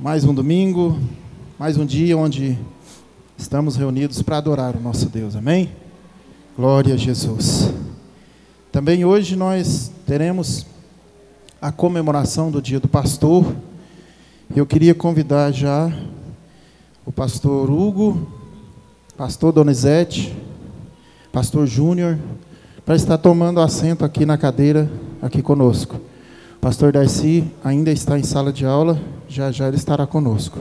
mais 0.00 0.22
um 0.22 0.32
domingo, 0.32 0.96
mais 1.58 1.76
um 1.76 1.84
dia 1.84 2.16
onde 2.16 2.56
estamos 3.36 3.74
reunidos 3.74 4.22
para 4.22 4.36
adorar 4.36 4.76
o 4.76 4.80
nosso 4.80 5.08
Deus, 5.08 5.34
amém? 5.34 5.72
Glória 6.56 6.94
a 6.94 6.96
Jesus. 6.96 7.72
Também 8.70 9.04
hoje 9.04 9.34
nós 9.34 9.90
teremos 10.06 10.64
a 11.60 11.72
comemoração 11.72 12.48
do 12.48 12.62
dia 12.62 12.78
do 12.78 12.86
pastor. 12.86 13.44
Eu 14.54 14.64
queria 14.64 14.94
convidar 14.94 15.50
já 15.50 15.92
o 17.04 17.10
pastor 17.10 17.68
Hugo, 17.68 18.30
pastor 19.16 19.52
Donizete, 19.52 20.32
pastor 21.32 21.66
Júnior, 21.66 22.16
para 22.86 22.94
estar 22.94 23.18
tomando 23.18 23.60
assento 23.60 24.04
aqui 24.04 24.24
na 24.24 24.38
cadeira, 24.38 24.88
aqui 25.20 25.42
conosco. 25.42 25.96
O 26.56 26.60
pastor 26.60 26.92
Darcy 26.92 27.50
ainda 27.64 27.90
está 27.90 28.16
em 28.16 28.22
sala 28.22 28.52
de 28.52 28.64
aula, 28.64 28.96
já 29.28 29.52
já 29.52 29.68
ele 29.68 29.76
estará 29.76 30.06
conosco. 30.06 30.58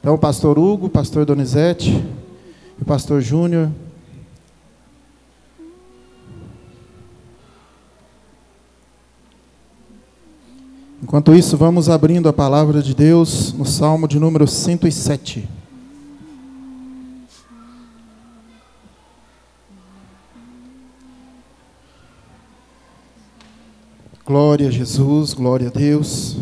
Então, 0.00 0.14
o 0.14 0.18
pastor 0.18 0.58
Hugo, 0.58 0.86
o 0.86 0.90
pastor 0.90 1.24
Donizete 1.24 2.04
o 2.80 2.84
pastor 2.84 3.20
Júnior. 3.20 3.70
Enquanto 11.02 11.34
isso, 11.34 11.56
vamos 11.56 11.88
abrindo 11.88 12.28
a 12.28 12.32
palavra 12.32 12.82
de 12.82 12.94
Deus 12.94 13.52
no 13.52 13.64
Salmo 13.64 14.06
de 14.06 14.18
número 14.18 14.46
107. 14.46 15.48
Glória 24.24 24.68
a 24.68 24.70
Jesus, 24.70 25.32
glória 25.32 25.68
a 25.68 25.70
Deus. 25.70 26.36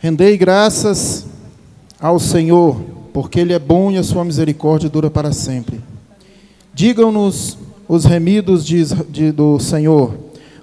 Rendei 0.00 0.36
graças 0.36 1.26
ao 2.00 2.20
Senhor, 2.20 2.80
porque 3.12 3.40
Ele 3.40 3.52
é 3.52 3.58
bom 3.58 3.90
e 3.90 3.96
a 3.96 4.04
sua 4.04 4.24
misericórdia 4.24 4.88
dura 4.88 5.10
para 5.10 5.32
sempre. 5.32 5.80
Digam-nos 6.72 7.58
os 7.88 8.04
remidos 8.04 8.64
de, 8.64 8.84
de, 9.10 9.32
do 9.32 9.58
Senhor, 9.58 10.14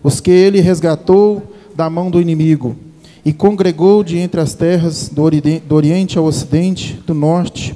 os 0.01 0.21
que 0.21 0.31
Ele 0.31 0.61
resgatou 0.61 1.43
da 1.75 1.89
mão 1.89 2.09
do 2.09 2.21
inimigo, 2.21 2.77
e 3.25 3.33
congregou 3.33 4.05
de 4.05 4.17
entre 4.17 4.39
as 4.39 4.53
terras 4.53 5.09
do, 5.09 5.29
do 5.67 5.75
Oriente 5.75 6.17
ao 6.17 6.23
Ocidente, 6.23 6.93
do 7.05 7.13
Norte 7.13 7.75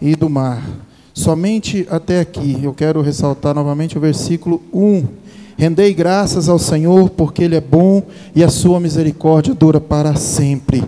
e 0.00 0.16
do 0.16 0.30
mar. 0.30 0.62
Somente 1.12 1.86
até 1.90 2.20
aqui, 2.20 2.58
eu 2.62 2.72
quero 2.72 3.02
ressaltar 3.02 3.54
novamente 3.54 3.98
o 3.98 4.00
versículo 4.00 4.62
1 4.72 5.06
Rendei 5.58 5.94
graças 5.94 6.50
ao 6.50 6.58
Senhor, 6.58 7.08
porque 7.08 7.42
Ele 7.42 7.56
é 7.56 7.60
bom 7.60 8.02
e 8.34 8.44
a 8.44 8.48
sua 8.50 8.78
misericórdia 8.78 9.54
dura 9.54 9.80
para 9.80 10.14
sempre. 10.14 10.84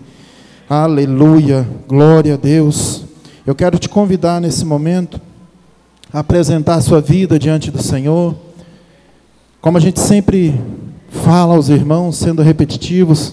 Aleluia, 0.68 1.66
glória 1.88 2.34
a 2.34 2.36
Deus. 2.36 3.04
Eu 3.46 3.54
quero 3.54 3.78
te 3.78 3.88
convidar 3.88 4.42
nesse 4.42 4.66
momento 4.66 5.18
a 6.12 6.18
apresentar 6.18 6.74
a 6.74 6.80
sua 6.82 7.00
vida 7.00 7.38
diante 7.38 7.70
do 7.70 7.82
Senhor. 7.82 8.34
Como 9.58 9.78
a 9.78 9.80
gente 9.80 10.00
sempre 10.00 10.60
fala 11.08 11.54
aos 11.54 11.70
irmãos, 11.70 12.16
sendo 12.16 12.42
repetitivos, 12.42 13.32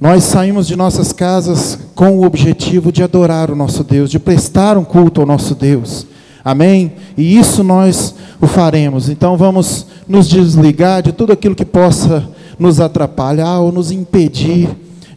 nós 0.00 0.22
saímos 0.22 0.68
de 0.68 0.76
nossas 0.76 1.12
casas 1.12 1.76
com 1.96 2.18
o 2.18 2.24
objetivo 2.24 2.92
de 2.92 3.02
adorar 3.02 3.50
o 3.50 3.56
nosso 3.56 3.82
Deus, 3.82 4.08
de 4.08 4.20
prestar 4.20 4.78
um 4.78 4.84
culto 4.84 5.20
ao 5.20 5.26
nosso 5.26 5.56
Deus. 5.56 6.06
Amém? 6.44 6.92
E 7.16 7.36
isso 7.36 7.64
nós 7.64 8.14
o 8.40 8.46
faremos. 8.46 9.08
Então 9.08 9.36
vamos 9.36 9.89
nos 10.08 10.28
desligar 10.28 11.02
de 11.02 11.12
tudo 11.12 11.32
aquilo 11.32 11.54
que 11.54 11.64
possa 11.64 12.28
nos 12.58 12.80
atrapalhar 12.80 13.60
ou 13.60 13.72
nos 13.72 13.90
impedir 13.90 14.68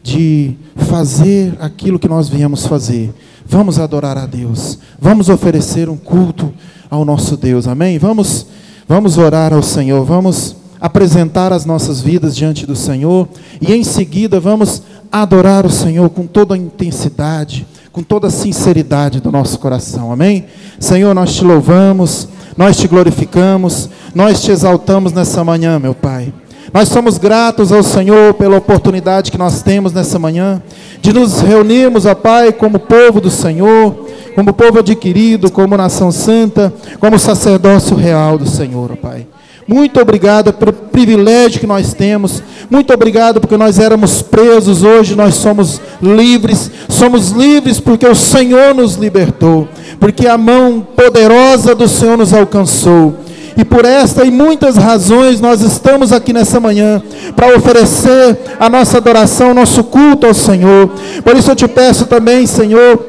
de 0.02 0.56
fazer 0.76 1.56
aquilo 1.60 2.00
que 2.00 2.08
nós 2.08 2.30
viemos 2.30 2.66
fazer. 2.66 3.14
Vamos 3.46 3.80
adorar 3.80 4.18
a 4.18 4.26
Deus. 4.26 4.78
Vamos 5.00 5.30
oferecer 5.30 5.90
um 5.90 5.98
culto 5.98 6.54
ao 6.90 7.04
nosso 7.04 7.36
Deus. 7.36 7.68
Amém? 7.68 7.98
Vamos 7.98 8.46
vamos 8.88 9.18
orar 9.18 9.54
ao 9.54 9.64
Senhor. 9.64 10.04
Vamos 10.06 10.56
apresentar 10.80 11.54
as 11.54 11.66
nossas 11.66 12.02
vidas 12.02 12.36
diante 12.36 12.66
do 12.66 12.76
Senhor 12.76 13.28
e 13.62 13.74
em 13.74 13.84
seguida 13.84 14.40
vamos 14.40 14.84
adorar 15.12 15.66
o 15.66 15.70
Senhor 15.70 16.10
com 16.10 16.28
toda 16.28 16.56
a 16.56 16.58
intensidade 16.58 17.66
com 17.94 18.02
toda 18.02 18.28
a 18.28 18.32
sinceridade 18.32 19.22
do 19.22 19.32
nosso 19.32 19.60
coração. 19.60 20.12
Amém? 20.12 20.48
Senhor, 20.80 21.14
nós 21.14 21.36
te 21.36 21.44
louvamos, 21.44 22.28
nós 22.58 22.76
te 22.76 22.88
glorificamos, 22.88 23.88
nós 24.14 24.42
te 24.42 24.52
exaltamos 24.52 25.12
nessa 25.12 25.44
manhã, 25.44 25.80
meu 25.80 25.96
Pai. 25.96 26.32
Nós 26.74 26.90
somos 26.90 27.18
gratos 27.18 27.72
ao 27.72 27.84
Senhor 27.84 28.34
pela 28.34 28.58
oportunidade 28.58 29.32
que 29.32 29.38
nós 29.38 29.62
temos 29.62 29.94
nessa 29.94 30.18
manhã 30.18 30.62
de 31.02 31.12
nos 31.14 31.42
reunirmos, 31.42 32.06
ó 32.06 32.16
Pai, 32.16 32.52
como 32.52 32.80
povo 32.80 33.20
do 33.20 33.30
Senhor, 33.30 34.08
como 34.36 34.54
povo 34.54 34.80
adquirido, 34.80 35.52
como 35.52 35.78
nação 35.78 36.12
santa, 36.12 36.74
como 37.00 37.20
sacerdócio 37.20 37.96
real 37.96 38.38
do 38.38 38.48
Senhor, 38.48 38.92
ó 38.92 38.96
Pai. 38.96 39.28
Muito 39.68 40.00
obrigado 40.00 40.52
pelo 40.52 40.74
privilégio 40.74 41.60
que 41.60 41.68
nós 41.68 41.94
temos. 41.94 42.44
Muito 42.70 42.94
obrigado 42.94 43.40
porque 43.40 43.56
nós 43.56 43.80
éramos 43.80 44.22
presos, 44.22 44.84
hoje 44.84 45.16
nós 45.16 45.36
somos 45.36 45.80
livres. 46.02 46.70
Somos 46.90 47.32
livres 47.32 47.80
porque 47.80 48.06
o 48.06 48.16
Senhor 48.16 48.74
nos 48.76 48.96
libertou, 48.96 49.68
porque 50.00 50.28
a 50.28 50.38
mão 50.38 50.86
poderosa 50.96 51.74
do 51.74 51.88
Senhor 51.88 52.18
nos 52.18 52.34
alcançou. 52.34 53.16
E 53.58 53.64
por 53.64 53.86
esta 53.86 54.26
e 54.26 54.32
muitas 54.32 54.78
razões 54.78 55.40
nós 55.40 55.62
estamos 55.62 56.12
aqui 56.12 56.34
nessa 56.34 56.60
manhã 56.60 57.02
para 57.36 57.56
oferecer 57.56 58.38
a 58.60 58.70
nossa 58.70 58.98
adoração, 58.98 59.54
nosso 59.54 59.84
culto 59.84 60.26
ao 60.26 60.34
Senhor. 60.34 60.90
Por 61.24 61.36
isso 61.36 61.52
eu 61.52 61.56
te 61.56 61.68
peço 61.68 62.06
também, 62.06 62.48
Senhor, 62.48 63.06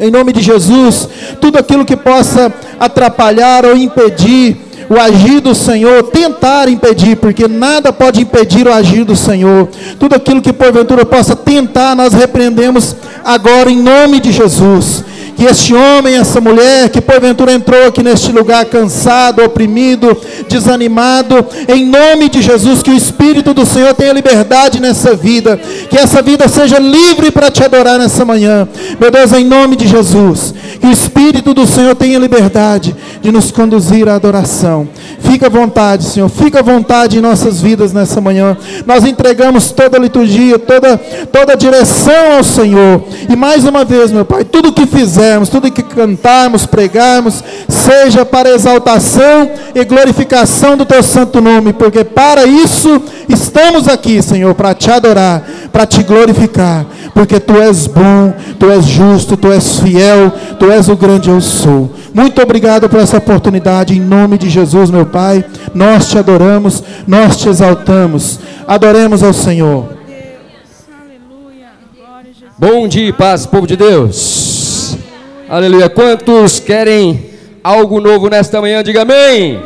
em 0.00 0.10
nome 0.10 0.32
de 0.32 0.40
Jesus, 0.40 1.08
tudo 1.40 1.58
aquilo 1.58 1.84
que 1.84 1.96
possa 1.96 2.52
atrapalhar 2.78 3.64
ou 3.64 3.76
impedir 3.76 4.56
o 4.88 5.00
agir 5.00 5.40
do 5.40 5.54
Senhor, 5.54 6.04
tentar 6.04 6.68
impedir, 6.68 7.16
porque 7.16 7.48
nada 7.48 7.92
pode 7.92 8.20
impedir 8.20 8.68
o 8.68 8.72
agir 8.72 9.04
do 9.04 9.16
Senhor. 9.16 9.68
Tudo 9.98 10.14
aquilo 10.14 10.40
que 10.40 10.52
porventura 10.52 11.04
possa 11.04 11.34
tentar, 11.34 11.96
nós 11.96 12.14
repreendemos 12.14 12.94
agora 13.24 13.70
em 13.70 13.82
nome 13.82 14.20
de 14.20 14.30
Jesus 14.30 15.04
que 15.36 15.44
este 15.44 15.74
homem, 15.74 16.14
essa 16.14 16.40
mulher 16.40 16.88
que 16.88 17.00
porventura 17.00 17.52
entrou 17.52 17.86
aqui 17.86 18.02
neste 18.02 18.32
lugar 18.32 18.64
cansado, 18.64 19.44
oprimido, 19.44 20.16
desanimado, 20.48 21.44
em 21.68 21.84
nome 21.84 22.30
de 22.30 22.40
Jesus, 22.40 22.82
que 22.82 22.90
o 22.90 22.96
Espírito 22.96 23.52
do 23.52 23.66
Senhor 23.66 23.92
tenha 23.94 24.14
liberdade 24.14 24.80
nessa 24.80 25.14
vida, 25.14 25.60
que 25.90 25.98
essa 25.98 26.22
vida 26.22 26.48
seja 26.48 26.78
livre 26.78 27.30
para 27.30 27.50
te 27.50 27.62
adorar 27.62 27.98
nessa 27.98 28.24
manhã, 28.24 28.66
meu 28.98 29.10
Deus, 29.10 29.32
em 29.32 29.44
nome 29.44 29.76
de 29.76 29.86
Jesus, 29.86 30.54
que 30.80 30.86
o 30.86 30.90
Espírito 30.90 31.52
do 31.52 31.66
Senhor 31.66 31.94
tenha 31.94 32.18
liberdade 32.18 32.96
de 33.20 33.30
nos 33.30 33.50
conduzir 33.50 34.08
à 34.08 34.14
adoração. 34.14 34.88
Fica 35.20 35.46
à 35.46 35.50
vontade, 35.50 36.04
Senhor, 36.04 36.30
fica 36.30 36.60
à 36.60 36.62
vontade 36.62 37.18
em 37.18 37.20
nossas 37.20 37.60
vidas 37.60 37.92
nessa 37.92 38.20
manhã. 38.22 38.56
Nós 38.86 39.04
entregamos 39.04 39.70
toda 39.70 39.98
a 39.98 40.00
liturgia, 40.00 40.58
toda, 40.58 40.96
toda 41.30 41.52
a 41.52 41.56
direção 41.56 42.38
ao 42.38 42.44
Senhor, 42.44 43.04
e 43.28 43.36
mais 43.36 43.64
uma 43.64 43.84
vez, 43.84 44.10
meu 44.10 44.24
Pai, 44.24 44.42
tudo 44.42 44.72
que 44.72 44.86
fizer 44.86 45.25
fizermos, 45.26 45.48
tudo 45.48 45.70
que 45.70 45.82
cantarmos, 45.82 46.66
pregarmos, 46.66 47.42
seja 47.68 48.24
para 48.24 48.50
exaltação 48.50 49.50
e 49.74 49.84
glorificação 49.84 50.76
do 50.76 50.84
teu 50.84 51.02
santo 51.02 51.40
nome, 51.40 51.72
porque 51.72 52.04
para 52.04 52.46
isso 52.46 53.02
estamos 53.28 53.88
aqui, 53.88 54.22
Senhor, 54.22 54.54
para 54.54 54.74
te 54.74 54.90
adorar, 54.90 55.42
para 55.72 55.84
te 55.84 56.02
glorificar, 56.02 56.86
porque 57.12 57.40
tu 57.40 57.56
és 57.56 57.86
bom, 57.86 58.32
tu 58.58 58.70
és 58.70 58.84
justo, 58.84 59.36
tu 59.36 59.50
és 59.50 59.80
fiel, 59.80 60.32
tu 60.58 60.70
és 60.70 60.88
o 60.88 60.96
grande 60.96 61.28
eu 61.28 61.40
sou. 61.40 61.90
Muito 62.14 62.40
obrigado 62.40 62.88
por 62.88 63.00
essa 63.00 63.18
oportunidade, 63.18 63.94
em 63.94 64.00
nome 64.00 64.38
de 64.38 64.48
Jesus, 64.48 64.90
meu 64.90 65.06
Pai. 65.06 65.44
Nós 65.74 66.08
te 66.08 66.18
adoramos, 66.18 66.82
nós 67.06 67.36
te 67.36 67.48
exaltamos. 67.48 68.38
Adoremos 68.66 69.22
ao 69.22 69.32
Senhor. 69.32 69.96
Bom 72.58 72.88
dia, 72.88 73.12
paz, 73.12 73.44
povo 73.44 73.66
de 73.66 73.76
Deus. 73.76 74.45
Aleluia. 75.48 75.88
Quantos 75.88 76.58
querem 76.58 77.24
algo 77.62 78.00
novo 78.00 78.28
nesta 78.28 78.60
manhã? 78.60 78.82
Diga 78.82 79.02
amém. 79.02 79.60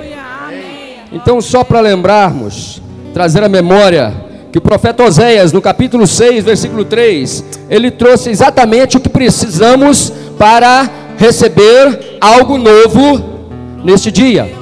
Então, 1.11 1.41
só 1.41 1.65
para 1.65 1.81
lembrarmos, 1.81 2.83
trazer 3.15 3.43
a 3.43 3.49
memória, 3.49 4.15
que 4.53 4.59
o 4.59 4.61
profeta 4.61 5.03
Oséias, 5.05 5.55
no 5.55 5.63
capítulo 5.63 6.07
6, 6.07 6.45
versículo 6.45 6.85
3, 6.85 7.45
ele 7.71 7.91
trouxe 7.91 8.29
exatamente 8.29 8.99
o 8.99 9.01
que 9.01 9.09
precisamos 9.09 10.13
para 10.39 10.89
receber 11.17 12.19
algo 12.21 12.59
novo 12.59 13.23
neste 13.83 14.13
dia, 14.13 14.53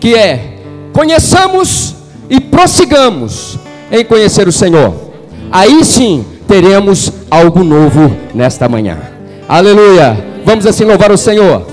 que 0.00 0.16
é 0.16 0.58
conheçamos 0.92 1.94
e 2.28 2.40
prossigamos 2.40 3.56
em 3.90 4.04
conhecer 4.04 4.48
o 4.48 4.52
Senhor. 4.52 4.94
Aí 5.52 5.84
sim 5.84 6.24
teremos 6.48 7.12
algo 7.30 7.62
novo 7.62 8.16
nesta 8.34 8.68
manhã. 8.68 9.13
Aleluia. 9.48 10.16
Vamos 10.44 10.66
assim 10.66 10.84
louvar 10.84 11.12
o 11.12 11.18
Senhor. 11.18 11.66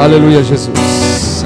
Aleluia, 0.00 0.42
Jesus. 0.42 1.44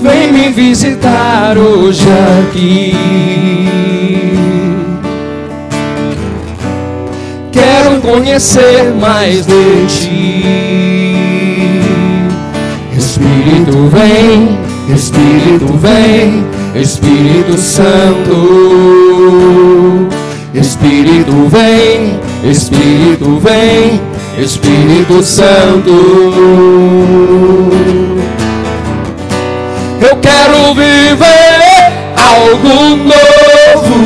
Vem 0.00 0.32
me 0.32 0.50
visitar 0.50 1.58
hoje 1.58 2.06
aqui. 2.48 2.94
Quero 7.50 8.00
conhecer 8.00 8.94
mais 9.00 9.44
de 9.44 9.86
ti. 9.88 10.97
Espírito 13.18 13.88
vem, 13.88 14.56
Espírito 14.94 15.66
vem, 15.78 16.46
Espírito 16.80 17.58
Santo. 17.58 18.36
Espírito 20.54 21.48
vem, 21.48 22.20
Espírito 22.48 23.40
vem, 23.40 24.00
Espírito 24.38 25.20
Santo. 25.24 25.90
Eu 30.00 30.16
quero 30.22 30.74
viver 30.74 31.92
algo 32.14 32.96
novo. 33.04 33.98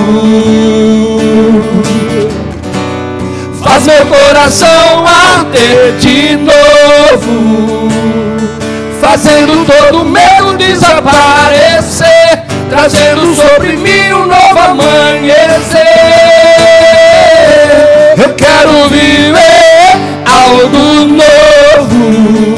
Faz 3.63 3.85
meu 3.85 4.07
coração 4.07 5.05
arder 5.07 5.97
de 6.01 6.37
novo, 6.37 7.92
fazendo 9.13 9.67
todo 9.67 10.07
medo 10.07 10.57
desaparecer, 10.57 12.45
trazendo 12.71 13.35
sobre 13.35 13.77
mim 13.77 14.11
um 14.15 14.27
novo 14.27 14.59
amanhecer. 14.71 15.83
Eu 18.17 18.33
quero 18.35 18.89
viver 18.89 19.99
algo 20.25 21.05
novo. 21.05 22.55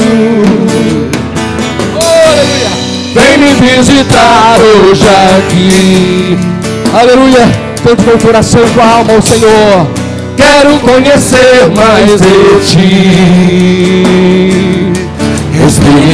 Aleluia. 1.98 2.70
Vem 3.14 3.38
me 3.38 3.54
visitar 3.54 4.56
hoje 4.60 5.04
aqui. 5.36 6.38
Aleluia. 6.96 7.48
Tanto 7.82 8.04
com 8.04 8.12
o 8.12 8.18
coração 8.20 8.60
e 8.64 8.70
com 8.70 8.80
a 8.80 8.90
alma 8.90 9.12
ao 9.14 9.22
Senhor. 9.22 9.88
Quero 10.36 10.78
conhecer 10.78 11.68
mais 11.74 12.20
de 12.20 12.60
ti. 12.70 14.23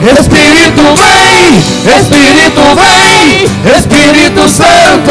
Espírito 0.00 0.94
vem, 0.94 1.58
Espírito 1.98 2.62
vem, 2.76 3.50
Espírito 3.76 4.48
Santo. 4.48 5.10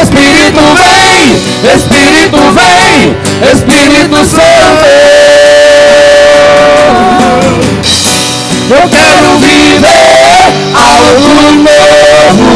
Espírito 0.00 0.62
vem, 0.78 1.42
Espírito 1.74 2.38
vem, 2.54 3.16
Espírito 3.52 4.24
Santo. 4.24 4.86
Eu 8.70 8.88
quero 8.88 9.38
viver 9.38 10.46
algo 10.72 11.34
novo. 11.62 12.46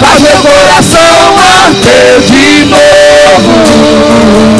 Faz 0.00 0.20
meu 0.20 0.36
coração 0.38 1.38
arder 1.38 2.20
de 2.26 2.64
novo 2.64 4.59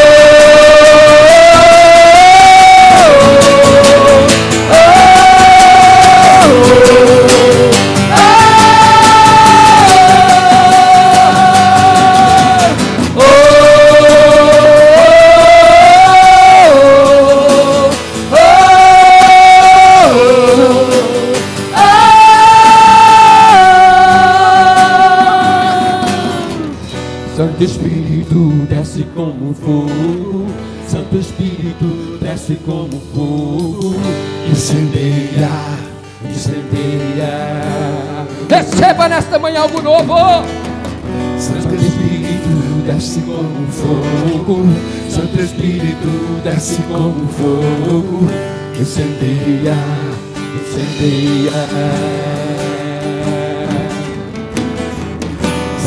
Receba 39.02 39.10
nesta 39.10 39.40
manhã 39.40 39.62
algo 39.62 39.82
novo. 39.82 40.16
Santo 41.40 41.74
Espírito 41.74 42.84
desce 42.86 43.20
como 43.22 43.68
fogo, 43.72 44.66
Santo 45.10 45.42
Espírito 45.42 46.08
desce 46.44 46.78
como 46.84 47.28
fogo, 47.30 48.28
incendeia, 48.80 49.76
incendeia. 50.54 51.52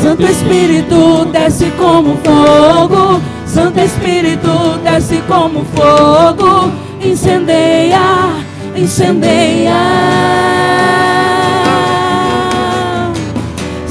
Santo 0.03 0.23
Espírito 0.23 1.25
desce 1.31 1.71
como 1.77 2.17
fogo, 2.17 3.21
Santo 3.45 3.79
Espírito 3.79 4.77
desce 4.83 5.21
como 5.27 5.63
fogo, 5.63 6.69
incendeia, 7.01 8.01
incendeia. 8.75 10.34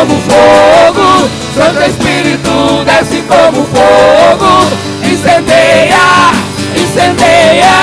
como 0.00 0.16
fogo. 0.22 1.28
Santo 1.54 1.82
Espírito 1.82 2.84
desce 2.86 3.22
como 3.22 3.66
fogo, 3.66 4.64
incendeia, 5.02 6.32
incendeia. 6.74 7.76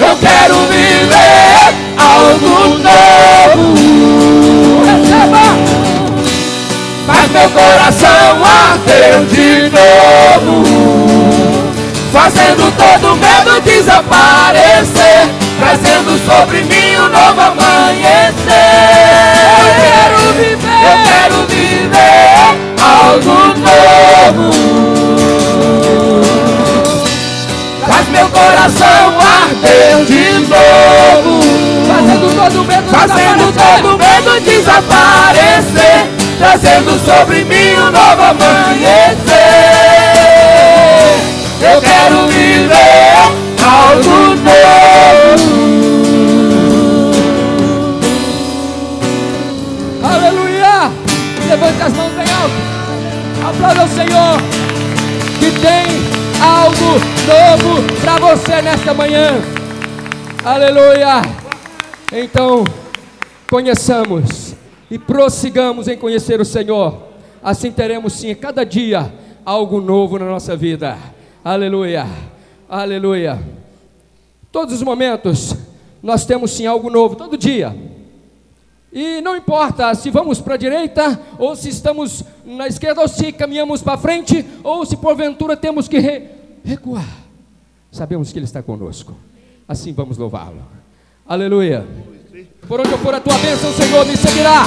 Eu 0.00 0.16
quero 0.16 0.54
viver 0.68 1.74
algo 1.96 2.78
novo. 2.78 3.74
Faz 7.06 7.30
meu 7.32 7.48
coração 7.50 8.44
arder 8.44 9.24
de 9.26 9.70
novo, 9.70 10.62
fazendo 12.12 12.70
todo 12.76 13.16
medo 13.16 13.60
desaparecer, 13.62 15.30
trazendo 15.58 16.18
sobre 16.24 16.62
mim 16.62 16.96
um 16.96 17.08
novo 17.08 17.40
amanhecer. 17.40 18.38
Eu 19.58 19.74
quero 19.82 20.32
viver, 20.34 20.78
eu 20.84 20.96
quero 21.04 21.36
viver 21.48 22.38
algo 22.80 23.38
novo. 23.58 24.50
Faz 27.86 28.06
meu 28.08 28.28
coração 28.28 29.18
arder 29.18 30.04
de 30.04 30.32
novo, 30.46 31.40
Fazendo 31.88 32.26
todo 32.36 32.64
medo 32.64 32.88
fazendo 32.90 33.46
desaparecer. 33.46 33.82
todo 33.82 33.98
medo 33.98 34.40
desaparecer, 34.40 35.98
trazendo 36.38 36.98
sobre 37.04 37.44
mim 37.44 37.72
um 37.76 37.90
novo 37.90 38.22
amanhecer. 38.22 39.38
Eu 41.60 41.80
quero 41.80 42.28
viver 42.28 43.38
algo 43.64 44.36
novo. 44.36 45.37
Levante 51.78 51.82
as 51.82 51.92
mãos 51.92 52.12
bem 52.12 52.26
alto. 52.34 53.48
Aplauda 53.48 53.84
o 53.84 53.88
Senhor. 53.88 54.38
Que 55.38 55.50
tem 55.60 55.86
algo 56.42 56.98
novo 57.26 58.00
para 58.00 58.18
você 58.18 58.62
nesta 58.62 58.92
manhã. 58.92 59.40
Aleluia! 60.44 61.22
Então, 62.12 62.64
conheçamos 63.48 64.54
e 64.90 64.98
prossigamos 64.98 65.86
em 65.88 65.96
conhecer 65.96 66.40
o 66.40 66.44
Senhor. 66.44 67.08
Assim 67.42 67.70
teremos 67.70 68.14
sim, 68.14 68.34
cada 68.34 68.64
dia, 68.64 69.12
algo 69.44 69.80
novo 69.80 70.18
na 70.18 70.26
nossa 70.26 70.56
vida. 70.56 70.98
Aleluia! 71.44 72.06
Aleluia! 72.68 73.38
Todos 74.50 74.74
os 74.74 74.82
momentos, 74.82 75.54
nós 76.02 76.24
temos 76.24 76.50
sim 76.50 76.66
algo 76.66 76.90
novo, 76.90 77.14
todo 77.14 77.36
dia. 77.36 77.74
E 78.92 79.20
não 79.20 79.36
importa 79.36 79.94
se 79.94 80.10
vamos 80.10 80.40
para 80.40 80.54
a 80.54 80.56
direita, 80.56 81.20
ou 81.38 81.54
se 81.54 81.68
estamos 81.68 82.24
na 82.44 82.66
esquerda, 82.66 83.02
ou 83.02 83.08
se 83.08 83.30
caminhamos 83.32 83.82
para 83.82 83.98
frente, 83.98 84.44
ou 84.64 84.84
se 84.86 84.96
porventura 84.96 85.56
temos 85.56 85.86
que 85.86 85.98
re- 85.98 86.22
recuar. 86.64 87.04
Sabemos 87.92 88.32
que 88.32 88.38
Ele 88.38 88.46
está 88.46 88.62
conosco. 88.62 89.14
Assim 89.68 89.92
vamos 89.92 90.16
louvá-lo. 90.16 90.62
Aleluia. 91.26 91.86
Por 92.66 92.80
onde 92.80 92.90
eu 92.92 92.98
for 92.98 93.14
a 93.14 93.20
tua 93.20 93.36
bênção, 93.38 93.72
Senhor, 93.72 94.06
me 94.06 94.16
seguirá. 94.16 94.62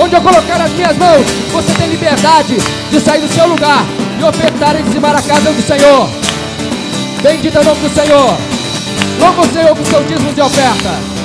Onde 0.00 0.14
eu 0.14 0.20
colocar 0.22 0.60
as 0.60 0.72
minhas 0.72 0.96
mãos, 0.96 1.26
você 1.52 1.74
tem 1.74 1.88
liberdade 1.88 2.56
de 2.90 3.00
sair 3.00 3.20
do 3.20 3.28
seu 3.32 3.46
lugar 3.48 3.84
e 4.20 4.24
ofertar 4.24 4.78
e 4.78 4.82
dizimar 4.84 5.16
a 5.16 5.22
casa 5.22 5.52
do 5.52 5.62
Senhor. 5.62 6.08
Bendito 7.22 7.56
é 7.58 7.60
o 7.60 7.64
nome 7.64 7.80
do 7.80 7.88
Senhor. 7.90 8.36
Louva 9.20 9.42
o 9.42 9.48
Senhor 9.52 9.76
com 9.76 9.84
seu 9.84 10.02
dízimo 10.04 10.32
de 10.32 10.40
oferta. 10.40 11.19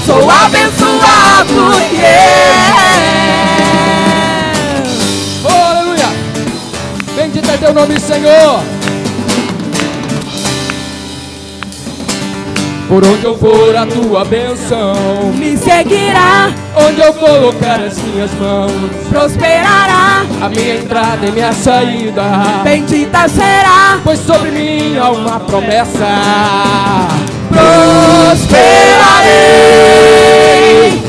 Sou 0.05 0.29
abençoado, 0.29 1.73
yeah. 1.91 2.75
Oh, 5.43 5.49
aleluia! 5.71 6.09
Bendito 7.15 7.49
é 7.49 7.57
teu 7.57 7.73
nome, 7.73 7.99
Senhor. 7.99 8.63
Por 12.87 13.03
onde 13.03 13.25
eu 13.25 13.35
for 13.37 13.75
a 13.75 13.85
tua 13.85 14.23
bênção, 14.25 14.93
Me 15.33 15.57
seguirá, 15.57 16.51
onde 16.75 17.01
eu 17.01 17.13
colocar 17.13 17.79
as 17.81 17.97
minhas 17.97 18.31
mãos, 18.35 18.71
prosperará, 19.09 20.23
a 20.41 20.49
minha 20.49 20.75
entrada 20.75 21.25
e 21.25 21.31
minha 21.31 21.51
saída, 21.51 22.23
bendita 22.63 23.27
será, 23.27 23.99
pois 24.03 24.19
sobre 24.19 24.51
mim 24.51 24.97
há 24.99 25.09
uma 25.09 25.39
promessa. 25.39 26.05
prosperarei, 29.65 31.01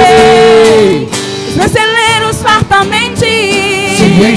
transbordarei. 0.00 1.08
Os 1.48 1.56
meus 1.56 1.70
celeiros 1.70 2.42
fartamente, 2.42 3.09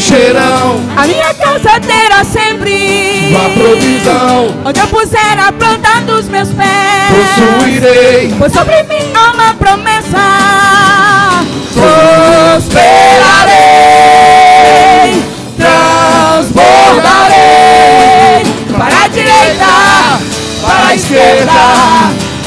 encherão 0.03 0.81
a 0.97 1.07
minha 1.07 1.33
casa 1.33 1.79
terá 1.79 2.25
sempre, 2.25 3.29
tua 3.31 3.49
provisão, 3.51 4.53
onde 4.65 4.77
eu 4.79 4.87
puser 4.87 5.39
a 5.39 5.51
planta 5.53 6.01
dos 6.01 6.27
meus 6.27 6.49
pés. 6.49 7.37
possuirei 7.37 8.35
Pois 8.37 8.51
sobre 8.51 8.83
mim 8.83 9.13
há 9.15 9.31
uma 9.31 9.53
promessa. 9.53 10.17
Prosperarei, 11.73 12.73
transbordarei. 15.57 18.43
Para 18.77 19.03
a 19.03 19.07
direita, 19.07 20.19
para 20.61 20.87
a 20.87 20.95
esquerda, 20.95 21.53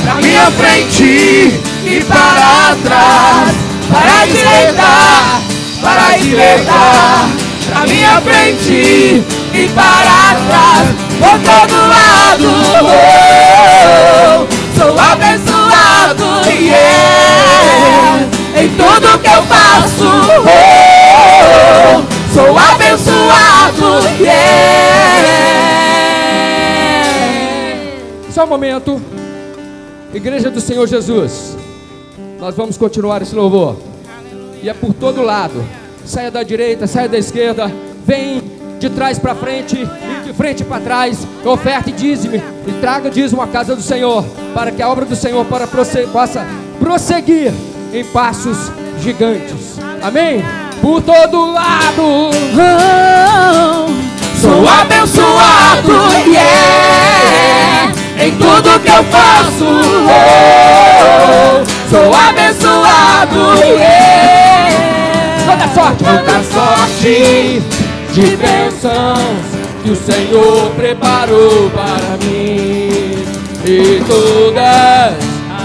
para 0.04 0.14
minha 0.16 0.50
frente 0.50 1.58
e 1.84 2.04
para 2.06 2.76
trás. 2.84 3.56
Para 3.90 4.20
a 4.22 4.26
direita, 4.26 4.90
para 5.80 6.06
a 6.06 6.18
esquerda, 6.18 6.72
para 7.76 7.86
minha 7.92 8.20
frente 8.22 9.22
e 9.52 9.68
para 9.74 10.34
trás. 10.48 10.88
Por 11.18 11.38
todo 11.40 11.74
lado, 11.88 12.48
oh, 12.82 14.46
sou 14.78 14.98
abençoado, 14.98 16.24
yeah. 16.50 18.26
Em 18.56 18.68
tudo 18.70 19.18
que 19.18 19.28
eu 19.28 19.42
faço, 19.42 20.08
oh, 20.42 22.02
sou 22.34 22.58
abençoado, 22.58 24.00
yeah. 24.20 25.36
Só 28.30 28.44
um 28.44 28.48
momento. 28.48 29.02
Igreja 30.14 30.50
do 30.50 30.60
Senhor 30.60 30.86
Jesus. 30.86 31.56
Nós 32.38 32.54
vamos 32.54 32.78
continuar 32.78 33.20
esse 33.22 33.34
louvor. 33.34 33.76
E 34.62 34.68
é 34.68 34.74
por 34.74 34.94
todo 34.94 35.22
lado. 35.22 35.64
Saia 36.06 36.30
da 36.30 36.42
direita, 36.42 36.86
saia 36.86 37.08
da 37.08 37.18
esquerda. 37.18 37.70
Vem 38.06 38.42
de 38.78 38.88
trás 38.90 39.18
para 39.18 39.34
frente 39.34 39.76
e 39.76 40.26
de 40.26 40.32
frente 40.32 40.64
para 40.64 40.80
trás. 40.80 41.18
Oferta 41.44 41.90
e 41.90 41.92
dízime. 41.92 42.42
E 42.66 42.72
traga 42.80 43.10
dízimo 43.10 43.42
à 43.42 43.46
casa 43.46 43.74
do 43.74 43.82
Senhor. 43.82 44.24
Para 44.54 44.70
que 44.70 44.80
a 44.82 44.88
obra 44.88 45.04
do 45.04 45.16
Senhor 45.16 45.44
para 45.46 45.66
prosse- 45.66 46.06
possa 46.12 46.46
prosseguir 46.78 47.52
em 47.92 48.04
passos 48.04 48.70
gigantes. 49.00 49.76
Amém? 50.02 50.42
por 50.82 51.00
todo 51.02 51.52
lado. 51.52 52.30
Sou 54.40 54.68
abençoado, 54.68 55.92
yeah, 56.28 57.92
em 58.24 58.30
tudo 58.32 58.78
que 58.80 58.88
eu 58.90 59.02
faço. 59.04 59.64
Oh, 60.06 61.64
sou 61.90 62.14
abençoado, 62.14 63.56
yeah, 63.64 64.95
toda 65.46 65.68
sorte, 65.68 66.04
toda 66.04 66.42
sorte 66.42 67.62
de 68.12 68.36
bênçãos 68.36 69.46
que 69.82 69.90
o 69.90 69.96
Senhor 69.96 70.70
preparou 70.76 71.70
para 71.70 72.16
mim. 72.24 73.24
E 73.64 74.02
todas 74.06 75.14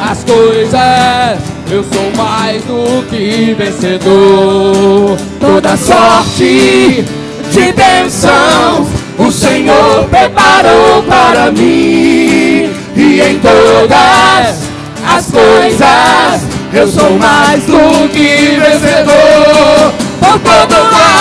as 0.10 0.24
coisas 0.24 1.40
eu 1.72 1.84
sou 1.84 2.12
mais 2.16 2.64
do 2.64 3.04
que 3.10 3.56
vencedor. 3.58 5.18
Toda 5.40 5.76
sorte 5.78 7.04
de 7.52 7.72
bênçãos 7.74 8.88
o 9.18 9.32
Senhor 9.32 10.08
preparou 10.10 11.04
para 11.08 11.52
mim. 11.52 12.70
E 12.96 13.22
em 13.22 13.40
todas 13.40 14.62
as 15.08 15.32
coisas 15.32 16.61
eu 16.74 16.88
sou 16.88 17.18
mais 17.20 17.66
do 17.66 18.08
que 18.10 18.58
vencedor. 18.60 19.94
Por 20.20 20.40
todo 20.40 20.76
lado. 20.90 21.12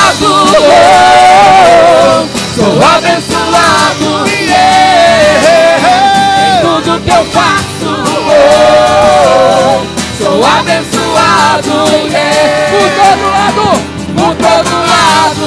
Sou 2.54 2.78
abençoado, 2.82 4.28
em 4.28 4.40
tudo 6.60 7.00
que 7.00 7.10
eu 7.10 7.24
faço. 7.26 7.90
Sou 10.18 10.44
abençoado, 10.44 11.74
yeah. 12.10 12.70
por 12.70 12.88
todo 13.00 13.24
lado, 13.32 13.64
por 14.14 14.32
todo 14.36 14.72
lado. 14.86 15.46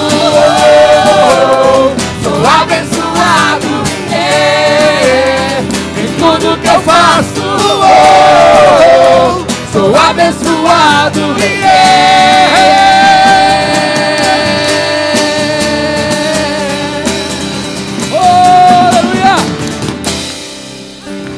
Sou 2.23 2.39
abençoado, 2.61 3.71
yeah. 4.11 5.63
em 5.97 6.07
tudo 6.17 6.57
que 6.57 6.67
eu 6.67 6.79
faço. 6.81 7.43
Oh, 9.75 9.79
sou 9.79 9.95
abençoado, 9.95 11.19
yeah. 11.39 11.93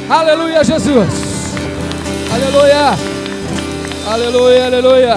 Aleluia, 0.10 0.64
Jesus. 0.66 1.56
Aleluia. 2.34 2.98
Aleluia, 4.06 4.66
aleluia. 4.66 5.16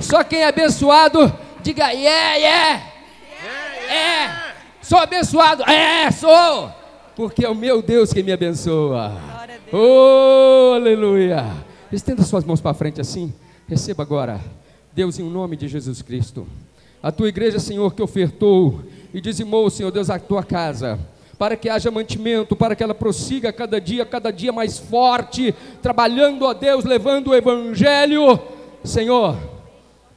Só 0.00 0.22
quem 0.22 0.42
é 0.42 0.46
abençoado, 0.46 1.32
diga 1.62 1.90
yeah, 1.90 2.36
yeah. 2.36 2.82
É. 3.90 4.30
Sou 4.80 4.98
abençoado. 4.98 5.64
É, 5.68 6.12
sou. 6.12 6.72
Porque 7.16 7.44
é 7.44 7.48
o 7.48 7.56
meu 7.56 7.82
Deus 7.82 8.12
que 8.12 8.22
me 8.22 8.32
abençoa. 8.32 9.35
Oh, 9.72 10.74
aleluia. 10.74 11.44
Estenda 11.92 12.22
suas 12.22 12.44
mãos 12.44 12.60
para 12.60 12.74
frente 12.74 13.00
assim. 13.00 13.32
Receba 13.68 14.02
agora. 14.02 14.40
Deus, 14.92 15.18
em 15.18 15.28
nome 15.28 15.56
de 15.56 15.66
Jesus 15.66 16.02
Cristo. 16.02 16.46
A 17.02 17.10
tua 17.10 17.28
igreja, 17.28 17.58
Senhor, 17.58 17.94
que 17.94 18.02
ofertou 18.02 18.82
e 19.12 19.20
dizimou, 19.20 19.68
Senhor 19.68 19.90
Deus, 19.90 20.08
a 20.08 20.18
tua 20.18 20.42
casa 20.42 20.98
para 21.38 21.56
que 21.56 21.68
haja 21.68 21.90
mantimento, 21.90 22.56
para 22.56 22.74
que 22.74 22.82
ela 22.82 22.94
prossiga 22.94 23.52
cada 23.52 23.80
dia, 23.80 24.06
cada 24.06 24.30
dia 24.30 24.52
mais 24.52 24.78
forte, 24.78 25.54
trabalhando 25.82 26.46
a 26.46 26.52
Deus, 26.52 26.84
levando 26.84 27.28
o 27.28 27.34
Evangelho. 27.34 28.40
Senhor, 28.82 29.36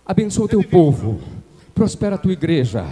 abençoa 0.06 0.46
o 0.46 0.50
teu 0.50 0.64
povo, 0.64 1.20
prospera 1.76 2.16
a 2.16 2.18
tua 2.18 2.32
igreja, 2.32 2.86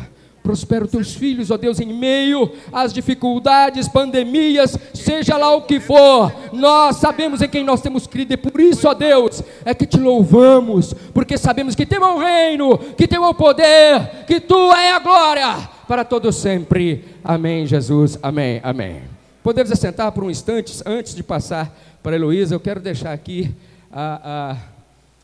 prospera 0.48 0.86
os 0.86 0.92
teus 0.92 1.14
filhos, 1.14 1.52
ó 1.52 1.58
Deus, 1.58 1.78
em 1.82 1.94
meio 1.94 2.50
às 2.72 2.94
dificuldades, 2.94 3.90
pandemias, 3.90 4.78
seja 4.94 5.36
lá 5.36 5.54
o 5.54 5.64
que 5.64 5.78
for, 5.78 6.34
nós 6.54 6.96
sabemos 6.96 7.42
em 7.42 7.50
quem 7.50 7.66
nós 7.66 7.82
temos 7.82 8.08
crido, 8.08 8.32
e 8.32 8.38
por 8.38 8.58
isso, 8.62 8.88
ó 8.88 8.94
Deus, 8.94 9.44
é 9.66 9.74
que 9.74 9.86
te 9.86 10.00
louvamos, 10.00 10.94
porque 11.14 11.38
sabemos 11.38 11.76
que 11.76 11.86
teu 11.86 12.02
é 12.02 12.14
o 12.14 12.18
reino, 12.18 12.78
que 12.78 13.10
teu 13.10 13.26
é 13.26 13.28
o 13.28 13.34
poder, 13.34 14.24
que 14.26 14.40
tu 14.40 14.72
é 14.72 14.94
a 14.94 15.00
glória 15.00 15.70
para 15.86 16.06
todo 16.06 16.32
sempre. 16.32 17.04
Amém, 17.22 17.68
Jesus. 17.68 18.18
Amém, 18.24 18.62
amém. 18.64 19.02
Podemos 19.44 19.70
assentar 19.70 20.14
por 20.14 20.24
um 20.24 20.32
instante 20.32 20.82
antes 20.86 21.14
de 21.14 21.24
passar 21.24 21.78
para 22.02 22.16
Heloísa. 22.16 22.56
Eu 22.56 22.60
quero 22.62 22.80
deixar 22.80 23.12
aqui 23.12 23.54
a, 23.92 24.54
a, 24.54 24.58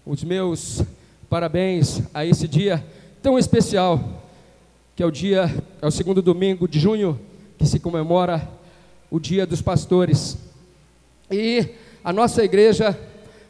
os 0.05 0.21
meus 0.21 0.83
parabéns 1.29 2.01
a 2.13 2.25
esse 2.25 2.45
dia 2.45 2.83
tão 3.21 3.39
especial, 3.39 4.22
que 4.95 5.01
é 5.01 5.05
o 5.05 5.11
dia, 5.11 5.51
é 5.81 5.87
o 5.87 5.91
segundo 5.91 6.21
domingo 6.21 6.67
de 6.67 6.79
junho, 6.79 7.19
que 7.57 7.65
se 7.65 7.79
comemora 7.79 8.47
o 9.09 9.19
Dia 9.19 9.45
dos 9.45 9.61
Pastores. 9.61 10.37
E 11.31 11.67
a 12.03 12.13
nossa 12.13 12.43
igreja, 12.43 12.97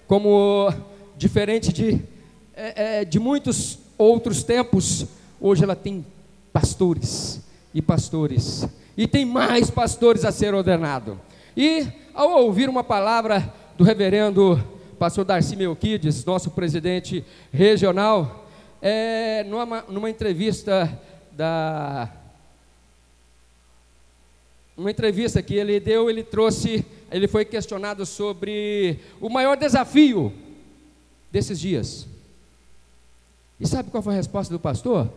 como 0.07 0.73
diferente 1.17 1.73
de, 1.73 2.01
é, 2.55 3.01
é, 3.01 3.05
de 3.05 3.19
muitos 3.19 3.77
outros 3.97 4.41
tempos, 4.43 5.05
hoje 5.39 5.65
ela 5.65 5.75
tem 5.75 6.05
pastores 6.53 7.41
e 7.73 7.81
pastores. 7.81 8.65
E 8.95 9.05
tem 9.05 9.25
mais 9.25 9.69
pastores 9.69 10.23
a 10.23 10.31
ser 10.31 10.53
ordenado. 10.53 11.19
E 11.57 11.85
ao 12.13 12.43
ouvir 12.43 12.69
uma 12.69 12.85
palavra 12.85 13.53
do 13.77 13.83
reverendo 13.83 14.63
pastor 14.97 15.25
Darcy 15.25 15.57
Melquides, 15.57 16.23
nosso 16.23 16.51
presidente 16.51 17.25
regional, 17.51 18.47
é, 18.81 19.43
numa, 19.43 19.83
numa 19.89 20.09
entrevista 20.09 21.01
da 21.35 22.11
uma 24.75 24.89
entrevista 24.89 25.41
que 25.41 25.53
ele 25.53 25.79
deu, 25.79 26.09
ele 26.09 26.23
trouxe, 26.23 26.85
ele 27.11 27.27
foi 27.27 27.45
questionado 27.45 28.05
sobre 28.05 28.99
o 29.21 29.29
maior 29.29 29.55
desafio 29.55 30.33
desses 31.31 31.59
dias. 31.59 32.07
E 33.59 33.67
sabe 33.67 33.91
qual 33.91 34.01
foi 34.01 34.13
a 34.13 34.17
resposta 34.17 34.51
do 34.51 34.59
pastor? 34.59 35.11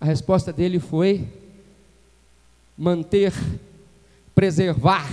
A 0.00 0.06
resposta 0.06 0.52
dele 0.52 0.78
foi 0.78 1.28
manter, 2.76 3.32
preservar 4.34 5.06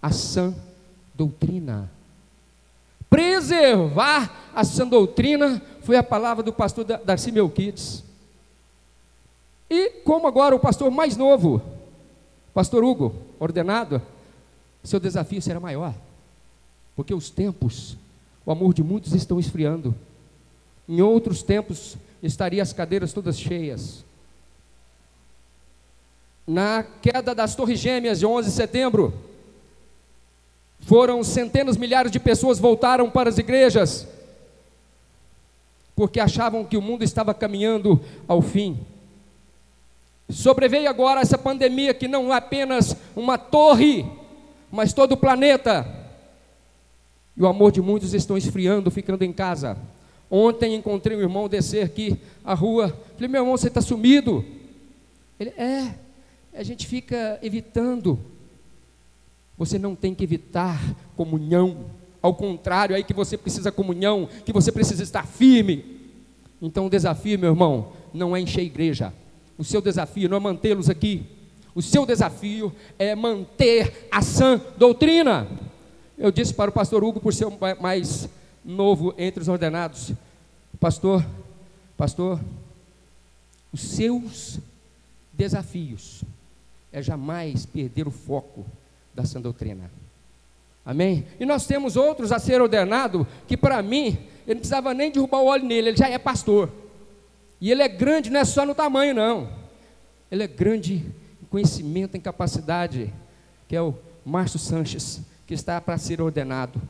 a 0.00 0.10
sã 0.10 0.54
doutrina. 1.14 1.90
Preservar 3.08 4.50
a 4.54 4.64
sã 4.64 4.86
doutrina 4.86 5.62
foi 5.86 5.96
a 5.96 6.02
palavra 6.02 6.42
do 6.42 6.52
pastor 6.52 6.84
Darcy 6.84 7.30
Melquides. 7.30 8.02
E 9.70 9.88
como 10.04 10.26
agora 10.26 10.52
o 10.52 10.58
pastor 10.58 10.90
mais 10.90 11.16
novo, 11.16 11.62
pastor 12.52 12.82
Hugo, 12.82 13.14
ordenado, 13.38 14.02
seu 14.82 14.98
desafio 14.98 15.40
será 15.40 15.60
maior. 15.60 15.94
Porque 16.96 17.14
os 17.14 17.30
tempos, 17.30 17.96
o 18.44 18.50
amor 18.50 18.74
de 18.74 18.82
muitos 18.82 19.14
estão 19.14 19.38
esfriando. 19.38 19.94
Em 20.88 21.00
outros 21.02 21.44
tempos, 21.44 21.96
estaria 22.20 22.64
as 22.64 22.72
cadeiras 22.72 23.12
todas 23.12 23.38
cheias. 23.38 24.04
Na 26.44 26.84
queda 27.00 27.32
das 27.32 27.54
Torres 27.54 27.78
Gêmeas 27.78 28.18
de 28.18 28.26
11 28.26 28.48
de 28.48 28.56
setembro, 28.56 29.14
foram 30.80 31.22
centenas, 31.22 31.76
milhares 31.76 32.10
de 32.10 32.18
pessoas 32.18 32.58
voltaram 32.58 33.08
para 33.08 33.30
as 33.30 33.38
igrejas, 33.38 34.06
porque 35.96 36.20
achavam 36.20 36.62
que 36.62 36.76
o 36.76 36.82
mundo 36.82 37.02
estava 37.02 37.32
caminhando 37.32 37.98
ao 38.28 38.42
fim. 38.42 38.78
Sobreveio 40.28 40.88
agora 40.90 41.22
essa 41.22 41.38
pandemia 41.38 41.94
que 41.94 42.06
não 42.06 42.32
é 42.32 42.36
apenas 42.36 42.94
uma 43.16 43.38
torre, 43.38 44.04
mas 44.70 44.92
todo 44.92 45.12
o 45.12 45.16
planeta. 45.16 45.86
E 47.34 47.42
o 47.42 47.46
amor 47.46 47.72
de 47.72 47.80
muitos 47.80 48.12
estão 48.12 48.36
esfriando, 48.36 48.90
ficando 48.90 49.22
em 49.22 49.32
casa. 49.32 49.78
Ontem 50.30 50.74
encontrei 50.74 51.16
um 51.16 51.20
irmão 51.20 51.48
descer 51.48 51.84
aqui 51.84 52.18
a 52.44 52.52
rua. 52.52 52.88
Falei, 53.14 53.28
meu 53.28 53.42
irmão, 53.42 53.56
você 53.56 53.68
está 53.68 53.80
sumido? 53.80 54.44
Ele, 55.40 55.50
é, 55.50 55.94
a 56.52 56.62
gente 56.62 56.86
fica 56.86 57.38
evitando. 57.42 58.18
Você 59.56 59.78
não 59.78 59.94
tem 59.94 60.14
que 60.14 60.24
evitar 60.24 60.78
comunhão. 61.16 61.86
Ao 62.26 62.34
contrário, 62.34 62.92
é 62.92 62.96
aí 62.96 63.04
que 63.04 63.14
você 63.14 63.38
precisa 63.38 63.70
comunhão, 63.70 64.28
que 64.44 64.52
você 64.52 64.72
precisa 64.72 65.00
estar 65.00 65.24
firme. 65.24 65.84
Então 66.60 66.86
o 66.86 66.90
desafio, 66.90 67.38
meu 67.38 67.50
irmão, 67.50 67.92
não 68.12 68.36
é 68.36 68.40
encher 68.40 68.62
a 68.62 68.64
igreja. 68.64 69.14
O 69.56 69.62
seu 69.62 69.80
desafio 69.80 70.28
não 70.28 70.36
é 70.36 70.40
mantê-los 70.40 70.90
aqui. 70.90 71.24
O 71.72 71.80
seu 71.80 72.04
desafio 72.04 72.74
é 72.98 73.14
manter 73.14 74.08
a 74.10 74.20
sã 74.22 74.60
doutrina. 74.76 75.46
Eu 76.18 76.32
disse 76.32 76.52
para 76.52 76.68
o 76.68 76.72
pastor 76.74 77.04
Hugo, 77.04 77.20
por 77.20 77.32
ser 77.32 77.46
mais 77.80 78.28
novo 78.64 79.14
entre 79.16 79.40
os 79.40 79.46
ordenados. 79.46 80.10
Pastor, 80.80 81.24
pastor, 81.96 82.40
os 83.72 83.82
seus 83.82 84.58
desafios 85.32 86.24
é 86.92 87.00
jamais 87.00 87.64
perder 87.64 88.08
o 88.08 88.10
foco 88.10 88.66
da 89.14 89.24
sã 89.24 89.40
doutrina. 89.40 89.88
Amém? 90.86 91.26
E 91.40 91.44
nós 91.44 91.66
temos 91.66 91.96
outros 91.96 92.30
a 92.30 92.38
ser 92.38 92.62
ordenado 92.62 93.26
que 93.48 93.56
para 93.56 93.82
mim, 93.82 94.16
ele 94.46 94.54
não 94.54 94.56
precisava 94.58 94.94
nem 94.94 95.10
derrubar 95.10 95.40
o 95.40 95.46
óleo 95.46 95.64
nele, 95.64 95.88
ele 95.88 95.96
já 95.96 96.08
é 96.08 96.16
pastor. 96.16 96.70
E 97.60 97.72
ele 97.72 97.82
é 97.82 97.88
grande, 97.88 98.30
não 98.30 98.38
é 98.38 98.44
só 98.44 98.64
no 98.64 98.72
tamanho, 98.72 99.12
não. 99.12 99.48
Ele 100.30 100.44
é 100.44 100.46
grande 100.46 101.04
em 101.42 101.46
conhecimento, 101.50 102.16
em 102.16 102.20
capacidade, 102.20 103.12
que 103.66 103.74
é 103.74 103.82
o 103.82 103.94
Márcio 104.24 104.60
Sanches, 104.60 105.20
que 105.44 105.54
está 105.54 105.80
para 105.80 105.98
ser 105.98 106.22
ordenado. 106.22 106.80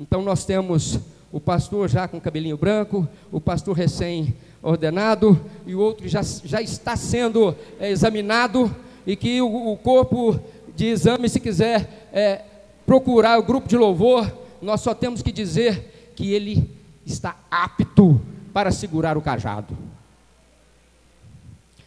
Então 0.00 0.20
nós 0.20 0.44
temos 0.44 0.98
o 1.30 1.38
pastor 1.38 1.88
já 1.88 2.08
com 2.08 2.20
cabelinho 2.20 2.56
branco, 2.56 3.08
o 3.30 3.40
pastor 3.40 3.76
recém-ordenado, 3.76 5.40
e 5.64 5.74
o 5.74 5.78
outro 5.78 6.08
já, 6.08 6.22
já 6.22 6.60
está 6.60 6.96
sendo 6.96 7.54
é, 7.78 7.90
examinado, 7.90 8.74
e 9.06 9.14
que 9.14 9.40
o, 9.40 9.72
o, 9.72 9.76
corpo 9.76 10.40
de 10.74 10.86
exame, 10.86 11.28
se 11.28 11.38
quiser 11.38 12.08
é, 12.12 12.42
procurar 12.86 13.38
o 13.38 13.42
grupo 13.42 13.68
de 13.68 13.76
louvor, 13.76 14.30
nós 14.60 14.80
só 14.80 14.94
temos 14.94 15.22
que 15.22 15.32
dizer 15.32 16.12
que 16.14 16.32
ele 16.32 16.70
está 17.04 17.36
apto 17.50 18.20
para 18.52 18.70
segurar 18.70 19.16
o 19.16 19.22
cajado. 19.22 19.76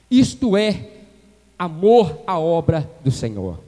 Isto 0.09 0.55
é 0.55 0.89
amor 1.57 2.19
à 2.25 2.39
obra 2.39 2.89
do 3.03 3.11
Senhor. 3.11 3.59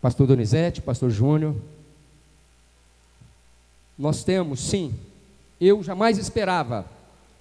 Pastor 0.00 0.26
Donizete, 0.26 0.80
Pastor 0.80 1.10
Júnior, 1.10 1.56
nós 3.98 4.22
temos, 4.22 4.60
sim, 4.60 4.94
eu 5.60 5.82
jamais 5.82 6.18
esperava 6.18 6.84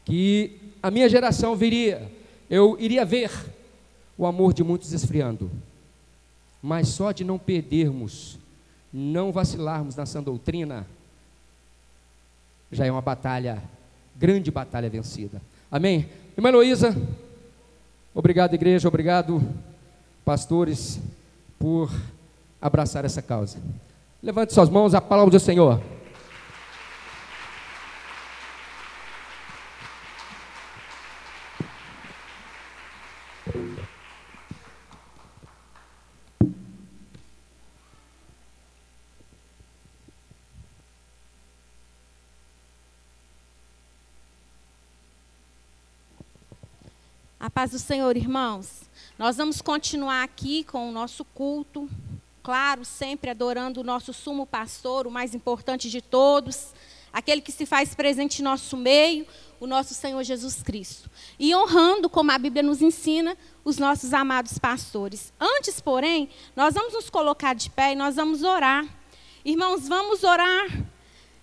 que 0.05 0.57
a 0.81 0.89
minha 0.89 1.09
geração 1.09 1.55
viria, 1.55 2.09
eu 2.49 2.77
iria 2.79 3.03
ver 3.03 3.31
o 4.17 4.25
amor 4.25 4.53
de 4.53 4.63
muitos 4.63 4.93
esfriando, 4.93 5.51
mas 6.61 6.87
só 6.87 7.11
de 7.11 7.23
não 7.23 7.37
perdermos, 7.37 8.39
não 8.97 9.29
vacilarmos 9.29 9.97
nessa 9.97 10.21
doutrina, 10.21 10.87
já 12.71 12.85
é 12.85 12.91
uma 12.91 13.01
batalha, 13.01 13.61
grande 14.15 14.49
batalha 14.49 14.89
vencida. 14.89 15.41
Amém? 15.69 16.09
Irmã 16.37 16.47
Heloísa, 16.47 16.95
obrigado, 18.13 18.53
igreja, 18.53 18.87
obrigado, 18.87 19.43
pastores, 20.23 20.97
por 21.59 21.91
abraçar 22.61 23.03
essa 23.03 23.21
causa. 23.21 23.57
Levante 24.23 24.53
suas 24.53 24.69
mãos, 24.69 24.93
a 24.93 25.01
palavra 25.01 25.31
do 25.31 25.39
Senhor. 25.41 25.81
Paz 47.55 47.71
do 47.71 47.79
Senhor, 47.79 48.17
irmãos. 48.17 48.81
Nós 49.17 49.37
vamos 49.37 49.61
continuar 49.61 50.23
aqui 50.23 50.65
com 50.65 50.89
o 50.89 50.91
nosso 50.91 51.23
culto, 51.23 51.89
claro, 52.43 52.83
sempre 52.83 53.29
adorando 53.29 53.79
o 53.79 53.83
nosso 53.83 54.11
sumo 54.11 54.45
pastor, 54.45 55.07
o 55.07 55.09
mais 55.09 55.33
importante 55.33 55.89
de 55.89 56.01
todos, 56.01 56.73
aquele 57.13 57.39
que 57.39 57.53
se 57.53 57.65
faz 57.65 57.95
presente 57.95 58.41
em 58.41 58.43
nosso 58.43 58.75
meio, 58.75 59.25
o 59.57 59.65
nosso 59.65 59.93
Senhor 59.93 60.21
Jesus 60.21 60.61
Cristo. 60.61 61.09
E 61.39 61.55
honrando, 61.55 62.09
como 62.09 62.29
a 62.29 62.37
Bíblia 62.37 62.61
nos 62.61 62.81
ensina, 62.81 63.37
os 63.63 63.77
nossos 63.77 64.13
amados 64.13 64.57
pastores. 64.57 65.31
Antes, 65.39 65.79
porém, 65.79 66.27
nós 66.57 66.73
vamos 66.73 66.91
nos 66.91 67.09
colocar 67.09 67.55
de 67.55 67.69
pé 67.69 67.93
e 67.93 67.95
nós 67.95 68.17
vamos 68.17 68.43
orar. 68.43 68.85
Irmãos, 69.45 69.87
vamos 69.87 70.25
orar, 70.25 70.67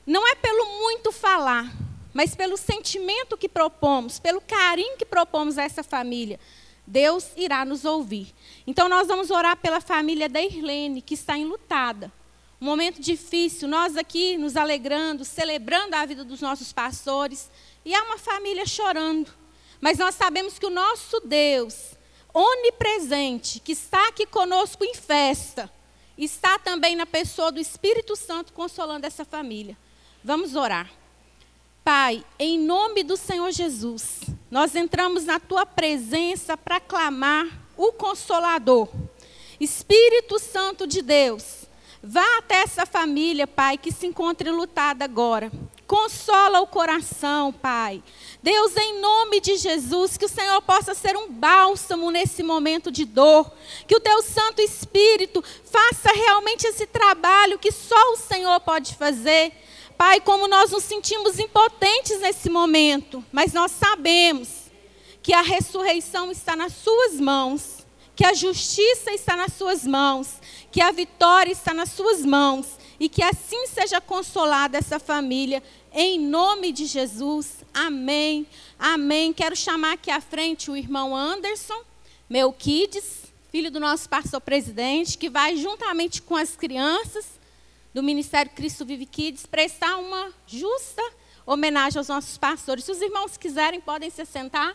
não 0.06 0.28
é 0.28 0.34
pelo 0.34 0.78
muito 0.78 1.10
falar, 1.10 1.72
mas 2.12 2.34
pelo 2.34 2.56
sentimento 2.56 3.36
que 3.36 3.48
propomos, 3.48 4.18
pelo 4.18 4.40
carinho 4.40 4.96
que 4.96 5.06
propomos 5.06 5.58
a 5.58 5.62
essa 5.62 5.82
família, 5.82 6.38
Deus 6.86 7.30
irá 7.36 7.64
nos 7.64 7.84
ouvir. 7.84 8.34
Então 8.66 8.88
nós 8.88 9.08
vamos 9.08 9.30
orar 9.30 9.56
pela 9.56 9.80
família 9.80 10.28
da 10.28 10.42
Irlene, 10.42 11.00
que 11.00 11.14
está 11.14 11.38
enlutada. 11.38 12.12
Um 12.60 12.64
momento 12.64 13.00
difícil, 13.00 13.66
nós 13.66 13.96
aqui 13.96 14.36
nos 14.36 14.56
alegrando, 14.56 15.24
celebrando 15.24 15.96
a 15.96 16.06
vida 16.06 16.24
dos 16.24 16.40
nossos 16.40 16.72
pastores, 16.72 17.50
e 17.84 17.94
há 17.94 18.02
uma 18.04 18.18
família 18.18 18.64
chorando. 18.66 19.32
Mas 19.80 19.98
nós 19.98 20.14
sabemos 20.14 20.58
que 20.58 20.66
o 20.66 20.70
nosso 20.70 21.20
Deus, 21.20 21.94
onipresente, 22.32 23.58
que 23.58 23.72
está 23.72 24.08
aqui 24.08 24.26
conosco 24.26 24.84
em 24.84 24.94
festa, 24.94 25.68
está 26.16 26.58
também 26.58 26.94
na 26.94 27.06
pessoa 27.06 27.50
do 27.50 27.58
Espírito 27.58 28.14
Santo 28.14 28.52
consolando 28.52 29.06
essa 29.06 29.24
família. 29.24 29.76
Vamos 30.22 30.54
orar. 30.54 31.01
Pai, 31.84 32.24
em 32.38 32.60
nome 32.60 33.02
do 33.02 33.16
Senhor 33.16 33.50
Jesus, 33.50 34.20
nós 34.48 34.76
entramos 34.76 35.24
na 35.24 35.40
tua 35.40 35.66
presença 35.66 36.56
para 36.56 36.78
clamar 36.78 37.44
o 37.76 37.90
Consolador. 37.90 38.88
Espírito 39.58 40.38
Santo 40.38 40.86
de 40.86 41.02
Deus, 41.02 41.66
vá 42.00 42.38
até 42.38 42.62
essa 42.62 42.86
família, 42.86 43.48
Pai, 43.48 43.76
que 43.76 43.90
se 43.90 44.06
encontra 44.06 44.52
lutada 44.52 45.04
agora. 45.04 45.50
Consola 45.84 46.60
o 46.60 46.68
coração, 46.68 47.52
Pai. 47.52 48.00
Deus, 48.40 48.76
em 48.76 49.00
nome 49.00 49.40
de 49.40 49.56
Jesus, 49.56 50.16
que 50.16 50.24
o 50.24 50.28
Senhor 50.28 50.62
possa 50.62 50.94
ser 50.94 51.16
um 51.16 51.32
bálsamo 51.32 52.12
nesse 52.12 52.44
momento 52.44 52.92
de 52.92 53.04
dor. 53.04 53.50
Que 53.88 53.96
o 53.96 54.00
teu 54.00 54.22
Santo 54.22 54.62
Espírito 54.62 55.42
faça 55.64 56.12
realmente 56.14 56.64
esse 56.64 56.86
trabalho 56.86 57.58
que 57.58 57.72
só 57.72 58.12
o 58.12 58.16
Senhor 58.16 58.60
pode 58.60 58.94
fazer. 58.94 59.52
Pai, 60.04 60.20
como 60.20 60.48
nós 60.48 60.72
nos 60.72 60.82
sentimos 60.82 61.38
impotentes 61.38 62.18
nesse 62.18 62.50
momento, 62.50 63.24
mas 63.30 63.52
nós 63.52 63.70
sabemos 63.70 64.48
que 65.22 65.32
a 65.32 65.42
ressurreição 65.42 66.32
está 66.32 66.56
nas 66.56 66.72
Suas 66.72 67.20
mãos, 67.20 67.86
que 68.16 68.26
a 68.26 68.34
justiça 68.34 69.12
está 69.12 69.36
nas 69.36 69.52
Suas 69.52 69.86
mãos, 69.86 70.40
que 70.72 70.80
a 70.80 70.90
vitória 70.90 71.52
está 71.52 71.72
nas 71.72 71.90
Suas 71.90 72.26
mãos 72.26 72.66
e 72.98 73.08
que 73.08 73.22
assim 73.22 73.68
seja 73.68 74.00
consolada 74.00 74.76
essa 74.76 74.98
família, 74.98 75.62
em 75.92 76.18
nome 76.18 76.72
de 76.72 76.86
Jesus. 76.86 77.58
Amém. 77.72 78.44
Amém. 78.76 79.32
Quero 79.32 79.54
chamar 79.54 79.92
aqui 79.92 80.10
à 80.10 80.20
frente 80.20 80.68
o 80.68 80.76
irmão 80.76 81.14
Anderson, 81.14 81.80
meu 82.28 82.52
kids, 82.52 83.32
filho 83.52 83.70
do 83.70 83.78
nosso 83.78 84.08
pastor 84.08 84.40
presidente, 84.40 85.16
que 85.16 85.30
vai 85.30 85.56
juntamente 85.56 86.20
com 86.20 86.34
as 86.34 86.56
crianças 86.56 87.31
do 87.92 88.02
Ministério 88.02 88.52
Cristo 88.52 88.84
Vive 88.84 89.06
Kids 89.06 89.46
prestar 89.46 89.96
uma 89.98 90.32
justa 90.46 91.02
homenagem 91.44 91.98
aos 91.98 92.08
nossos 92.08 92.38
pastores. 92.38 92.84
Se 92.84 92.92
os 92.92 93.00
irmãos 93.00 93.36
quiserem, 93.36 93.80
podem 93.80 94.10
se 94.10 94.24
sentar, 94.24 94.74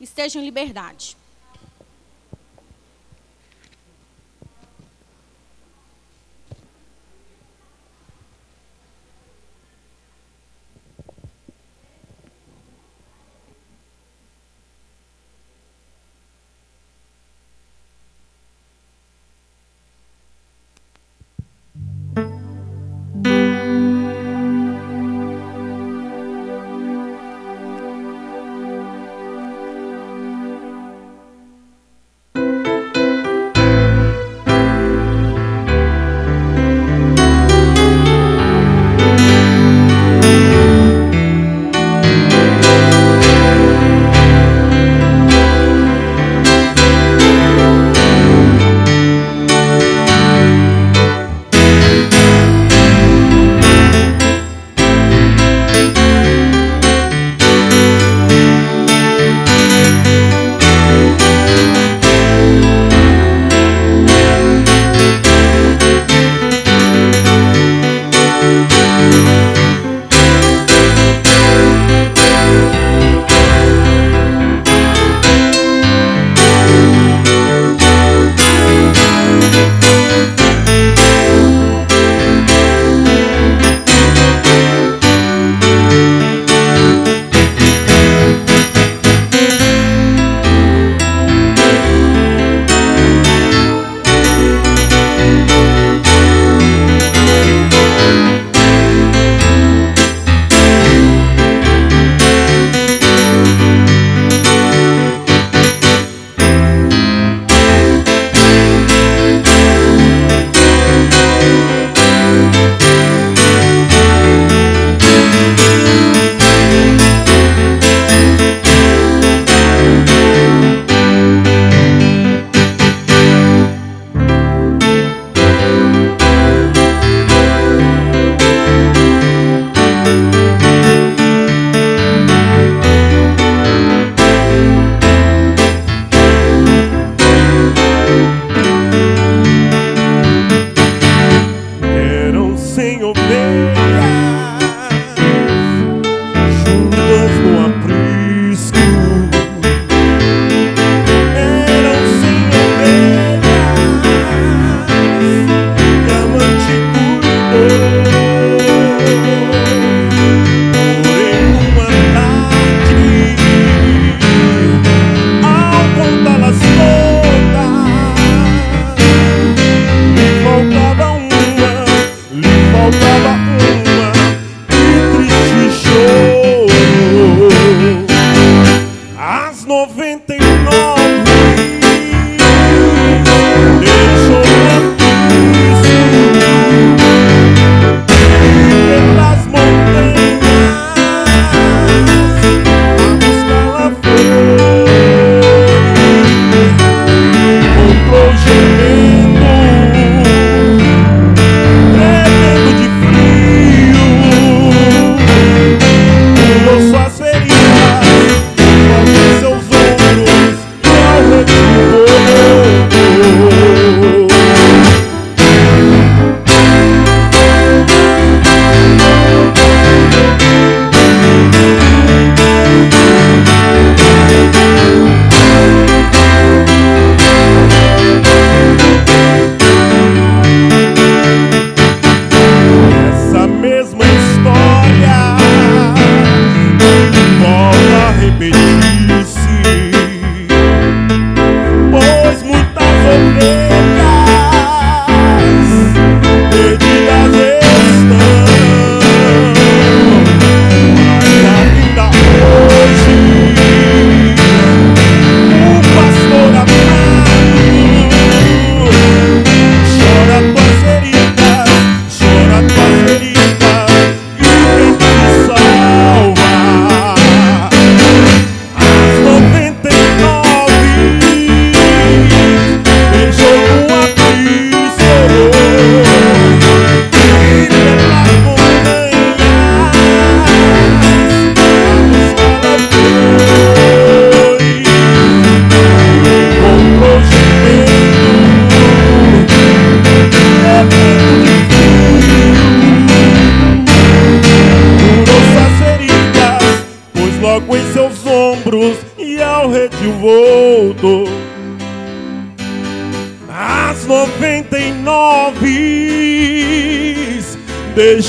estejam 0.00 0.40
em 0.40 0.44
liberdade. 0.44 1.16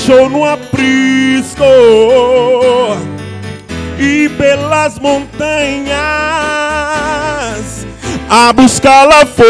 Deixou 0.06 0.30
no 0.30 0.44
aprisco. 0.44 1.64
E 3.98 4.28
pelas 4.30 4.98
montanhas 5.00 5.96
a 8.28 8.52
buscá-la 8.52 9.26
foi. 9.26 9.46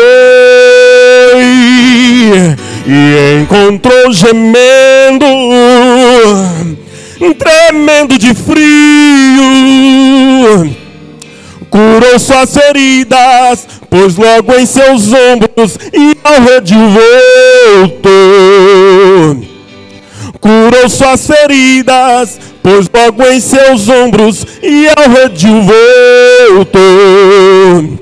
E 2.86 3.40
encontrou 3.42 4.12
gemendo, 4.12 5.26
tremendo 7.36 8.16
de 8.16 8.32
frio, 8.32 8.56
curou 11.68 12.18
suas 12.18 12.54
feridas, 12.54 13.66
pôs 13.90 14.16
logo 14.16 14.54
em 14.56 14.64
seus 14.64 15.12
ombros 15.12 15.76
e 15.92 16.16
ao 16.22 16.40
redil 16.42 16.78
voltou 16.88 18.25
curou 20.86 20.90
suas 20.90 21.26
feridas, 21.26 22.38
pôs 22.62 22.88
logo 22.94 23.26
em 23.26 23.40
seus 23.40 23.88
ombros 23.88 24.46
e 24.62 24.86
ao 24.88 25.10
redil 25.10 25.62
voltou. 26.52 27.98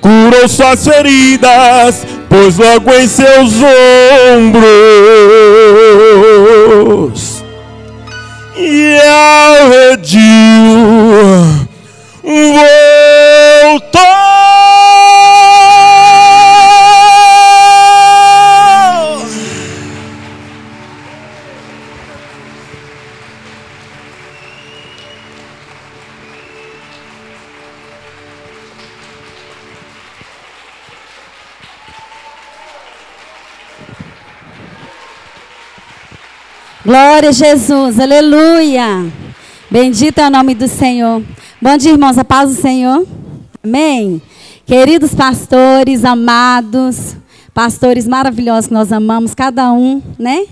Curou 0.00 0.48
suas 0.48 0.84
feridas, 0.84 2.04
pôs 2.28 2.58
logo 2.58 2.92
em 2.92 3.06
seus 3.06 3.52
ombros 4.38 4.64
e 8.56 8.98
ao 8.98 9.70
redil 9.70 10.18
voltou. 12.24 14.19
Glória 36.82 37.28
a 37.28 37.32
Jesus, 37.32 38.00
aleluia. 38.00 39.12
Bendito 39.70 40.18
é 40.18 40.26
o 40.26 40.30
nome 40.30 40.54
do 40.54 40.66
Senhor. 40.66 41.22
Bom 41.60 41.76
dia, 41.76 41.92
irmãos, 41.92 42.16
a 42.16 42.24
paz 42.24 42.56
do 42.56 42.58
Senhor. 42.58 43.06
Amém. 43.62 44.22
Queridos 44.64 45.14
pastores, 45.14 46.06
amados, 46.06 47.16
pastores 47.52 48.08
maravilhosos 48.08 48.68
que 48.68 48.72
nós 48.72 48.90
amamos, 48.92 49.34
cada 49.34 49.70
um, 49.70 50.00
né? 50.18 50.46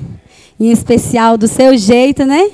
Em 0.61 0.71
especial 0.71 1.39
do 1.39 1.49
seu 1.49 1.75
jeito, 1.79 2.27
né? 2.27 2.51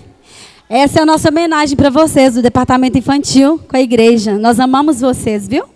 Essa 0.70 1.00
é 1.00 1.02
a 1.02 1.06
nossa 1.06 1.28
homenagem 1.28 1.76
para 1.76 1.90
vocês 1.90 2.34
do 2.34 2.42
departamento 2.42 2.96
infantil 2.96 3.58
com 3.68 3.76
a 3.76 3.80
igreja. 3.80 4.38
Nós 4.38 4.60
amamos 4.60 5.00
vocês, 5.00 5.48
viu? 5.48 5.73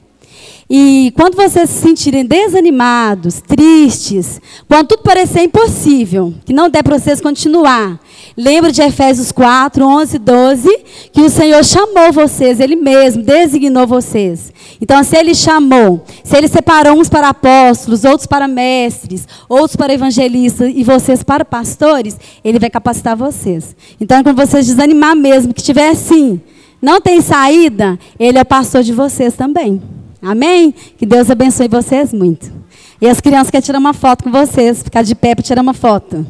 E 0.70 1.14
quando 1.16 1.34
vocês 1.34 1.70
se 1.70 1.80
sentirem 1.80 2.26
desanimados, 2.26 3.40
tristes, 3.40 4.38
quando 4.68 4.88
tudo 4.88 5.02
parecer 5.02 5.40
impossível, 5.40 6.34
que 6.44 6.52
não 6.52 6.68
der 6.68 6.82
para 6.82 6.98
vocês 6.98 7.22
continuar, 7.22 7.98
lembre 8.36 8.70
de 8.70 8.82
Efésios 8.82 9.32
4, 9.32 9.82
11, 9.82 10.18
12, 10.18 10.78
que 11.10 11.22
o 11.22 11.30
Senhor 11.30 11.64
chamou 11.64 12.12
vocês, 12.12 12.60
Ele 12.60 12.76
mesmo 12.76 13.22
designou 13.22 13.86
vocês. 13.86 14.52
Então, 14.78 15.02
se 15.02 15.16
Ele 15.16 15.34
chamou, 15.34 16.04
se 16.22 16.36
Ele 16.36 16.48
separou 16.48 16.98
uns 17.00 17.08
para 17.08 17.30
apóstolos, 17.30 18.04
outros 18.04 18.26
para 18.26 18.46
mestres, 18.46 19.26
outros 19.48 19.74
para 19.74 19.94
evangelistas 19.94 20.70
e 20.74 20.84
vocês 20.84 21.22
para 21.22 21.46
pastores, 21.46 22.18
Ele 22.44 22.58
vai 22.58 22.68
capacitar 22.68 23.16
vocês. 23.16 23.74
Então, 23.98 24.22
quando 24.22 24.36
vocês 24.36 24.66
desanimar 24.66 25.16
mesmo, 25.16 25.54
que 25.54 25.60
estiver 25.60 25.88
assim, 25.88 26.38
não 26.80 27.00
tem 27.00 27.22
saída, 27.22 27.98
Ele 28.20 28.36
é 28.36 28.44
pastor 28.44 28.82
de 28.82 28.92
vocês 28.92 29.32
também. 29.32 29.80
Amém? 30.20 30.72
Que 30.72 31.06
Deus 31.06 31.30
abençoe 31.30 31.68
vocês 31.68 32.12
muito. 32.12 32.52
E 33.00 33.08
as 33.08 33.20
crianças 33.20 33.50
querem 33.50 33.64
tirar 33.64 33.78
uma 33.78 33.94
foto 33.94 34.24
com 34.24 34.30
vocês, 34.30 34.82
ficar 34.82 35.02
de 35.02 35.14
pé 35.14 35.34
para 35.34 35.44
tirar 35.44 35.62
uma 35.62 35.74
foto. 35.74 36.26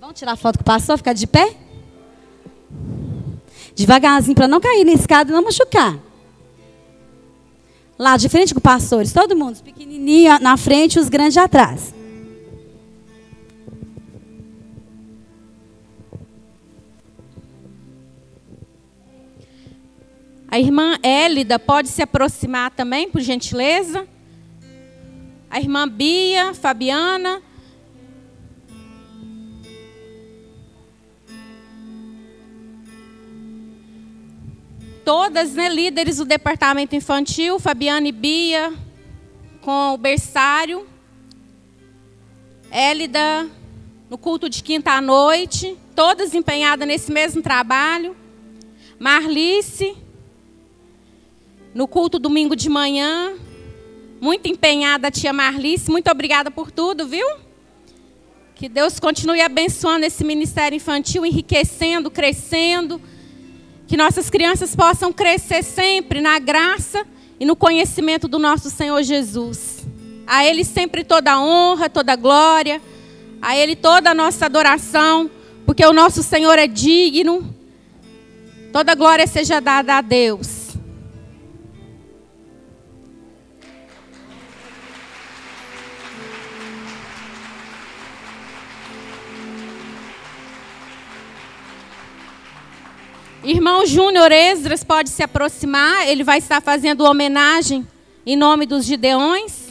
Vamos 0.00 0.18
tirar 0.18 0.36
foto 0.36 0.58
com 0.58 0.62
o 0.62 0.64
pastor, 0.64 0.96
ficar 0.96 1.12
de 1.12 1.26
pé? 1.26 1.54
Devagarzinho, 3.74 4.34
para 4.34 4.48
não 4.48 4.60
cair 4.60 4.84
na 4.84 4.92
escada 4.92 5.30
e 5.30 5.34
não 5.34 5.42
machucar. 5.42 5.98
Lá 7.98 8.16
de 8.16 8.28
frente 8.28 8.54
com 8.54 8.60
pastores, 8.60 9.12
todo 9.12 9.36
mundo, 9.36 9.54
os 9.54 9.60
pequenininhos 9.60 10.40
na 10.40 10.56
frente 10.56 10.96
e 10.96 10.98
os 10.98 11.08
grandes 11.08 11.36
atrás. 11.36 11.94
A 20.52 20.58
irmã 20.58 20.98
Élida 21.02 21.58
pode 21.58 21.88
se 21.88 22.02
aproximar 22.02 22.70
também, 22.72 23.08
por 23.08 23.22
gentileza. 23.22 24.06
A 25.48 25.58
irmã 25.58 25.88
Bia, 25.88 26.52
Fabiana. 26.52 27.40
Todas, 35.02 35.54
né, 35.54 35.70
líderes 35.70 36.18
do 36.18 36.26
departamento 36.26 36.94
infantil, 36.94 37.58
Fabiana 37.58 38.08
e 38.08 38.12
Bia, 38.12 38.74
com 39.62 39.94
o 39.94 39.96
berçário. 39.96 40.86
Élida, 42.70 43.48
no 44.10 44.18
culto 44.18 44.50
de 44.50 44.62
quinta 44.62 44.90
à 44.92 45.00
noite, 45.00 45.78
todas 45.96 46.34
empenhadas 46.34 46.86
nesse 46.86 47.10
mesmo 47.10 47.40
trabalho. 47.40 48.14
Marlice, 48.98 49.96
no 51.74 51.88
culto 51.88 52.18
domingo 52.18 52.54
de 52.54 52.68
manhã. 52.68 53.32
Muito 54.20 54.46
empenhada 54.48 55.10
tia 55.10 55.32
Marlice. 55.32 55.90
Muito 55.90 56.10
obrigada 56.10 56.50
por 56.50 56.70
tudo, 56.70 57.06
viu? 57.06 57.26
Que 58.54 58.68
Deus 58.68 59.00
continue 59.00 59.40
abençoando 59.40 60.06
esse 60.06 60.22
ministério 60.22 60.76
infantil, 60.76 61.26
enriquecendo, 61.26 62.10
crescendo. 62.10 63.00
Que 63.86 63.96
nossas 63.96 64.30
crianças 64.30 64.76
possam 64.76 65.12
crescer 65.12 65.62
sempre 65.62 66.20
na 66.20 66.38
graça 66.38 67.04
e 67.40 67.44
no 67.44 67.56
conhecimento 67.56 68.28
do 68.28 68.38
nosso 68.38 68.70
Senhor 68.70 69.02
Jesus. 69.02 69.84
A 70.26 70.46
Ele 70.46 70.64
sempre 70.64 71.02
toda 71.02 71.32
a 71.32 71.42
honra, 71.42 71.90
toda 71.90 72.12
a 72.12 72.16
glória. 72.16 72.80
A 73.40 73.56
Ele 73.56 73.74
toda 73.74 74.10
a 74.10 74.14
nossa 74.14 74.46
adoração, 74.46 75.28
porque 75.66 75.84
o 75.84 75.92
nosso 75.92 76.22
Senhor 76.22 76.56
é 76.56 76.68
digno. 76.68 77.52
Toda 78.72 78.94
glória 78.94 79.26
seja 79.26 79.60
dada 79.60 79.96
a 79.96 80.00
Deus. 80.00 80.61
Irmão 93.44 93.84
Júnior 93.84 94.30
Esdras 94.30 94.84
pode 94.84 95.10
se 95.10 95.20
aproximar, 95.20 96.06
ele 96.08 96.22
vai 96.22 96.38
estar 96.38 96.60
fazendo 96.60 97.04
homenagem 97.04 97.84
em 98.24 98.36
nome 98.36 98.66
dos 98.66 98.84
Gideões. 98.84 99.61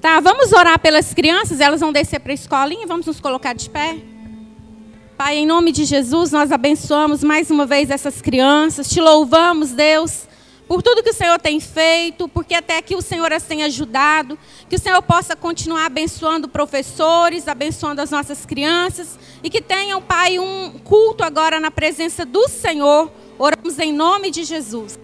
Tá, 0.00 0.20
vamos 0.20 0.52
orar 0.52 0.78
pelas 0.78 1.12
crianças, 1.12 1.60
elas 1.60 1.80
vão 1.80 1.92
descer 1.92 2.20
para 2.20 2.30
a 2.30 2.34
escolinha, 2.34 2.86
vamos 2.86 3.06
nos 3.06 3.18
colocar 3.18 3.52
de 3.52 3.68
pé. 3.68 3.98
Pai, 5.16 5.38
em 5.38 5.46
nome 5.46 5.72
de 5.72 5.84
Jesus, 5.84 6.30
nós 6.30 6.52
abençoamos 6.52 7.24
mais 7.24 7.50
uma 7.50 7.66
vez 7.66 7.90
essas 7.90 8.22
crianças, 8.22 8.88
te 8.88 9.00
louvamos, 9.00 9.72
Deus, 9.72 10.28
por 10.68 10.82
tudo 10.82 11.02
que 11.02 11.10
o 11.10 11.14
Senhor 11.14 11.40
tem 11.40 11.58
feito, 11.58 12.28
porque 12.28 12.54
até 12.54 12.78
aqui 12.78 12.94
o 12.94 13.02
Senhor 13.02 13.32
as 13.32 13.42
tem 13.42 13.64
ajudado, 13.64 14.38
que 14.68 14.76
o 14.76 14.78
Senhor 14.78 15.02
possa 15.02 15.34
continuar 15.34 15.86
abençoando 15.86 16.46
professores, 16.46 17.48
abençoando 17.48 18.00
as 18.00 18.12
nossas 18.12 18.46
crianças, 18.46 19.18
e 19.42 19.50
que 19.50 19.60
tenham, 19.60 20.00
Pai, 20.00 20.38
um 20.38 20.78
culto 20.84 21.24
agora 21.24 21.58
na 21.58 21.72
presença 21.72 22.24
do 22.24 22.46
Senhor. 22.48 23.10
Oramos 23.36 23.80
em 23.80 23.92
nome 23.92 24.30
de 24.30 24.44
Jesus. 24.44 24.96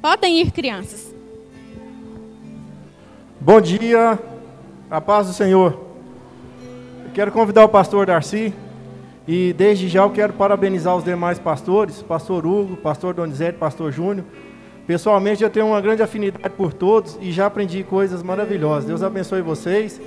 Podem 0.00 0.40
ir, 0.40 0.52
crianças. 0.52 1.03
Bom 3.44 3.60
dia, 3.60 4.18
a 4.90 5.02
paz 5.02 5.26
do 5.26 5.34
Senhor. 5.34 5.78
Eu 7.04 7.10
quero 7.12 7.30
convidar 7.30 7.62
o 7.62 7.68
pastor 7.68 8.06
Darcy 8.06 8.54
e 9.28 9.52
desde 9.52 9.86
já 9.86 10.00
eu 10.00 10.08
quero 10.08 10.32
parabenizar 10.32 10.96
os 10.96 11.04
demais 11.04 11.38
pastores, 11.38 12.00
pastor 12.00 12.46
Hugo, 12.46 12.74
pastor 12.78 13.12
Donizete, 13.12 13.58
pastor 13.58 13.92
Júnior. 13.92 14.24
Pessoalmente 14.86 15.44
eu 15.44 15.50
tenho 15.50 15.66
uma 15.66 15.80
grande 15.82 16.02
afinidade 16.02 16.48
por 16.56 16.72
todos 16.72 17.18
e 17.20 17.30
já 17.32 17.44
aprendi 17.44 17.84
coisas 17.84 18.22
maravilhosas. 18.22 18.86
Deus 18.86 19.02
abençoe 19.02 19.42
vocês. 19.42 20.00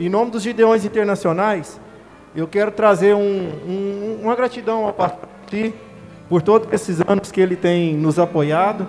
Em 0.00 0.08
nome 0.08 0.30
dos 0.30 0.42
Gideões 0.42 0.82
Internacionais, 0.86 1.78
eu 2.34 2.48
quero 2.48 2.70
trazer 2.70 3.14
um, 3.14 3.50
um, 3.68 4.20
uma 4.22 4.34
gratidão 4.34 4.86
ao 4.86 4.94
pastor 4.94 5.28
por 6.26 6.40
todos 6.40 6.72
esses 6.72 7.02
anos 7.06 7.30
que 7.30 7.38
ele 7.38 7.54
tem 7.54 7.94
nos 7.94 8.18
apoiado 8.18 8.88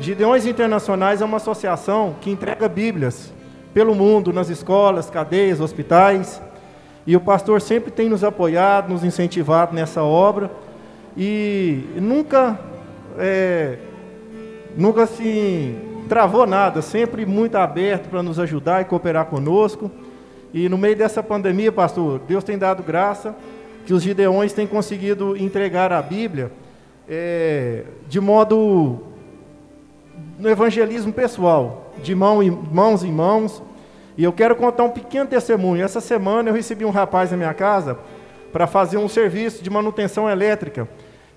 Gideões 0.00 0.46
Internacionais 0.46 1.20
é 1.20 1.24
uma 1.24 1.38
associação 1.38 2.14
que 2.20 2.30
entrega 2.30 2.68
Bíblias 2.68 3.32
pelo 3.74 3.96
mundo, 3.96 4.32
nas 4.32 4.48
escolas, 4.48 5.10
cadeias, 5.10 5.60
hospitais. 5.60 6.40
E 7.04 7.16
o 7.16 7.20
pastor 7.20 7.60
sempre 7.60 7.90
tem 7.90 8.08
nos 8.08 8.22
apoiado, 8.22 8.90
nos 8.90 9.02
incentivado 9.02 9.74
nessa 9.74 10.04
obra. 10.04 10.50
E 11.16 11.82
nunca, 11.96 12.56
é, 13.18 13.78
nunca 14.76 15.02
assim, 15.02 15.76
travou 16.08 16.46
nada, 16.46 16.80
sempre 16.80 17.26
muito 17.26 17.56
aberto 17.56 18.08
para 18.08 18.22
nos 18.22 18.38
ajudar 18.38 18.80
e 18.80 18.84
cooperar 18.84 19.26
conosco. 19.26 19.90
E 20.54 20.68
no 20.68 20.78
meio 20.78 20.94
dessa 20.94 21.24
pandemia, 21.24 21.72
pastor, 21.72 22.20
Deus 22.20 22.44
tem 22.44 22.56
dado 22.56 22.84
graça 22.84 23.34
que 23.84 23.92
os 23.92 24.02
Gideões 24.04 24.52
têm 24.52 24.66
conseguido 24.66 25.36
entregar 25.36 25.92
a 25.92 26.00
Bíblia 26.00 26.52
é, 27.08 27.82
de 28.08 28.20
modo 28.20 29.17
no 30.38 30.48
evangelismo 30.48 31.12
pessoal, 31.12 31.92
de 32.02 32.14
mão 32.14 32.42
em, 32.42 32.50
mãos 32.50 33.02
em 33.02 33.12
mãos. 33.12 33.62
E 34.16 34.24
eu 34.24 34.32
quero 34.32 34.54
contar 34.54 34.84
um 34.84 34.90
pequeno 34.90 35.26
testemunho. 35.26 35.82
Essa 35.82 36.00
semana 36.00 36.48
eu 36.48 36.54
recebi 36.54 36.84
um 36.84 36.90
rapaz 36.90 37.30
na 37.30 37.36
minha 37.36 37.54
casa 37.54 37.98
para 38.52 38.66
fazer 38.66 38.96
um 38.96 39.08
serviço 39.08 39.62
de 39.62 39.68
manutenção 39.68 40.28
elétrica. 40.30 40.88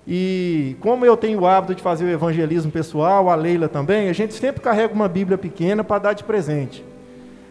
E 0.06 0.76
como 0.80 1.04
eu 1.04 1.16
tenho 1.16 1.40
o 1.40 1.46
hábito 1.46 1.74
de 1.74 1.82
fazer 1.82 2.04
o 2.04 2.10
evangelismo 2.10 2.72
pessoal, 2.72 3.28
a 3.28 3.34
Leila 3.34 3.68
também, 3.68 4.08
a 4.08 4.12
gente 4.12 4.34
sempre 4.34 4.60
carrega 4.60 4.94
uma 4.94 5.08
Bíblia 5.08 5.38
pequena 5.38 5.84
para 5.84 5.98
dar 5.98 6.12
de 6.12 6.24
presente. 6.24 6.84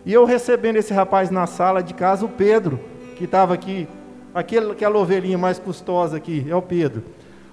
E 0.06 0.12
eu 0.12 0.26
recebendo 0.26 0.78
esse 0.78 0.94
rapaz 0.94 1.30
na 1.30 1.46
sala 1.46 1.82
de 1.82 1.94
casa, 1.94 2.26
o 2.26 2.30
Pedro, 2.30 2.80
que 3.16 3.26
estava 3.26 3.54
aqui, 3.54 3.88
aquele, 4.34 4.72
aquela 4.72 4.98
ovelhinha 4.98 5.38
mais 5.38 5.60
custosa 5.60 6.18
aqui, 6.18 6.46
é 6.50 6.56
o 6.56 6.62
Pedro. 6.62 7.04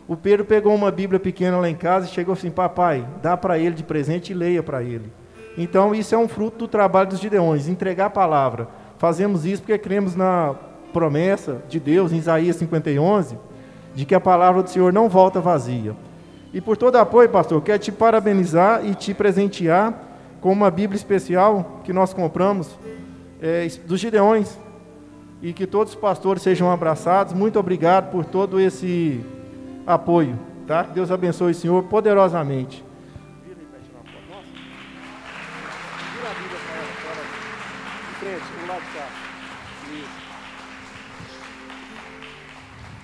O 0.08 0.16
Pedro 0.16 0.46
pegou 0.46 0.74
uma 0.74 0.90
Bíblia 0.90 1.20
pequena 1.20 1.58
lá 1.58 1.68
em 1.68 1.74
casa 1.74 2.06
e 2.06 2.08
chegou 2.08 2.32
assim: 2.32 2.50
Papai, 2.50 3.06
dá 3.22 3.36
para 3.36 3.58
ele 3.58 3.74
de 3.74 3.82
presente 3.82 4.32
e 4.32 4.34
leia 4.34 4.62
para 4.62 4.82
ele. 4.82 5.12
Então, 5.56 5.94
isso 5.94 6.14
é 6.14 6.18
um 6.18 6.26
fruto 6.26 6.56
do 6.56 6.68
trabalho 6.68 7.10
dos 7.10 7.20
Gideões, 7.20 7.68
entregar 7.68 8.06
a 8.06 8.10
palavra. 8.10 8.68
Fazemos 8.96 9.44
isso 9.44 9.60
porque 9.60 9.76
cremos 9.76 10.16
na 10.16 10.54
promessa 10.94 11.62
de 11.68 11.78
Deus, 11.78 12.10
em 12.10 12.16
Isaías 12.16 12.56
51, 12.56 13.36
de 13.94 14.06
que 14.06 14.14
a 14.14 14.20
palavra 14.20 14.62
do 14.62 14.70
Senhor 14.70 14.92
não 14.94 15.10
volta 15.10 15.40
vazia. 15.40 15.94
E 16.54 16.60
por 16.60 16.78
todo 16.78 16.96
apoio, 16.96 17.28
pastor, 17.28 17.60
quero 17.60 17.78
te 17.78 17.92
parabenizar 17.92 18.86
e 18.86 18.94
te 18.94 19.12
presentear 19.12 19.92
com 20.40 20.50
uma 20.50 20.70
Bíblia 20.70 20.96
especial 20.96 21.82
que 21.84 21.92
nós 21.92 22.14
compramos 22.14 22.78
é, 23.42 23.66
dos 23.86 24.00
Gideões. 24.00 24.58
E 25.40 25.52
que 25.52 25.66
todos 25.66 25.92
os 25.92 26.00
pastores 26.00 26.42
sejam 26.42 26.70
abraçados. 26.70 27.32
Muito 27.32 27.60
obrigado 27.60 28.10
por 28.10 28.24
todo 28.24 28.58
esse 28.58 29.24
apoio, 29.88 30.38
tá? 30.66 30.82
Deus 30.82 31.10
abençoe 31.10 31.52
o 31.52 31.54
Senhor 31.54 31.82
poderosamente. 31.84 32.84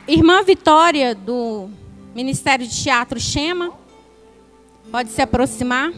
Irmã 0.07 0.43
Vitória, 0.43 1.15
do 1.15 1.71
Ministério 2.15 2.67
de 2.67 2.83
Teatro 2.83 3.19
Chema, 3.19 3.73
pode 4.91 5.09
se 5.09 5.23
aproximar. 5.23 5.91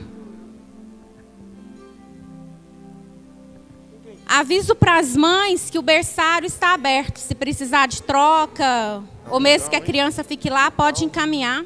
Aviso 4.29 4.77
para 4.77 4.99
as 4.99 5.17
mães 5.17 5.69
que 5.69 5.79
o 5.79 5.83
berçário 5.83 6.47
está 6.47 6.75
aberto. 6.75 7.19
Se 7.19 7.35
precisar 7.35 7.87
de 7.87 8.01
troca, 8.01 9.03
o 9.31 9.41
mês 9.41 9.69
que 9.69 9.77
a 9.77 9.81
criança 9.81 10.23
fique 10.23 10.49
lá, 10.49 10.71
pode 10.71 11.05
encaminhar. 11.05 11.65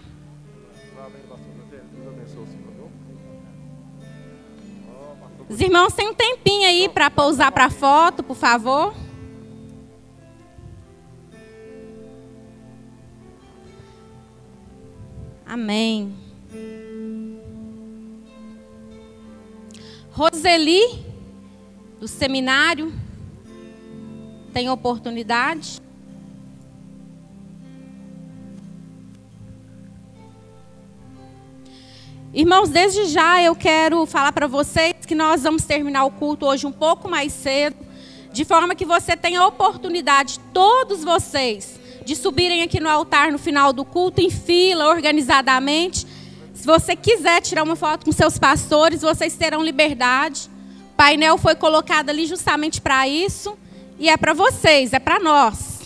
Os 5.49 5.61
irmãos 5.61 5.93
têm 5.93 6.09
um 6.09 6.15
tempinho 6.15 6.67
aí 6.67 6.89
para 6.89 7.11
pousar 7.11 7.51
para 7.51 7.69
foto, 7.69 8.23
por 8.23 8.37
favor. 8.37 8.95
Amém. 15.45 16.15
Roseli, 20.13 20.81
do 21.99 22.07
seminário, 22.07 22.93
tem 24.53 24.71
oportunidade. 24.71 25.81
Irmãos, 32.33 32.69
desde 32.69 33.07
já 33.07 33.43
eu 33.43 33.57
quero 33.57 34.07
falar 34.07 34.31
para 34.31 34.47
vocês 34.47 34.95
que 35.05 35.17
nós 35.17 35.43
vamos 35.43 35.65
terminar 35.65 36.05
o 36.05 36.13
culto 36.13 36.47
hoje 36.47 36.65
um 36.65 36.71
pouco 36.71 37.11
mais 37.11 37.33
cedo, 37.33 37.75
de 38.33 38.45
forma 38.45 38.77
que 38.77 38.85
você 38.85 39.17
tenha 39.17 39.41
a 39.41 39.49
oportunidade, 39.49 40.39
todos 40.55 41.03
vocês, 41.03 41.81
de 42.05 42.15
subirem 42.15 42.63
aqui 42.63 42.79
no 42.79 42.89
altar 42.89 43.33
no 43.33 43.39
final 43.39 43.73
do 43.73 43.85
culto, 43.85 44.21
em 44.21 44.31
fila, 44.31 44.87
organizadamente. 44.87 46.07
Se 46.55 46.65
você 46.65 46.95
quiser 46.95 47.41
tirar 47.43 47.65
uma 47.65 47.75
foto 47.75 48.05
com 48.05 48.13
seus 48.13 48.39
pastores, 48.39 49.03
vocês 49.03 49.35
terão 49.35 49.61
liberdade. 49.61 50.49
O 50.93 50.97
painel 50.97 51.37
foi 51.37 51.57
colocado 51.57 52.11
ali 52.11 52.27
justamente 52.27 52.81
para 52.81 53.09
isso. 53.09 53.59
E 53.99 54.09
é 54.09 54.17
para 54.17 54.35
vocês, 54.35 54.93
é 54.93 55.01
para 55.01 55.19
nós. 55.19 55.80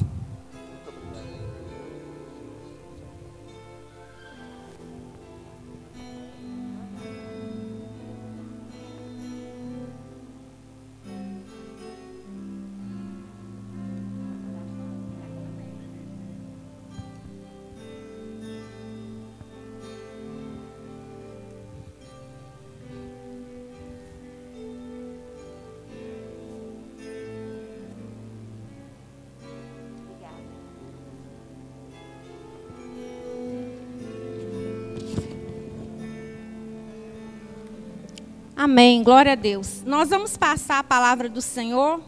Amém. 38.64 39.02
Glória 39.02 39.32
a 39.32 39.34
Deus. 39.34 39.82
Nós 39.84 40.08
vamos 40.08 40.38
passar 40.38 40.78
a 40.78 40.82
palavra 40.82 41.28
do 41.28 41.42
Senhor, 41.42 42.00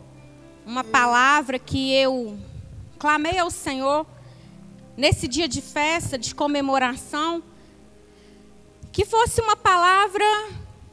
uma 0.65 0.83
palavra 0.83 1.59
que 1.59 1.93
eu 1.93 2.39
clamei 2.99 3.37
ao 3.37 3.51
Senhor 3.51 4.07
nesse 4.97 5.29
dia 5.29 5.47
de 5.47 5.61
festa, 5.61 6.17
de 6.17 6.35
comemoração, 6.35 7.43
que 8.91 9.05
fosse 9.05 9.39
uma 9.43 9.55
palavra 9.55 10.25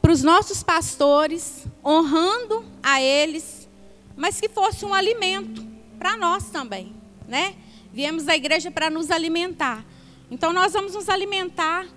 para 0.01 0.11
os 0.11 0.22
nossos 0.22 0.61
pastores, 0.61 1.66
honrando 1.82 2.66
a 2.84 3.01
eles, 3.01 3.70
mas 4.18 4.41
que 4.41 4.49
fosse 4.49 4.84
um 4.84 4.93
alimento 4.93 5.66
para 5.97 6.18
nós 6.18 6.49
também, 6.49 6.93
né? 7.26 7.55
Viemos 7.93 8.28
à 8.28 8.36
igreja 8.36 8.70
para 8.70 8.89
nos 8.89 9.09
alimentar. 9.09 9.86
Então 10.30 10.51
nós 10.51 10.74
vamos 10.74 10.93
nos 10.93 11.07
alimentar 11.07 11.88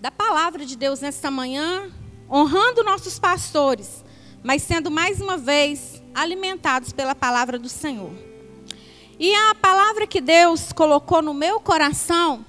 da 0.00 0.10
palavra 0.10 0.64
de 0.64 0.74
Deus 0.74 1.02
nesta 1.02 1.30
manhã, 1.30 1.92
honrando 2.30 2.84
nossos 2.84 3.18
pastores, 3.18 4.04
mas 4.42 4.62
sendo 4.62 4.90
mais 4.90 5.20
uma 5.20 5.36
vez 5.36 6.02
alimentados 6.14 6.92
pela 6.92 7.14
palavra 7.14 7.58
do 7.58 7.68
Senhor. 7.68 8.12
E 9.18 9.34
a 9.34 9.54
palavra 9.54 10.06
que 10.06 10.20
Deus 10.20 10.72
colocou 10.72 11.20
no 11.20 11.34
meu 11.34 11.60
coração 11.60 12.44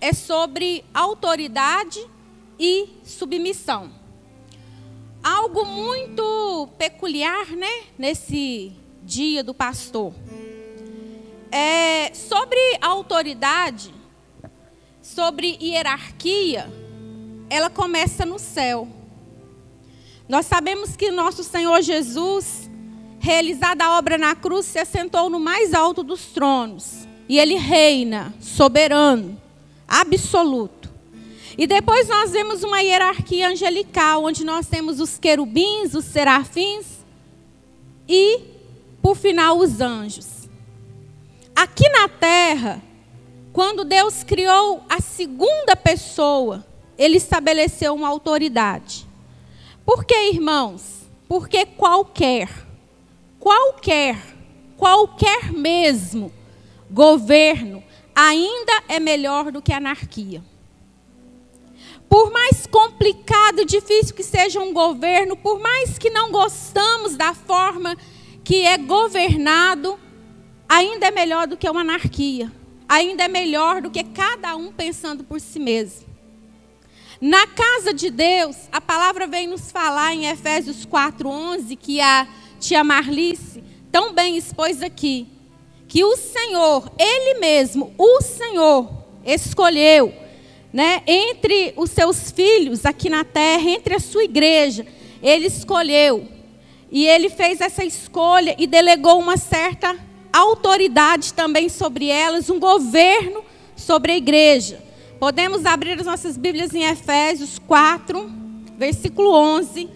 é 0.00 0.12
sobre 0.12 0.84
autoridade 0.94 2.02
e 2.58 2.88
submissão. 3.02 3.90
Algo 5.22 5.64
muito 5.64 6.68
peculiar, 6.78 7.48
né, 7.48 7.84
nesse 7.98 8.72
dia 9.02 9.42
do 9.42 9.52
pastor. 9.52 10.14
É 11.50 12.14
sobre 12.14 12.58
autoridade, 12.80 13.92
sobre 15.02 15.58
hierarquia, 15.60 16.70
ela 17.48 17.70
começa 17.70 18.24
no 18.24 18.38
céu. 18.38 18.95
Nós 20.28 20.46
sabemos 20.46 20.96
que 20.96 21.10
nosso 21.10 21.44
Senhor 21.44 21.80
Jesus, 21.82 22.68
realizada 23.18 23.84
a 23.84 23.98
obra 23.98 24.18
na 24.18 24.34
cruz, 24.34 24.66
se 24.66 24.78
assentou 24.78 25.30
no 25.30 25.38
mais 25.38 25.72
alto 25.72 26.02
dos 26.02 26.26
tronos. 26.26 27.06
E 27.28 27.38
ele 27.38 27.54
reina, 27.54 28.34
soberano, 28.40 29.40
absoluto. 29.86 30.92
E 31.58 31.66
depois 31.66 32.08
nós 32.08 32.32
vemos 32.32 32.62
uma 32.62 32.80
hierarquia 32.80 33.48
angelical, 33.48 34.24
onde 34.24 34.44
nós 34.44 34.66
temos 34.66 35.00
os 35.00 35.18
querubins, 35.18 35.94
os 35.94 36.04
serafins 36.04 36.86
e, 38.08 38.40
por 39.00 39.16
final, 39.16 39.58
os 39.58 39.80
anjos. 39.80 40.48
Aqui 41.54 41.88
na 41.88 42.08
terra, 42.08 42.82
quando 43.52 43.84
Deus 43.84 44.22
criou 44.22 44.84
a 44.88 45.00
segunda 45.00 45.74
pessoa, 45.74 46.66
ele 46.98 47.16
estabeleceu 47.16 47.94
uma 47.94 48.08
autoridade. 48.08 49.05
Por 49.86 50.04
que, 50.04 50.30
irmãos? 50.32 51.08
Porque 51.28 51.64
qualquer, 51.64 52.50
qualquer, 53.38 54.20
qualquer 54.76 55.52
mesmo 55.52 56.32
governo 56.90 57.84
ainda 58.12 58.82
é 58.88 58.98
melhor 58.98 59.52
do 59.52 59.62
que 59.62 59.72
anarquia. 59.72 60.42
Por 62.08 62.32
mais 62.32 62.66
complicado 62.66 63.60
e 63.60 63.64
difícil 63.64 64.14
que 64.14 64.24
seja 64.24 64.60
um 64.60 64.72
governo, 64.72 65.36
por 65.36 65.60
mais 65.60 65.96
que 65.98 66.10
não 66.10 66.32
gostamos 66.32 67.16
da 67.16 67.32
forma 67.32 67.96
que 68.42 68.62
é 68.62 68.76
governado, 68.76 69.98
ainda 70.68 71.06
é 71.06 71.10
melhor 71.12 71.46
do 71.46 71.56
que 71.56 71.70
uma 71.70 71.82
anarquia. 71.82 72.50
Ainda 72.88 73.24
é 73.24 73.28
melhor 73.28 73.80
do 73.82 73.90
que 73.90 74.02
cada 74.02 74.56
um 74.56 74.72
pensando 74.72 75.22
por 75.22 75.40
si 75.40 75.60
mesmo. 75.60 76.05
Na 77.20 77.46
casa 77.46 77.94
de 77.94 78.10
Deus, 78.10 78.56
a 78.70 78.80
palavra 78.80 79.26
vem 79.26 79.46
nos 79.46 79.70
falar 79.70 80.14
em 80.14 80.26
Efésios 80.26 80.84
4:11 80.84 81.74
que 81.74 81.98
a 81.98 82.28
tia 82.60 82.84
Marlice 82.84 83.64
tão 83.90 84.12
bem 84.12 84.36
expôs 84.36 84.82
aqui, 84.82 85.26
que 85.88 86.04
o 86.04 86.14
Senhor, 86.16 86.92
ele 86.98 87.38
mesmo, 87.38 87.94
o 87.96 88.20
Senhor 88.20 88.90
escolheu, 89.24 90.12
né, 90.70 91.02
entre 91.06 91.72
os 91.76 91.90
seus 91.90 92.30
filhos 92.30 92.84
aqui 92.84 93.08
na 93.08 93.24
terra, 93.24 93.70
entre 93.70 93.94
a 93.94 94.00
sua 94.00 94.24
igreja, 94.24 94.86
ele 95.22 95.46
escolheu. 95.46 96.28
E 96.92 97.06
ele 97.06 97.30
fez 97.30 97.62
essa 97.62 97.82
escolha 97.82 98.54
e 98.58 98.66
delegou 98.66 99.18
uma 99.18 99.38
certa 99.38 99.96
autoridade 100.30 101.32
também 101.32 101.70
sobre 101.70 102.08
elas, 102.08 102.50
um 102.50 102.60
governo 102.60 103.42
sobre 103.74 104.12
a 104.12 104.16
igreja. 104.16 104.85
Podemos 105.18 105.64
abrir 105.64 105.98
as 105.98 106.04
nossas 106.04 106.36
Bíblias 106.36 106.74
em 106.74 106.84
Efésios 106.84 107.58
4, 107.60 108.30
versículo 108.76 109.32
11, 109.32 109.88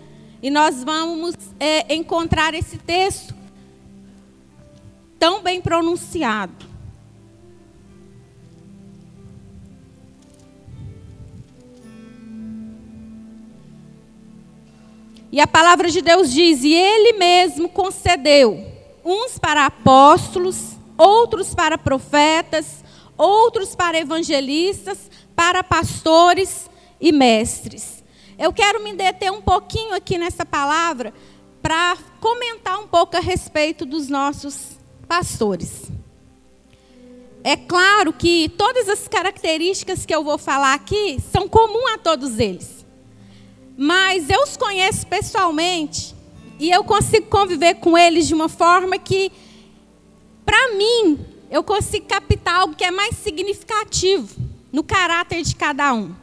e 0.42 0.50
nós 0.50 0.82
vamos 0.82 1.34
é, 1.58 1.94
encontrar 1.94 2.54
esse 2.54 2.78
texto 2.78 3.34
tão 5.18 5.42
bem 5.42 5.60
pronunciado. 5.60 6.70
E 15.30 15.38
a 15.38 15.46
palavra 15.46 15.90
de 15.90 16.00
Deus 16.00 16.32
diz: 16.32 16.64
E 16.64 16.72
Ele 16.72 17.18
mesmo 17.18 17.68
concedeu 17.68 18.66
uns 19.04 19.38
para 19.38 19.66
apóstolos, 19.66 20.78
outros 20.96 21.54
para 21.54 21.76
profetas, 21.76 22.82
outros 23.20 23.74
para 23.74 23.98
evangelistas, 23.98 25.10
para 25.36 25.62
pastores 25.62 26.70
e 27.00 27.12
mestres. 27.12 28.02
Eu 28.38 28.52
quero 28.52 28.82
me 28.82 28.94
deter 28.94 29.30
um 29.30 29.42
pouquinho 29.42 29.94
aqui 29.94 30.16
nessa 30.16 30.46
palavra 30.46 31.12
para 31.60 31.96
comentar 32.20 32.78
um 32.78 32.86
pouco 32.86 33.16
a 33.16 33.20
respeito 33.20 33.84
dos 33.84 34.08
nossos 34.08 34.78
pastores. 35.06 35.90
É 37.44 37.56
claro 37.56 38.12
que 38.12 38.48
todas 38.50 38.88
as 38.88 39.06
características 39.08 40.06
que 40.06 40.14
eu 40.14 40.24
vou 40.24 40.38
falar 40.38 40.74
aqui 40.74 41.18
são 41.32 41.48
comuns 41.48 41.92
a 41.94 41.98
todos 41.98 42.38
eles. 42.38 42.86
Mas 43.76 44.28
eu 44.28 44.42
os 44.42 44.56
conheço 44.56 45.06
pessoalmente 45.06 46.14
e 46.58 46.70
eu 46.70 46.84
consigo 46.84 47.26
conviver 47.26 47.74
com 47.76 47.96
eles 47.96 48.26
de 48.26 48.34
uma 48.34 48.48
forma 48.48 48.98
que, 48.98 49.32
para 50.44 50.74
mim, 50.74 51.18
eu 51.50 51.64
consigo 51.64 52.06
captar 52.06 52.60
algo 52.60 52.74
que 52.74 52.84
é 52.84 52.90
mais 52.90 53.16
significativo 53.16 54.28
no 54.72 54.84
caráter 54.84 55.42
de 55.42 55.56
cada 55.56 55.92
um. 55.92 56.14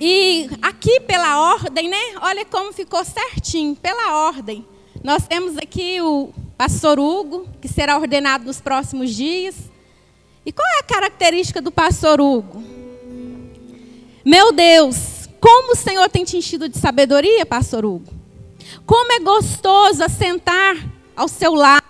E 0.00 0.50
aqui 0.60 0.98
pela 1.00 1.52
ordem, 1.52 1.88
né? 1.88 2.14
Olha 2.20 2.44
como 2.44 2.72
ficou 2.72 3.04
certinho, 3.04 3.76
pela 3.76 4.26
ordem. 4.26 4.66
Nós 5.04 5.26
temos 5.28 5.56
aqui 5.56 6.00
o 6.00 6.32
pastor 6.58 6.98
Hugo, 6.98 7.48
que 7.60 7.68
será 7.68 7.96
ordenado 7.96 8.44
nos 8.44 8.60
próximos 8.60 9.14
dias. 9.14 9.54
E 10.44 10.50
qual 10.50 10.66
é 10.76 10.80
a 10.80 10.82
característica 10.82 11.60
do 11.60 11.70
pastor 11.70 12.20
Hugo? 12.20 12.62
Meu 14.24 14.52
Deus, 14.52 15.28
como 15.40 15.72
o 15.72 15.76
Senhor 15.76 16.08
tem 16.08 16.24
te 16.24 16.36
enchido 16.36 16.68
de 16.68 16.78
sabedoria, 16.78 17.46
pastor 17.46 17.84
Hugo? 17.84 18.12
Como 18.84 19.12
é 19.12 19.20
gostoso 19.20 20.02
assentar 20.02 20.76
ao 21.14 21.28
seu 21.28 21.54
lado 21.54 21.81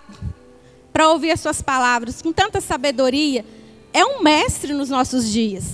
para 0.93 1.09
ouvir 1.09 1.31
as 1.31 1.39
suas 1.39 1.61
palavras 1.61 2.21
com 2.21 2.31
tanta 2.31 2.61
sabedoria. 2.61 3.43
É 3.91 4.05
um 4.05 4.21
mestre 4.21 4.73
nos 4.73 4.89
nossos 4.89 5.29
dias. 5.29 5.65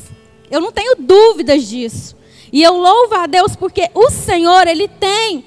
Eu 0.49 0.61
não 0.61 0.71
tenho 0.71 0.95
dúvidas 0.95 1.67
disso. 1.67 2.17
E 2.51 2.63
eu 2.63 2.73
louvo 2.75 3.13
a 3.15 3.27
Deus 3.27 3.55
porque 3.55 3.89
o 3.93 4.09
Senhor, 4.09 4.65
Ele 4.67 4.87
tem, 4.87 5.45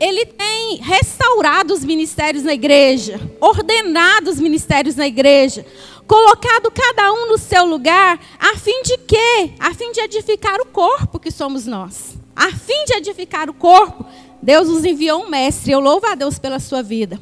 Ele 0.00 0.26
tem 0.26 0.78
restaurado 0.78 1.72
os 1.72 1.84
ministérios 1.84 2.42
na 2.42 2.54
igreja, 2.54 3.20
ordenado 3.40 4.30
os 4.30 4.40
ministérios 4.40 4.96
na 4.96 5.06
igreja, 5.06 5.64
colocado 6.06 6.70
cada 6.72 7.12
um 7.12 7.28
no 7.28 7.38
seu 7.38 7.64
lugar, 7.64 8.18
a 8.38 8.56
fim 8.56 8.82
de 8.82 8.98
quê? 8.98 9.52
A 9.60 9.72
fim 9.72 9.92
de 9.92 10.00
edificar 10.00 10.60
o 10.60 10.66
corpo 10.66 11.20
que 11.20 11.30
somos 11.30 11.66
nós. 11.66 12.14
A 12.34 12.50
fim 12.50 12.84
de 12.86 12.94
edificar 12.94 13.48
o 13.48 13.54
corpo, 13.54 14.04
Deus 14.42 14.68
nos 14.68 14.84
enviou 14.84 15.22
um 15.22 15.30
mestre. 15.30 15.70
Eu 15.70 15.78
louvo 15.78 16.06
a 16.06 16.16
Deus 16.16 16.38
pela 16.38 16.58
sua 16.58 16.82
vida. 16.82 17.18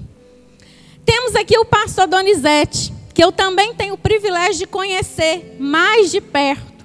Temos 1.05 1.34
aqui 1.34 1.59
o 1.59 1.64
pastor 1.64 2.07
Donizete, 2.07 2.92
que 3.14 3.22
eu 3.22 3.32
também 3.32 3.74
tenho 3.74 3.94
o 3.94 3.98
privilégio 3.98 4.59
de 4.59 4.66
conhecer 4.66 5.57
mais 5.59 6.11
de 6.11 6.20
perto. 6.20 6.84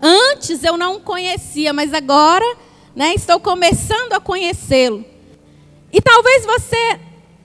Antes 0.00 0.62
eu 0.62 0.76
não 0.76 0.96
o 0.96 1.00
conhecia, 1.00 1.72
mas 1.72 1.94
agora 1.94 2.44
né, 2.94 3.14
estou 3.14 3.40
começando 3.40 4.12
a 4.12 4.20
conhecê-lo. 4.20 5.04
E 5.92 6.00
talvez 6.00 6.44
você 6.44 7.00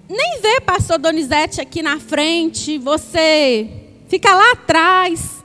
nem 0.10 0.42
vê 0.42 0.60
pastor 0.60 0.98
Donizete 0.98 1.62
aqui 1.62 1.82
na 1.82 2.00
frente, 2.00 2.78
você 2.78 3.70
fica 4.08 4.34
lá 4.34 4.52
atrás. 4.52 5.44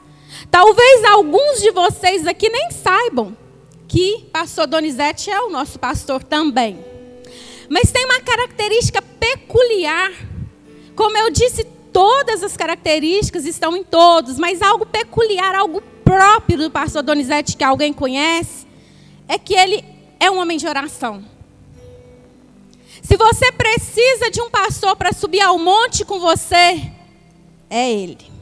Talvez 0.51 1.05
alguns 1.05 1.61
de 1.61 1.71
vocês 1.71 2.27
aqui 2.27 2.49
nem 2.49 2.71
saibam 2.71 3.37
que 3.87 4.25
pastor 4.33 4.67
Donizete 4.67 5.31
é 5.31 5.41
o 5.43 5.51
nosso 5.51 5.79
pastor 5.79 6.23
também. 6.23 6.85
Mas 7.69 7.93
tem 7.93 8.05
uma 8.05 8.21
característica 8.21 9.01
peculiar. 9.03 10.11
Como 10.95 11.17
eu 11.17 11.31
disse, 11.31 11.65
todas 11.93 12.43
as 12.43 12.57
características 12.57 13.47
estão 13.47 13.77
em 13.77 13.85
todos, 13.85 14.39
mas 14.39 14.63
algo 14.63 14.87
peculiar, 14.87 15.55
algo 15.55 15.83
próprio 16.05 16.59
do 16.59 16.71
pastor 16.71 17.03
Donizete 17.03 17.57
que 17.57 17.65
alguém 17.65 17.93
conhece 17.93 18.67
é 19.27 19.39
que 19.39 19.55
ele 19.55 19.85
é 20.21 20.31
um 20.31 20.39
homem 20.39 20.59
de 20.59 20.67
oração. 20.67 21.25
Se 23.03 23.17
você 23.17 23.53
precisa 23.53 24.31
de 24.31 24.41
um 24.41 24.51
pastor 24.51 24.97
para 24.97 25.13
subir 25.13 25.41
ao 25.41 25.59
monte 25.59 26.05
com 26.05 26.19
você, 26.19 26.91
é 27.69 27.93
ele. 27.93 28.33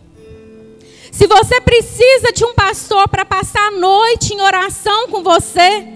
Se 1.10 1.26
você 1.26 1.60
precisa 1.60 2.32
de 2.32 2.44
um 2.44 2.54
pastor 2.54 3.08
para 3.08 3.24
passar 3.24 3.68
a 3.68 3.70
noite 3.72 4.32
em 4.32 4.40
oração 4.40 5.08
com 5.08 5.22
você, 5.22 5.86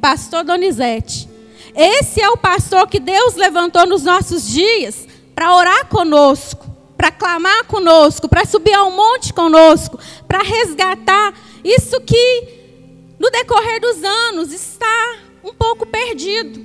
pastor 0.00 0.44
Donizete. 0.44 1.28
Esse 1.74 2.22
é 2.22 2.28
o 2.30 2.38
pastor 2.38 2.88
que 2.88 2.98
Deus 2.98 3.34
levantou 3.34 3.86
nos 3.86 4.02
nossos 4.02 4.48
dias 4.48 5.05
para 5.36 5.54
orar 5.54 5.86
conosco 5.86 6.74
para 6.96 7.10
clamar 7.10 7.66
conosco, 7.66 8.28
para 8.28 8.44
subir 8.44 8.72
ao 8.72 8.90
monte 8.90 9.32
conosco, 9.32 9.98
para 10.26 10.38
resgatar 10.38 11.34
isso 11.62 12.00
que 12.00 13.14
no 13.18 13.30
decorrer 13.30 13.80
dos 13.80 14.02
anos 14.02 14.52
está 14.52 15.16
um 15.44 15.52
pouco 15.52 15.86
perdido. 15.86 16.64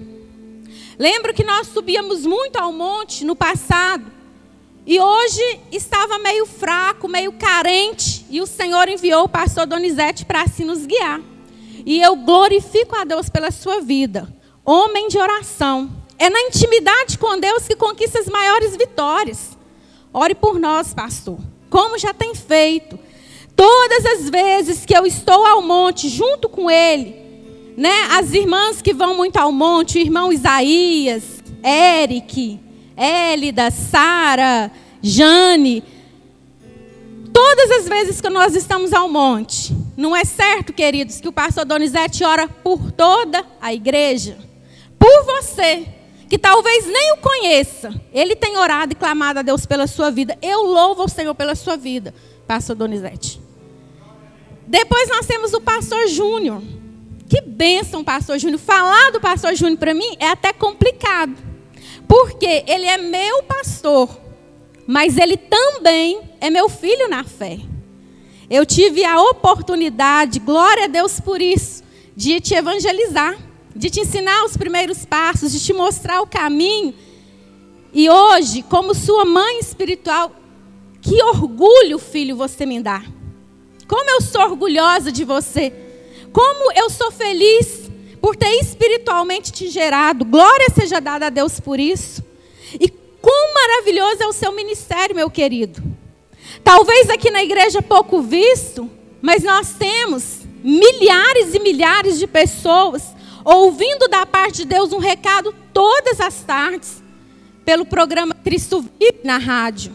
Lembro 0.98 1.34
que 1.34 1.44
nós 1.44 1.68
subíamos 1.68 2.26
muito 2.26 2.58
ao 2.58 2.72
monte 2.72 3.26
no 3.26 3.36
passado 3.36 4.06
e 4.86 5.00
hoje 5.00 5.60
estava 5.72 6.18
meio 6.20 6.46
fraco, 6.46 7.08
meio 7.08 7.34
carente, 7.34 8.26
e 8.30 8.42
o 8.42 8.48
Senhor 8.48 8.88
enviou 8.88 9.26
o 9.26 9.30
pastor 9.30 9.66
Donizete 9.68 10.26
para 10.26 10.44
assim 10.44 10.64
nos 10.64 10.86
guiar. 10.86 11.22
E 11.86 12.02
eu 12.02 12.16
glorifico 12.16 12.96
a 12.96 13.04
Deus 13.04 13.30
pela 13.30 13.52
sua 13.52 13.82
vida. 13.82 14.28
Homem 14.64 15.08
de 15.08 15.18
oração. 15.18 16.01
É 16.22 16.30
na 16.30 16.40
intimidade 16.42 17.18
com 17.18 17.40
Deus 17.40 17.68
que 17.68 17.76
conquista 17.76 18.20
as 18.20 18.28
maiores 18.28 18.78
vitórias. 18.78 19.58
Ore 20.14 20.36
por 20.36 20.60
nós, 20.60 20.94
pastor. 20.94 21.40
Como 21.68 21.98
já 21.98 22.14
tem 22.14 22.36
feito. 22.36 23.00
Todas 23.56 24.06
as 24.06 24.30
vezes 24.30 24.86
que 24.86 24.96
eu 24.96 25.04
estou 25.08 25.44
ao 25.48 25.64
monte 25.64 26.08
junto 26.10 26.48
com 26.48 26.70
ele, 26.70 27.16
né? 27.76 28.04
As 28.12 28.36
irmãs 28.36 28.84
que 28.84 28.94
vão 28.94 29.18
muito 29.18 29.38
ao 29.38 29.52
monte, 29.52 29.98
o 29.98 30.02
irmão 30.02 30.32
Isaías, 30.32 31.24
Eric, 31.66 32.60
Élida, 32.96 33.72
Sara, 33.72 34.72
Jane, 35.02 35.84
todas 37.34 37.72
as 37.72 37.88
vezes 37.88 38.22
que 38.22 38.30
nós 38.30 38.56
estamos 38.56 38.94
ao 38.94 39.10
monte, 39.10 39.76
não 39.98 40.16
é 40.16 40.24
certo, 40.24 40.72
queridos, 40.72 41.20
que 41.20 41.28
o 41.28 41.34
pastor 41.34 41.66
Donizete 41.66 42.24
ora 42.24 42.48
por 42.48 42.92
toda 42.92 43.44
a 43.60 43.74
igreja? 43.74 44.38
Por 45.00 45.26
você 45.26 45.88
que 46.32 46.40
talvez 46.40 46.86
nem 46.86 47.12
o 47.12 47.18
conheça, 47.18 47.94
ele 48.14 48.38
tem 48.38 48.56
orado 48.56 48.94
e 48.94 48.96
clamado 48.96 49.40
a 49.40 49.42
Deus 49.42 49.66
pela 49.66 49.86
sua 49.86 50.10
vida. 50.10 50.38
Eu 50.42 50.64
louvo 50.64 51.04
o 51.04 51.10
Senhor 51.10 51.36
pela 51.36 51.56
sua 51.56 51.76
vida, 51.76 52.16
pastor 52.48 52.74
Donizete. 52.74 53.42
Depois 54.66 55.10
nós 55.10 55.26
temos 55.26 55.52
o 55.52 55.60
pastor 55.60 56.08
Júnior. 56.08 56.64
Que 57.28 57.42
bênção, 57.42 58.02
pastor 58.02 58.40
Júnior. 58.40 58.62
Falar 58.62 59.12
do 59.12 59.20
pastor 59.20 59.54
Júnior 59.56 59.78
para 59.78 59.94
mim 59.94 60.16
é 60.22 60.30
até 60.30 60.54
complicado. 60.54 61.36
Porque 62.08 62.64
ele 62.66 62.86
é 62.86 62.98
meu 62.98 63.44
pastor, 63.44 64.18
mas 64.88 65.18
ele 65.18 65.36
também 65.36 66.22
é 66.40 66.50
meu 66.50 66.70
filho 66.70 67.10
na 67.10 67.26
fé. 67.26 67.60
Eu 68.50 68.66
tive 68.66 69.04
a 69.04 69.20
oportunidade, 69.20 70.40
glória 70.40 70.86
a 70.86 70.88
Deus 70.88 71.20
por 71.20 71.42
isso, 71.42 71.84
de 72.16 72.40
te 72.40 72.54
evangelizar 72.54 73.51
de 73.76 73.90
te 73.90 74.02
ensinar 74.02 74.46
os 74.46 74.58
primeiros 74.58 75.06
passos, 75.06 75.52
de 75.52 75.60
te 75.60 75.74
mostrar 75.74 76.22
o 76.22 76.28
caminho. 76.28 76.94
E 77.94 78.10
hoje, 78.10 78.64
como 78.64 78.94
sua 78.94 79.26
mãe 79.26 79.60
espiritual, 79.60 80.32
que 81.02 81.22
orgulho, 81.24 81.98
filho, 81.98 82.36
você 82.36 82.66
me 82.66 82.82
dá. 82.82 83.04
Como 83.88 84.10
eu 84.10 84.22
sou 84.22 84.42
orgulhosa 84.42 85.12
de 85.12 85.26
você. 85.26 85.74
Como 86.32 86.72
eu 86.74 86.90
sou 86.90 87.12
feliz 87.12 87.90
por 88.22 88.36
ter 88.36 88.54
espiritualmente 88.60 89.52
te 89.52 89.70
gerado. 89.70 90.24
Glória 90.24 90.68
seja 90.74 91.02
dada 91.02 91.28
a 91.28 91.30
Deus 91.30 91.60
por 91.60 91.80
isso. 91.80 92.24
E 92.80 92.88
quão 93.22 93.54
maravilhoso 93.54 94.24
é 94.24 94.28
o 94.28 94.34
seu 94.34 94.52
ministério, 94.54 95.16
meu 95.16 95.30
querido. 95.30 95.84
Talvez 96.64 97.10
aqui 97.10 97.30
na 97.30 97.44
igreja 97.44 97.82
pouco 97.82 98.22
visto, 98.22 98.90
mas 99.22 99.44
nós 99.44 99.74
temos 99.74 100.42
milhares 100.64 101.56
e 101.56 101.60
milhares 101.60 102.20
de 102.20 102.28
pessoas 102.28 103.04
ouvindo 103.44 104.08
da 104.08 104.26
parte 104.26 104.58
de 104.58 104.66
Deus 104.66 104.94
um 104.94 105.00
recado 105.00 105.54
todas 105.74 106.20
as 106.20 106.42
tardes, 106.42 107.02
pelo 107.64 107.86
programa 107.86 108.34
Cristo 108.34 108.82
Vive 108.82 109.20
na 109.24 109.38
rádio. 109.38 109.94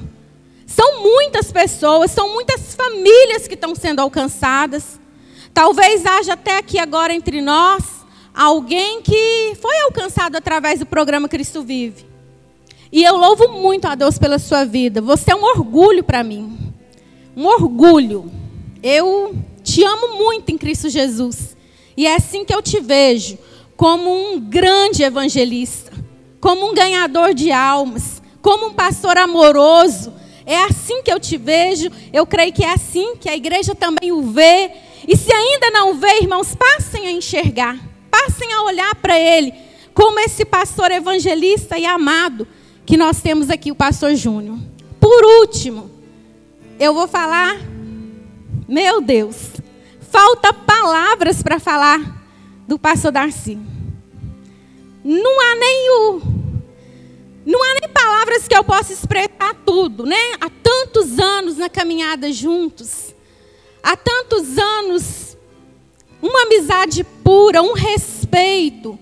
São 0.66 1.02
muitas 1.02 1.50
pessoas, 1.52 2.10
são 2.10 2.32
muitas 2.32 2.74
famílias 2.74 3.46
que 3.46 3.54
estão 3.54 3.74
sendo 3.74 4.00
alcançadas. 4.00 5.00
Talvez 5.54 6.04
haja 6.04 6.34
até 6.34 6.58
aqui 6.58 6.78
agora 6.78 7.14
entre 7.14 7.40
nós 7.40 7.82
alguém 8.34 9.00
que 9.00 9.56
foi 9.60 9.80
alcançado 9.80 10.36
através 10.36 10.78
do 10.78 10.86
programa 10.86 11.28
Cristo 11.28 11.62
Vive. 11.62 12.04
E 12.92 13.02
eu 13.02 13.16
louvo 13.16 13.48
muito 13.48 13.86
a 13.86 13.94
Deus 13.94 14.18
pela 14.18 14.38
sua 14.38 14.64
vida. 14.64 15.00
Você 15.00 15.32
é 15.32 15.36
um 15.36 15.44
orgulho 15.44 16.04
para 16.04 16.22
mim. 16.22 16.56
Um 17.36 17.46
orgulho. 17.46 18.30
Eu 18.82 19.34
te 19.62 19.82
amo 19.82 20.18
muito 20.18 20.50
em 20.50 20.58
Cristo 20.58 20.88
Jesus. 20.88 21.55
E 21.96 22.06
é 22.06 22.14
assim 22.14 22.44
que 22.44 22.54
eu 22.54 22.60
te 22.60 22.80
vejo, 22.80 23.38
como 23.76 24.10
um 24.10 24.40
grande 24.40 25.02
evangelista, 25.02 25.92
como 26.40 26.70
um 26.70 26.74
ganhador 26.74 27.34
de 27.34 27.50
almas, 27.50 28.22
como 28.42 28.66
um 28.66 28.72
pastor 28.72 29.16
amoroso. 29.16 30.12
É 30.44 30.62
assim 30.64 31.02
que 31.02 31.12
eu 31.12 31.18
te 31.18 31.36
vejo, 31.36 31.90
eu 32.12 32.26
creio 32.26 32.52
que 32.52 32.62
é 32.62 32.72
assim 32.72 33.16
que 33.16 33.28
a 33.28 33.34
igreja 33.34 33.74
também 33.74 34.12
o 34.12 34.22
vê. 34.22 34.70
E 35.08 35.16
se 35.16 35.32
ainda 35.32 35.70
não 35.70 35.94
vê, 35.94 36.20
irmãos, 36.20 36.54
passem 36.54 37.06
a 37.06 37.10
enxergar, 37.10 37.78
passem 38.10 38.52
a 38.52 38.62
olhar 38.62 38.94
para 38.96 39.18
ele, 39.18 39.52
como 39.92 40.20
esse 40.20 40.44
pastor 40.44 40.90
evangelista 40.90 41.78
e 41.78 41.86
amado 41.86 42.46
que 42.84 42.96
nós 42.96 43.20
temos 43.20 43.50
aqui, 43.50 43.72
o 43.72 43.74
pastor 43.74 44.14
Júnior. 44.14 44.58
Por 45.00 45.24
último, 45.40 45.90
eu 46.78 46.94
vou 46.94 47.08
falar, 47.08 47.56
meu 48.68 49.00
Deus, 49.00 49.55
falta 50.16 50.50
palavras 50.50 51.42
para 51.42 51.60
falar 51.60 52.00
do 52.66 52.78
pastor 52.78 53.12
Darcy. 53.12 53.58
Não 55.04 55.40
há 55.42 55.54
nem 55.56 55.90
o, 55.90 56.22
não 57.44 57.62
há 57.62 57.74
nem 57.80 57.88
palavras 57.90 58.48
que 58.48 58.56
eu 58.56 58.64
possa 58.64 58.94
expressar 58.94 59.54
tudo, 59.66 60.06
né? 60.06 60.16
Há 60.40 60.48
tantos 60.48 61.18
anos 61.18 61.58
na 61.58 61.68
caminhada 61.68 62.32
juntos, 62.32 63.14
há 63.82 63.94
tantos 63.94 64.56
anos, 64.56 65.36
uma 66.22 66.44
amizade 66.44 67.04
pura, 67.22 67.60
um 67.60 67.74
respeito. 67.74 68.98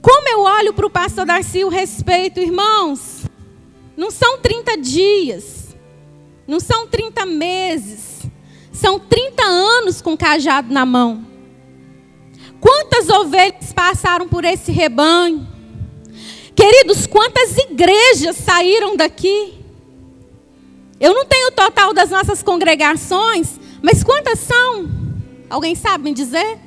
Como 0.00 0.28
eu 0.30 0.40
olho 0.40 0.72
para 0.72 0.86
o 0.86 0.90
pastor 0.90 1.26
Darcy 1.26 1.62
o 1.62 1.68
respeito, 1.68 2.40
irmãos? 2.40 3.26
Não 3.94 4.10
são 4.10 4.38
30 4.38 4.78
dias, 4.78 5.76
não 6.48 6.58
são 6.58 6.86
30 6.86 7.26
meses, 7.26 8.15
são 8.76 8.98
30 8.98 9.42
anos 9.42 10.02
com 10.02 10.16
cajado 10.16 10.72
na 10.72 10.84
mão. 10.84 11.26
Quantas 12.60 13.08
ovelhas 13.08 13.72
passaram 13.72 14.28
por 14.28 14.44
esse 14.44 14.70
rebanho? 14.70 15.46
Queridos, 16.54 17.06
quantas 17.06 17.56
igrejas 17.56 18.36
saíram 18.36 18.96
daqui? 18.96 19.54
Eu 21.00 21.14
não 21.14 21.24
tenho 21.24 21.48
o 21.48 21.52
total 21.52 21.92
das 21.92 22.10
nossas 22.10 22.42
congregações, 22.42 23.58
mas 23.82 24.02
quantas 24.02 24.40
são? 24.40 24.88
Alguém 25.48 25.74
sabe 25.74 26.04
me 26.04 26.14
dizer? 26.14 26.58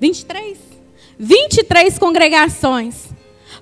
23? 0.00 0.58
23 1.18 1.98
congregações. 1.98 3.08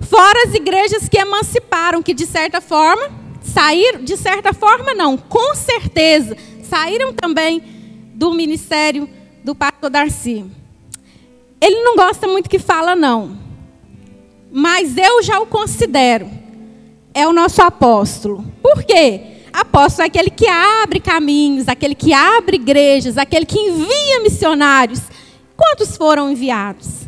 Fora 0.00 0.44
as 0.46 0.54
igrejas 0.54 1.08
que 1.08 1.18
emanciparam, 1.18 2.02
que 2.02 2.12
de 2.12 2.26
certa 2.26 2.60
forma 2.60 3.25
saíram, 3.46 4.04
de 4.04 4.16
certa 4.16 4.52
forma 4.52 4.94
não, 4.94 5.16
com 5.16 5.54
certeza, 5.54 6.36
saíram 6.62 7.12
também 7.12 7.62
do 8.14 8.32
ministério 8.32 9.08
do 9.44 9.54
pastor 9.54 9.90
Darcy. 9.90 10.44
Ele 11.60 11.82
não 11.82 11.96
gosta 11.96 12.26
muito 12.26 12.50
que 12.50 12.58
fala 12.58 12.94
não. 12.94 13.38
Mas 14.52 14.96
eu 14.96 15.22
já 15.22 15.38
o 15.40 15.46
considero. 15.46 16.28
É 17.14 17.26
o 17.26 17.32
nosso 17.32 17.62
apóstolo. 17.62 18.44
Por 18.62 18.84
quê? 18.84 19.36
Apóstolo 19.52 20.04
é 20.04 20.06
aquele 20.08 20.30
que 20.30 20.46
abre 20.46 21.00
caminhos, 21.00 21.66
aquele 21.66 21.94
que 21.94 22.12
abre 22.12 22.56
igrejas, 22.56 23.16
aquele 23.16 23.46
que 23.46 23.58
envia 23.58 24.20
missionários. 24.22 25.00
Quantos 25.56 25.96
foram 25.96 26.30
enviados? 26.30 27.06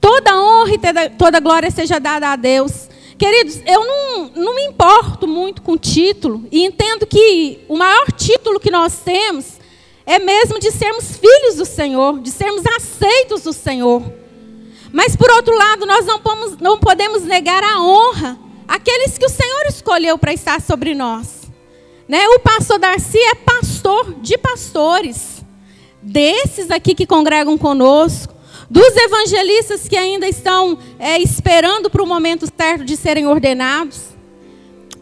Toda 0.00 0.38
honra 0.38 0.72
e 0.74 1.10
toda 1.16 1.40
glória 1.40 1.70
seja 1.70 1.98
dada 1.98 2.32
a 2.32 2.36
Deus. 2.36 2.88
Queridos, 3.20 3.60
eu 3.66 3.84
não, 3.84 4.30
não 4.34 4.54
me 4.54 4.64
importo 4.64 5.28
muito 5.28 5.60
com 5.60 5.76
título 5.76 6.48
e 6.50 6.64
entendo 6.64 7.06
que 7.06 7.62
o 7.68 7.76
maior 7.76 8.10
título 8.12 8.58
que 8.58 8.70
nós 8.70 9.00
temos 9.00 9.58
é 10.06 10.18
mesmo 10.18 10.58
de 10.58 10.70
sermos 10.70 11.18
filhos 11.18 11.56
do 11.56 11.66
Senhor, 11.66 12.18
de 12.20 12.30
sermos 12.30 12.62
aceitos 12.64 13.42
do 13.42 13.52
Senhor. 13.52 14.02
Mas, 14.90 15.14
por 15.16 15.30
outro 15.32 15.54
lado, 15.54 15.84
nós 15.84 16.06
não 16.06 16.18
podemos, 16.18 16.56
não 16.56 16.78
podemos 16.78 17.22
negar 17.24 17.62
a 17.62 17.82
honra 17.82 18.38
àqueles 18.66 19.18
que 19.18 19.26
o 19.26 19.28
Senhor 19.28 19.66
escolheu 19.68 20.16
para 20.16 20.32
estar 20.32 20.58
sobre 20.58 20.94
nós. 20.94 21.42
Né? 22.08 22.26
O 22.26 22.38
pastor 22.38 22.78
Darcy 22.78 23.18
é 23.18 23.34
pastor 23.34 24.14
de 24.14 24.38
pastores, 24.38 25.44
desses 26.00 26.70
aqui 26.70 26.94
que 26.94 27.04
congregam 27.04 27.58
conosco 27.58 28.39
dos 28.70 28.96
evangelistas 28.96 29.88
que 29.88 29.96
ainda 29.96 30.28
estão 30.28 30.78
é, 30.96 31.20
esperando 31.20 31.90
para 31.90 32.04
o 32.04 32.06
momento 32.06 32.46
certo 32.56 32.84
de 32.84 32.96
serem 32.96 33.26
ordenados, 33.26 34.10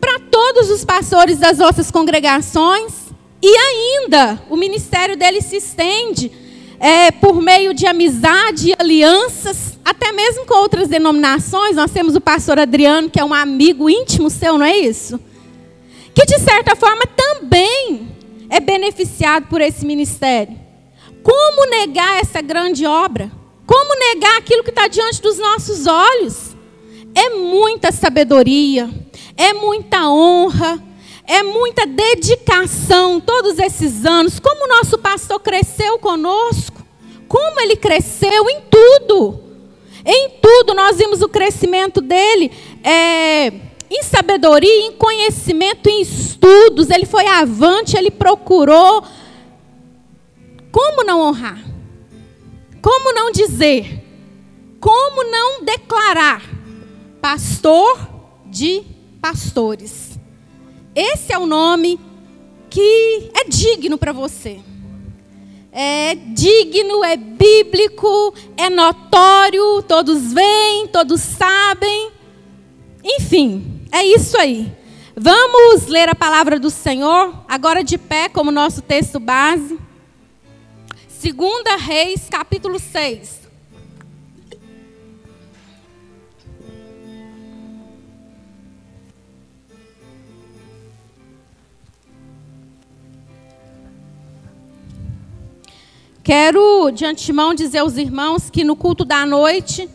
para 0.00 0.18
todos 0.18 0.70
os 0.70 0.86
pastores 0.86 1.38
das 1.38 1.58
nossas 1.58 1.90
congregações, 1.90 2.94
e 3.42 3.56
ainda 3.56 4.42
o 4.48 4.56
ministério 4.56 5.18
dele 5.18 5.42
se 5.42 5.56
estende 5.56 6.32
é, 6.80 7.10
por 7.10 7.42
meio 7.42 7.74
de 7.74 7.86
amizade 7.86 8.70
e 8.70 8.74
alianças, 8.78 9.78
até 9.84 10.12
mesmo 10.12 10.46
com 10.46 10.54
outras 10.54 10.88
denominações. 10.88 11.76
Nós 11.76 11.90
temos 11.90 12.16
o 12.16 12.20
pastor 12.22 12.58
Adriano, 12.58 13.10
que 13.10 13.20
é 13.20 13.24
um 13.24 13.34
amigo 13.34 13.90
íntimo 13.90 14.30
seu, 14.30 14.56
não 14.56 14.64
é 14.64 14.78
isso? 14.78 15.20
Que 16.14 16.24
de 16.24 16.38
certa 16.38 16.74
forma 16.74 17.02
também 17.06 18.08
é 18.48 18.60
beneficiado 18.60 19.46
por 19.46 19.60
esse 19.60 19.84
ministério. 19.84 20.58
Como 21.22 21.70
negar 21.70 22.20
essa 22.20 22.40
grande 22.40 22.86
obra? 22.86 23.37
Como 23.68 23.98
negar 23.98 24.38
aquilo 24.38 24.64
que 24.64 24.70
está 24.70 24.88
diante 24.88 25.20
dos 25.20 25.36
nossos 25.36 25.86
olhos? 25.86 26.56
É 27.14 27.28
muita 27.28 27.92
sabedoria, 27.92 28.88
é 29.36 29.52
muita 29.52 30.08
honra, 30.08 30.82
é 31.26 31.42
muita 31.42 31.84
dedicação 31.84 33.20
todos 33.20 33.58
esses 33.58 34.06
anos. 34.06 34.40
Como 34.40 34.64
o 34.64 34.68
nosso 34.68 34.96
pastor 34.96 35.38
cresceu 35.40 35.98
conosco, 35.98 36.82
como 37.28 37.60
ele 37.60 37.76
cresceu 37.76 38.48
em 38.48 38.62
tudo. 38.70 39.38
Em 40.02 40.30
tudo 40.40 40.72
nós 40.72 40.96
vimos 40.96 41.20
o 41.20 41.28
crescimento 41.28 42.00
dele. 42.00 42.50
É, 42.82 43.48
em 43.90 44.02
sabedoria, 44.02 44.86
em 44.86 44.92
conhecimento, 44.92 45.90
em 45.90 46.00
estudos, 46.00 46.88
ele 46.88 47.04
foi 47.04 47.26
avante, 47.26 47.98
ele 47.98 48.10
procurou. 48.10 49.04
Como 50.72 51.04
não 51.04 51.20
honrar? 51.20 51.68
Como 52.88 53.12
não 53.12 53.30
dizer? 53.30 54.02
Como 54.80 55.22
não 55.30 55.62
declarar? 55.62 56.42
Pastor 57.20 58.08
de 58.46 58.82
pastores. 59.20 60.18
Esse 60.94 61.30
é 61.30 61.38
o 61.38 61.44
nome 61.44 62.00
que 62.70 63.30
é 63.34 63.44
digno 63.44 63.98
para 63.98 64.10
você. 64.10 64.60
É 65.70 66.14
digno, 66.14 67.04
é 67.04 67.14
bíblico, 67.14 68.32
é 68.56 68.70
notório, 68.70 69.82
todos 69.82 70.32
veem, 70.32 70.88
todos 70.88 71.20
sabem. 71.20 72.10
Enfim, 73.04 73.82
é 73.92 74.02
isso 74.02 74.34
aí. 74.38 74.72
Vamos 75.14 75.88
ler 75.88 76.08
a 76.08 76.14
palavra 76.14 76.58
do 76.58 76.70
Senhor, 76.70 77.34
agora 77.46 77.84
de 77.84 77.98
pé, 77.98 78.30
como 78.30 78.50
nosso 78.50 78.80
texto 78.80 79.20
base. 79.20 79.78
Segunda 81.18 81.74
Reis, 81.74 82.28
capítulo 82.30 82.78
6. 82.78 83.40
Quero 96.22 96.92
de 96.92 97.04
antemão 97.04 97.52
dizer 97.52 97.78
aos 97.78 97.96
irmãos 97.96 98.48
que 98.48 98.62
no 98.62 98.76
culto 98.76 99.04
da 99.04 99.26
noite 99.26 99.90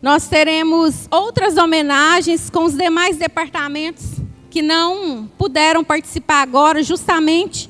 nós 0.00 0.28
teremos 0.28 1.08
outras 1.10 1.56
homenagens 1.56 2.48
com 2.48 2.66
os 2.66 2.74
demais 2.74 3.16
departamentos 3.16 4.04
que 4.48 4.62
não 4.62 5.28
puderam 5.36 5.82
participar 5.82 6.40
agora, 6.40 6.84
justamente 6.84 7.68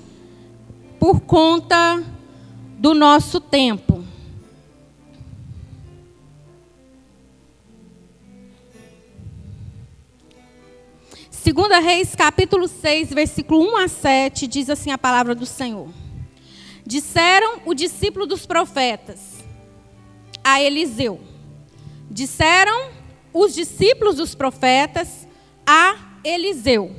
por 1.00 1.20
conta 1.20 2.11
do 2.82 2.94
nosso 2.94 3.40
tempo. 3.40 4.04
Segunda 11.30 11.78
Reis, 11.78 12.16
capítulo 12.16 12.66
6, 12.66 13.10
versículo 13.10 13.60
1 13.72 13.76
a 13.76 13.86
7, 13.86 14.46
diz 14.48 14.68
assim 14.68 14.90
a 14.90 14.98
palavra 14.98 15.32
do 15.32 15.46
Senhor. 15.46 15.90
Disseram 16.84 17.60
o 17.64 17.72
discípulo 17.72 18.26
dos 18.26 18.46
profetas 18.46 19.44
a 20.42 20.60
Eliseu. 20.60 21.20
Disseram 22.10 22.90
os 23.32 23.54
discípulos 23.54 24.16
dos 24.16 24.34
profetas 24.34 25.28
a 25.64 26.18
Eliseu. 26.24 26.90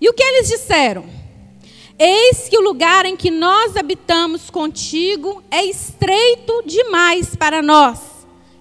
E 0.00 0.08
o 0.08 0.14
que 0.14 0.22
eles 0.22 0.48
disseram? 0.48 1.23
Eis 1.98 2.48
que 2.48 2.58
o 2.58 2.60
lugar 2.60 3.06
em 3.06 3.16
que 3.16 3.30
nós 3.30 3.76
habitamos 3.76 4.50
contigo 4.50 5.42
é 5.48 5.64
estreito 5.64 6.62
demais 6.66 7.36
para 7.36 7.62
nós. 7.62 8.00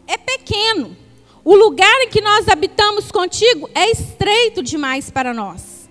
É 0.05 0.17
pequeno. 0.17 0.95
O 1.43 1.55
lugar 1.55 2.01
em 2.03 2.09
que 2.09 2.21
nós 2.21 2.47
habitamos 2.47 3.11
contigo 3.11 3.69
é 3.73 3.89
estreito 3.89 4.61
demais 4.61 5.09
para 5.09 5.33
nós. 5.33 5.89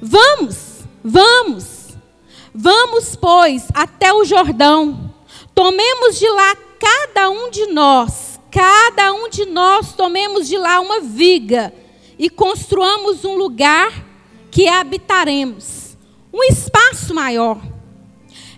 Vamos, 0.00 0.80
vamos. 1.04 1.88
Vamos, 2.54 3.16
pois, 3.16 3.68
até 3.74 4.12
o 4.12 4.24
Jordão. 4.24 5.14
Tomemos 5.54 6.18
de 6.18 6.28
lá 6.28 6.56
cada 6.80 7.28
um 7.28 7.50
de 7.50 7.66
nós, 7.66 8.40
cada 8.50 9.12
um 9.12 9.28
de 9.28 9.44
nós 9.44 9.92
tomemos 9.92 10.48
de 10.48 10.56
lá 10.56 10.80
uma 10.80 11.00
viga 11.00 11.72
e 12.18 12.30
construamos 12.30 13.24
um 13.24 13.36
lugar 13.36 13.92
que 14.50 14.66
habitaremos 14.66 15.81
um 16.32 16.42
espaço 16.44 17.14
maior. 17.14 17.60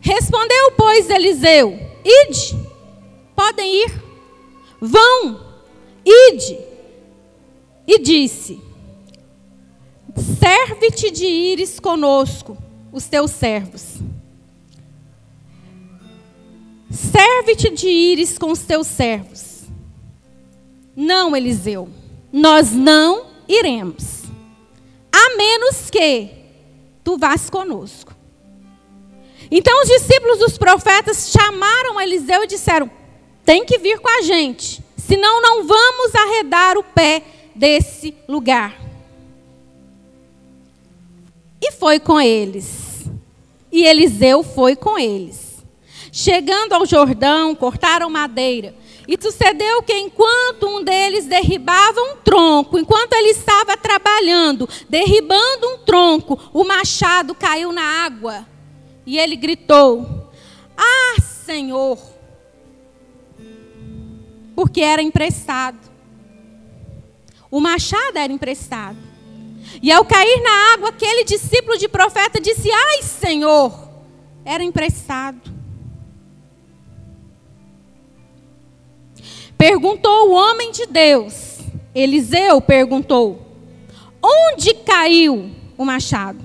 Respondeu, 0.01 0.73
pois, 0.77 1.11
Eliseu: 1.11 1.79
Ide, 2.05 2.57
podem 3.35 3.85
ir, 3.85 4.03
vão, 4.81 5.41
ide. 6.05 6.59
E 7.87 7.99
disse: 7.99 8.61
Serve-te 10.39 11.11
de 11.11 11.27
ires 11.27 11.81
conosco, 11.81 12.57
os 12.93 13.07
teus 13.07 13.31
servos. 13.31 13.99
Serve-te 16.91 17.71
de 17.71 17.89
ires 17.89 18.39
com 18.39 18.53
os 18.53 18.61
teus 18.61 18.87
servos. 18.87 19.65
Não, 20.95 21.35
Eliseu, 21.35 21.89
nós 22.33 22.73
não 22.73 23.27
iremos. 23.49 24.23
A 25.13 25.37
menos 25.37 25.91
que 25.91 26.44
tu 27.05 27.19
vás 27.19 27.51
conosco. 27.51 28.15
Então 29.51 29.83
os 29.83 29.89
discípulos 29.89 30.39
dos 30.39 30.59
profetas 30.59 31.31
chamaram 31.31 32.01
Eliseu 32.01 32.43
e 32.43 32.49
disseram: 32.49 32.91
tem 33.45 33.65
que 33.65 33.79
vir 33.79 34.01
com 34.01 34.09
a 34.09 34.23
gente, 34.23 34.83
senão 34.97 35.43
não 35.43 35.67
vamos 35.67 36.15
arredar 36.15 36.79
o 36.79 36.83
pé 36.83 37.23
desse 37.55 38.15
lugar. 38.27 38.75
E 41.61 41.73
foi 41.73 42.01
com 42.01 42.21
eles. 42.21 43.05
E 43.71 43.85
Eliseu 43.85 44.43
foi 44.43 44.77
com 44.77 44.99
eles. 44.99 45.65
Chegando 46.13 46.75
ao 46.75 46.87
Jordão, 46.87 47.55
cortaram 47.55 48.09
madeira. 48.09 48.75
E 49.07 49.19
sucedeu 49.21 49.83
que 49.83 49.93
enquanto 49.93 50.67
um 50.67 50.83
deles 50.83 51.27
derribava 51.27 52.01
um 52.01 52.17
tronco, 52.17 52.79
enquanto 52.79 53.13
ele 53.13 53.31
estava 53.31 53.77
trabalhando, 53.77 54.69
derribando 54.89 55.69
um 55.69 55.79
tronco, 55.79 56.41
o 56.53 56.65
machado 56.65 57.35
caiu 57.35 57.71
na 57.71 58.05
água. 58.05 58.47
E 59.05 59.19
ele 59.19 59.37
gritou: 59.37 60.31
Ah, 60.77 61.21
Senhor! 61.21 61.99
Porque 64.57 64.81
era 64.81 65.03
emprestado. 65.03 65.79
O 67.51 67.61
machado 67.61 68.17
era 68.17 68.33
emprestado. 68.33 68.97
E 69.83 69.93
ao 69.93 70.05
cair 70.05 70.43
na 70.43 70.75
água, 70.75 70.89
aquele 70.89 71.25
discípulo 71.25 71.77
de 71.77 71.89
profeta 71.89 72.41
disse: 72.41 72.71
Ai, 72.71 73.03
Senhor! 73.03 73.89
Era 74.45 74.65
emprestado. 74.65 75.54
Perguntou 79.67 80.29
o 80.29 80.35
homem 80.35 80.73
de 80.73 80.85
Deus. 80.85 81.61
Eliseu 81.95 82.61
perguntou: 82.61 83.41
Onde 84.23 84.75
caiu 84.75 85.53
o 85.79 85.87
machado? 85.87 86.39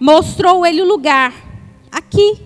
Mostrou 0.00 0.66
ele 0.66 0.82
o 0.82 0.84
lugar. 0.84 1.32
Aqui. 1.92 2.42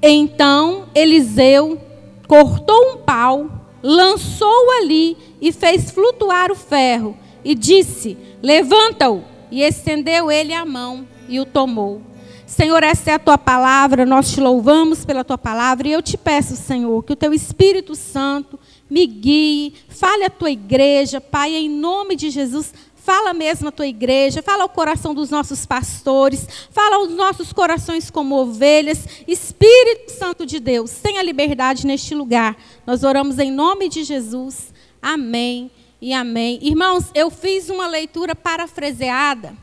Então 0.00 0.88
Eliseu 0.94 1.78
cortou 2.26 2.94
um 2.94 2.96
pau, 2.96 3.46
lançou 3.82 4.70
ali 4.80 5.18
e 5.38 5.52
fez 5.52 5.90
flutuar 5.90 6.50
o 6.50 6.56
ferro. 6.56 7.14
E 7.44 7.54
disse: 7.54 8.16
Levanta-o. 8.42 9.22
E 9.50 9.60
estendeu 9.60 10.32
ele 10.32 10.54
a 10.54 10.64
mão 10.64 11.06
e 11.28 11.38
o 11.38 11.44
tomou. 11.44 12.00
Senhor, 12.46 12.82
essa 12.84 13.10
é 13.10 13.14
a 13.14 13.18
tua 13.18 13.36
palavra, 13.36 14.06
nós 14.06 14.30
te 14.30 14.40
louvamos 14.40 15.04
pela 15.04 15.24
tua 15.24 15.36
palavra 15.36 15.88
e 15.88 15.92
eu 15.92 16.00
te 16.00 16.16
peço, 16.16 16.54
Senhor, 16.54 17.02
que 17.02 17.12
o 17.12 17.16
teu 17.16 17.34
Espírito 17.34 17.96
Santo 17.96 18.58
me 18.88 19.04
guie, 19.04 19.74
fale 19.88 20.24
a 20.24 20.30
tua 20.30 20.50
igreja, 20.50 21.20
Pai, 21.20 21.56
em 21.56 21.68
nome 21.68 22.14
de 22.14 22.30
Jesus, 22.30 22.72
fala 22.94 23.34
mesmo 23.34 23.68
a 23.68 23.72
tua 23.72 23.86
igreja, 23.88 24.42
fala 24.42 24.62
ao 24.62 24.68
coração 24.68 25.12
dos 25.12 25.28
nossos 25.28 25.66
pastores, 25.66 26.46
fala 26.70 26.96
aos 26.96 27.10
nossos 27.10 27.52
corações 27.52 28.10
como 28.10 28.34
ovelhas. 28.36 29.06
Espírito 29.26 30.12
Santo 30.12 30.44
de 30.44 30.60
Deus, 30.60 30.92
tenha 31.02 31.22
liberdade 31.22 31.86
neste 31.86 32.14
lugar. 32.14 32.56
Nós 32.84 33.04
oramos 33.04 33.38
em 33.38 33.50
nome 33.50 33.88
de 33.88 34.02
Jesus. 34.02 34.72
Amém 35.00 35.70
e 36.00 36.12
amém. 36.12 36.58
Irmãos, 36.62 37.06
eu 37.14 37.30
fiz 37.30 37.68
uma 37.68 37.86
leitura 37.86 38.34
parafraseada 38.34 39.54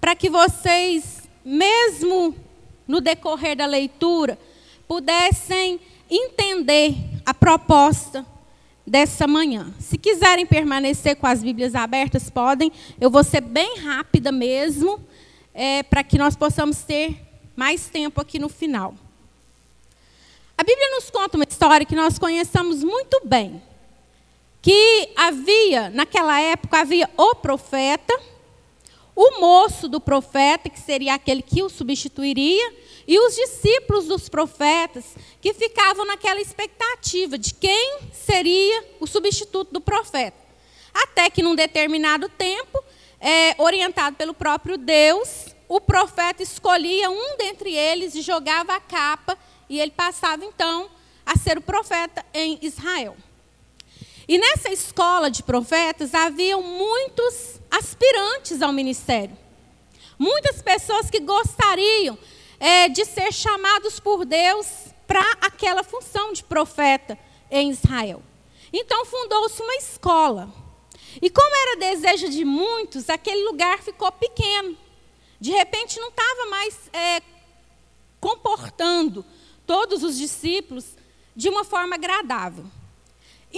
para 0.00 0.14
que 0.14 0.30
vocês 0.30 1.25
mesmo 1.46 2.34
no 2.88 3.00
decorrer 3.00 3.56
da 3.56 3.66
leitura, 3.66 4.36
pudessem 4.88 5.78
entender 6.10 6.96
a 7.24 7.32
proposta 7.32 8.26
dessa 8.84 9.28
manhã. 9.28 9.72
Se 9.78 9.96
quiserem 9.96 10.44
permanecer 10.44 11.14
com 11.14 11.26
as 11.26 11.44
Bíblias 11.44 11.76
abertas, 11.76 12.28
podem. 12.28 12.72
Eu 13.00 13.10
vou 13.10 13.22
ser 13.22 13.40
bem 13.42 13.78
rápida 13.78 14.32
mesmo, 14.32 15.00
é, 15.54 15.84
para 15.84 16.02
que 16.02 16.18
nós 16.18 16.34
possamos 16.34 16.78
ter 16.78 17.16
mais 17.54 17.86
tempo 17.86 18.20
aqui 18.20 18.40
no 18.40 18.48
final. 18.48 18.94
A 20.58 20.64
Bíblia 20.64 20.90
nos 20.96 21.10
conta 21.10 21.36
uma 21.36 21.46
história 21.48 21.86
que 21.86 21.94
nós 21.94 22.18
conhecemos 22.18 22.82
muito 22.82 23.20
bem. 23.24 23.62
Que 24.60 25.10
havia, 25.14 25.90
naquela 25.90 26.40
época, 26.40 26.80
havia 26.80 27.08
o 27.16 27.36
profeta, 27.36 28.20
o 29.16 29.40
moço 29.40 29.88
do 29.88 29.98
profeta, 29.98 30.68
que 30.68 30.78
seria 30.78 31.14
aquele 31.14 31.40
que 31.40 31.62
o 31.62 31.70
substituiria, 31.70 32.74
e 33.08 33.18
os 33.18 33.34
discípulos 33.34 34.04
dos 34.04 34.28
profetas, 34.28 35.16
que 35.40 35.54
ficavam 35.54 36.04
naquela 36.04 36.40
expectativa 36.40 37.38
de 37.38 37.54
quem 37.54 38.00
seria 38.12 38.84
o 39.00 39.06
substituto 39.06 39.72
do 39.72 39.80
profeta. 39.80 40.36
Até 40.92 41.30
que, 41.30 41.42
num 41.42 41.54
determinado 41.54 42.28
tempo, 42.28 42.84
é, 43.18 43.54
orientado 43.56 44.16
pelo 44.16 44.34
próprio 44.34 44.76
Deus, 44.76 45.46
o 45.66 45.80
profeta 45.80 46.42
escolhia 46.42 47.10
um 47.10 47.36
dentre 47.38 47.74
eles 47.74 48.14
e 48.14 48.20
jogava 48.20 48.74
a 48.74 48.80
capa, 48.80 49.38
e 49.68 49.80
ele 49.80 49.92
passava 49.92 50.44
então 50.44 50.90
a 51.24 51.36
ser 51.36 51.56
o 51.56 51.62
profeta 51.62 52.24
em 52.34 52.58
Israel. 52.60 53.16
E 54.28 54.38
nessa 54.38 54.70
escola 54.70 55.30
de 55.30 55.42
profetas 55.42 56.14
haviam 56.14 56.62
muitos 56.62 57.60
aspirantes 57.70 58.60
ao 58.60 58.72
ministério. 58.72 59.36
Muitas 60.18 60.60
pessoas 60.60 61.08
que 61.10 61.20
gostariam 61.20 62.18
é, 62.58 62.88
de 62.88 63.04
ser 63.04 63.32
chamados 63.32 64.00
por 64.00 64.24
Deus 64.24 64.66
para 65.06 65.22
aquela 65.40 65.84
função 65.84 66.32
de 66.32 66.42
profeta 66.42 67.18
em 67.50 67.70
Israel. 67.70 68.22
Então 68.72 69.04
fundou-se 69.04 69.62
uma 69.62 69.74
escola. 69.76 70.52
E 71.22 71.30
como 71.30 71.56
era 71.68 71.76
desejo 71.78 72.28
de 72.28 72.44
muitos, 72.44 73.08
aquele 73.08 73.44
lugar 73.44 73.78
ficou 73.82 74.10
pequeno. 74.10 74.76
De 75.40 75.50
repente 75.50 76.00
não 76.00 76.08
estava 76.08 76.46
mais 76.50 76.90
é, 76.92 77.22
comportando 78.20 79.24
todos 79.66 80.02
os 80.02 80.16
discípulos 80.16 80.96
de 81.34 81.48
uma 81.48 81.64
forma 81.64 81.94
agradável. 81.94 82.64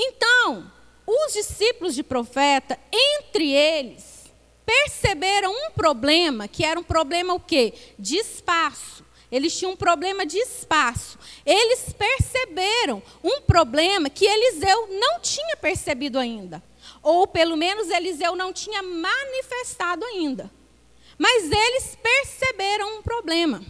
Então, 0.00 0.70
os 1.04 1.32
discípulos 1.32 1.92
de 1.92 2.04
profeta, 2.04 2.78
entre 2.92 3.50
eles, 3.50 4.32
perceberam 4.64 5.50
um 5.50 5.72
problema, 5.72 6.46
que 6.46 6.64
era 6.64 6.78
um 6.78 6.84
problema 6.84 7.34
o 7.34 7.40
quê? 7.40 7.74
De 7.98 8.16
espaço. 8.16 9.04
Eles 9.30 9.58
tinham 9.58 9.72
um 9.72 9.76
problema 9.76 10.24
de 10.24 10.38
espaço. 10.38 11.18
Eles 11.44 11.92
perceberam 11.92 13.02
um 13.24 13.40
problema 13.40 14.08
que 14.08 14.24
Eliseu 14.24 14.86
não 15.00 15.18
tinha 15.20 15.56
percebido 15.56 16.16
ainda. 16.16 16.62
Ou 17.02 17.26
pelo 17.26 17.56
menos 17.56 17.90
Eliseu 17.90 18.36
não 18.36 18.52
tinha 18.52 18.82
manifestado 18.82 20.04
ainda. 20.04 20.48
Mas 21.18 21.50
eles 21.50 21.98
perceberam 22.00 22.98
um 22.98 23.02
problema. 23.02 23.62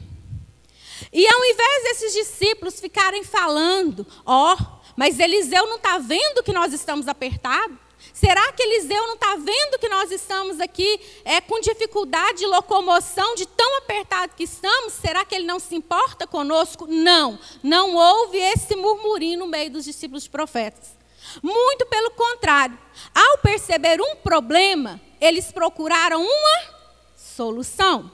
E 1.12 1.26
ao 1.26 1.44
invés 1.44 1.82
desses 1.84 2.12
discípulos 2.12 2.80
ficarem 2.80 3.24
falando, 3.24 4.06
ó, 4.26 4.54
oh, 4.54 4.77
mas 4.98 5.20
Eliseu 5.20 5.64
não 5.68 5.76
está 5.76 5.96
vendo 5.98 6.42
que 6.42 6.52
nós 6.52 6.72
estamos 6.72 7.06
apertados? 7.06 7.78
Será 8.12 8.50
que 8.50 8.64
Eliseu 8.64 9.06
não 9.06 9.14
está 9.14 9.36
vendo 9.36 9.78
que 9.78 9.88
nós 9.88 10.10
estamos 10.10 10.58
aqui 10.58 11.00
é, 11.24 11.40
com 11.40 11.60
dificuldade 11.60 12.38
de 12.38 12.46
locomoção, 12.46 13.36
de 13.36 13.46
tão 13.46 13.78
apertado 13.78 14.34
que 14.34 14.42
estamos? 14.42 14.94
Será 14.94 15.24
que 15.24 15.36
ele 15.36 15.46
não 15.46 15.60
se 15.60 15.76
importa 15.76 16.26
conosco? 16.26 16.88
Não, 16.88 17.38
não 17.62 17.94
houve 17.94 18.38
esse 18.38 18.74
murmurinho 18.74 19.38
no 19.38 19.46
meio 19.46 19.70
dos 19.70 19.84
discípulos 19.84 20.24
de 20.24 20.30
profetas. 20.30 20.96
Muito 21.40 21.86
pelo 21.86 22.10
contrário, 22.10 22.76
ao 23.14 23.38
perceber 23.38 24.00
um 24.00 24.16
problema, 24.16 25.00
eles 25.20 25.52
procuraram 25.52 26.20
uma 26.20 26.74
solução. 27.14 28.10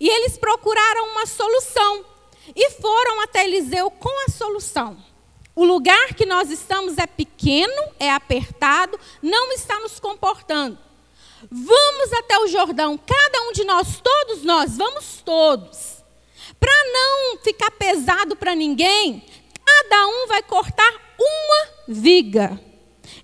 E 0.00 0.08
eles 0.08 0.36
procuraram 0.36 1.12
uma 1.12 1.24
solução 1.24 2.04
e 2.52 2.70
foram 2.72 3.20
até 3.20 3.44
Eliseu 3.44 3.92
com 3.92 4.24
a 4.26 4.32
solução. 4.32 5.14
O 5.56 5.64
lugar 5.64 6.12
que 6.12 6.26
nós 6.26 6.50
estamos 6.50 6.98
é 6.98 7.06
pequeno, 7.06 7.72
é 7.98 8.10
apertado, 8.10 9.00
não 9.22 9.52
está 9.52 9.80
nos 9.80 9.98
comportando. 9.98 10.78
Vamos 11.50 12.12
até 12.12 12.38
o 12.40 12.46
Jordão, 12.46 12.98
cada 12.98 13.40
um 13.48 13.52
de 13.52 13.64
nós, 13.64 13.98
todos 14.00 14.42
nós, 14.42 14.76
vamos 14.76 15.22
todos. 15.24 16.04
Para 16.60 16.92
não 16.92 17.38
ficar 17.38 17.70
pesado 17.70 18.36
para 18.36 18.54
ninguém, 18.54 19.24
cada 19.64 20.06
um 20.06 20.26
vai 20.26 20.42
cortar 20.42 21.16
uma 21.18 21.68
viga. 21.88 22.60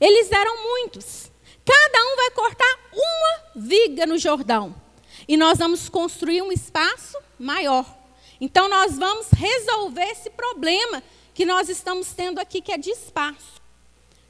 Eles 0.01 0.33
eram 0.33 0.63
muitos. 0.63 1.31
Cada 1.65 2.05
um 2.05 2.17
vai 2.17 2.31
cortar 2.31 2.79
uma 2.93 3.63
viga 3.63 4.07
no 4.07 4.17
Jordão. 4.17 4.75
E 5.29 5.37
nós 5.37 5.59
vamos 5.59 5.89
construir 5.91 6.41
um 6.41 6.51
espaço 6.51 7.19
maior. 7.39 7.85
Então 8.41 8.69
nós 8.69 8.99
vamos 8.99 9.29
resolver 9.31 10.05
esse 10.05 10.31
problema 10.31 11.03
que 11.35 11.47
nós 11.47 11.69
estamos 11.69 12.13
tendo 12.13 12.39
aqui, 12.39 12.61
que 12.61 12.73
é 12.73 12.79
de 12.79 12.91
espaço. 12.91 13.61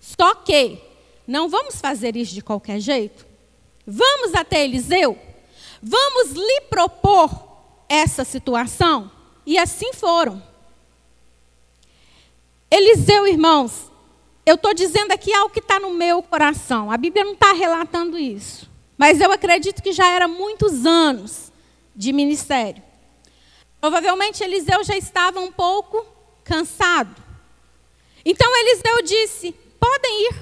Só 0.00 0.34
que 0.34 0.78
não 1.26 1.48
vamos 1.48 1.80
fazer 1.80 2.16
isso 2.16 2.34
de 2.34 2.42
qualquer 2.42 2.80
jeito. 2.80 3.26
Vamos 3.86 4.34
até 4.34 4.64
Eliseu, 4.64 5.18
vamos 5.82 6.32
lhe 6.32 6.61
propor 6.62 7.30
essa 7.88 8.24
situação. 8.24 9.11
E 9.44 9.59
assim 9.59 9.92
foram. 9.92 10.42
Eliseu, 12.70 13.26
irmãos, 13.26 13.90
eu 14.46 14.55
estou 14.55 14.72
dizendo 14.72 15.12
aqui 15.12 15.32
algo 15.34 15.53
que 15.53 15.61
está 15.61 15.78
no 15.78 15.90
meu 15.90 16.22
coração. 16.22 16.90
A 16.90 16.96
Bíblia 16.96 17.24
não 17.24 17.34
está 17.34 17.53
relatando 17.53 18.18
isso. 18.18 18.70
Mas 18.96 19.20
eu 19.20 19.32
acredito 19.32 19.82
que 19.82 19.92
já 19.92 20.09
era 20.09 20.26
muitos 20.26 20.86
anos 20.86 21.53
de 21.94 22.12
ministério. 22.12 22.82
Provavelmente 23.80 24.42
Eliseu 24.42 24.82
já 24.84 24.96
estava 24.96 25.40
um 25.40 25.50
pouco 25.50 26.07
cansado. 26.45 27.14
Então 28.24 28.49
Eliseu 28.59 29.03
disse: 29.03 29.53
Podem 29.78 30.28
ir, 30.28 30.34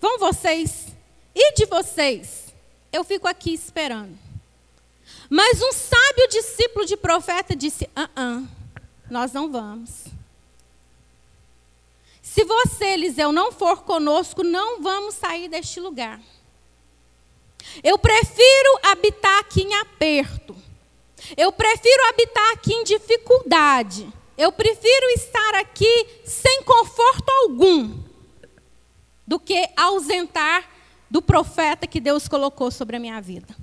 vão 0.00 0.18
vocês, 0.18 0.86
e 1.34 1.52
de 1.54 1.66
vocês, 1.66 2.54
eu 2.92 3.04
fico 3.04 3.28
aqui 3.28 3.52
esperando. 3.52 4.18
Mas 5.28 5.60
um 5.60 5.72
sábio 5.72 6.28
discípulo 6.28 6.86
de 6.86 6.96
profeta 6.96 7.54
disse: 7.54 7.88
Ah, 7.94 8.08
ah 8.16 8.42
nós 9.10 9.32
não 9.32 9.50
vamos. 9.50 10.04
Se 12.22 12.44
você, 12.44 12.86
Eliseu, 12.86 13.32
não 13.32 13.52
for 13.52 13.82
conosco, 13.82 14.42
não 14.42 14.82
vamos 14.82 15.14
sair 15.14 15.48
deste 15.48 15.80
lugar. 15.80 16.20
Eu 17.82 17.98
prefiro 17.98 18.78
habitar 18.82 19.38
aqui 19.38 19.62
em 19.62 19.74
aperto. 19.76 20.56
Eu 21.36 21.50
prefiro 21.50 22.08
habitar 22.08 22.52
aqui 22.52 22.74
em 22.74 22.84
dificuldade. 22.84 24.12
Eu 24.36 24.52
prefiro 24.52 25.06
estar 25.14 25.54
aqui 25.54 26.20
sem 26.24 26.62
conforto 26.62 27.30
algum 27.42 27.98
do 29.26 29.40
que 29.40 29.68
ausentar 29.76 30.68
do 31.10 31.22
profeta 31.22 31.86
que 31.86 32.00
Deus 32.00 32.28
colocou 32.28 32.70
sobre 32.70 32.96
a 32.96 33.00
minha 33.00 33.20
vida. 33.20 33.56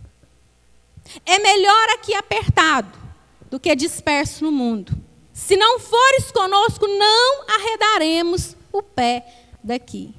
É 1.26 1.38
melhor 1.40 1.90
aqui 1.90 2.16
apertado 2.16 2.98
do 3.52 3.60
que 3.60 3.76
disperso 3.76 4.44
no 4.44 4.52
mundo. 4.52 4.94
Se 5.32 5.56
não 5.56 5.80
fores 5.80 6.32
conosco, 6.32 6.88
não 6.88 7.46
arredaremos 7.48 8.56
o 8.72 8.82
pé 8.82 9.26
daqui. 9.64 10.14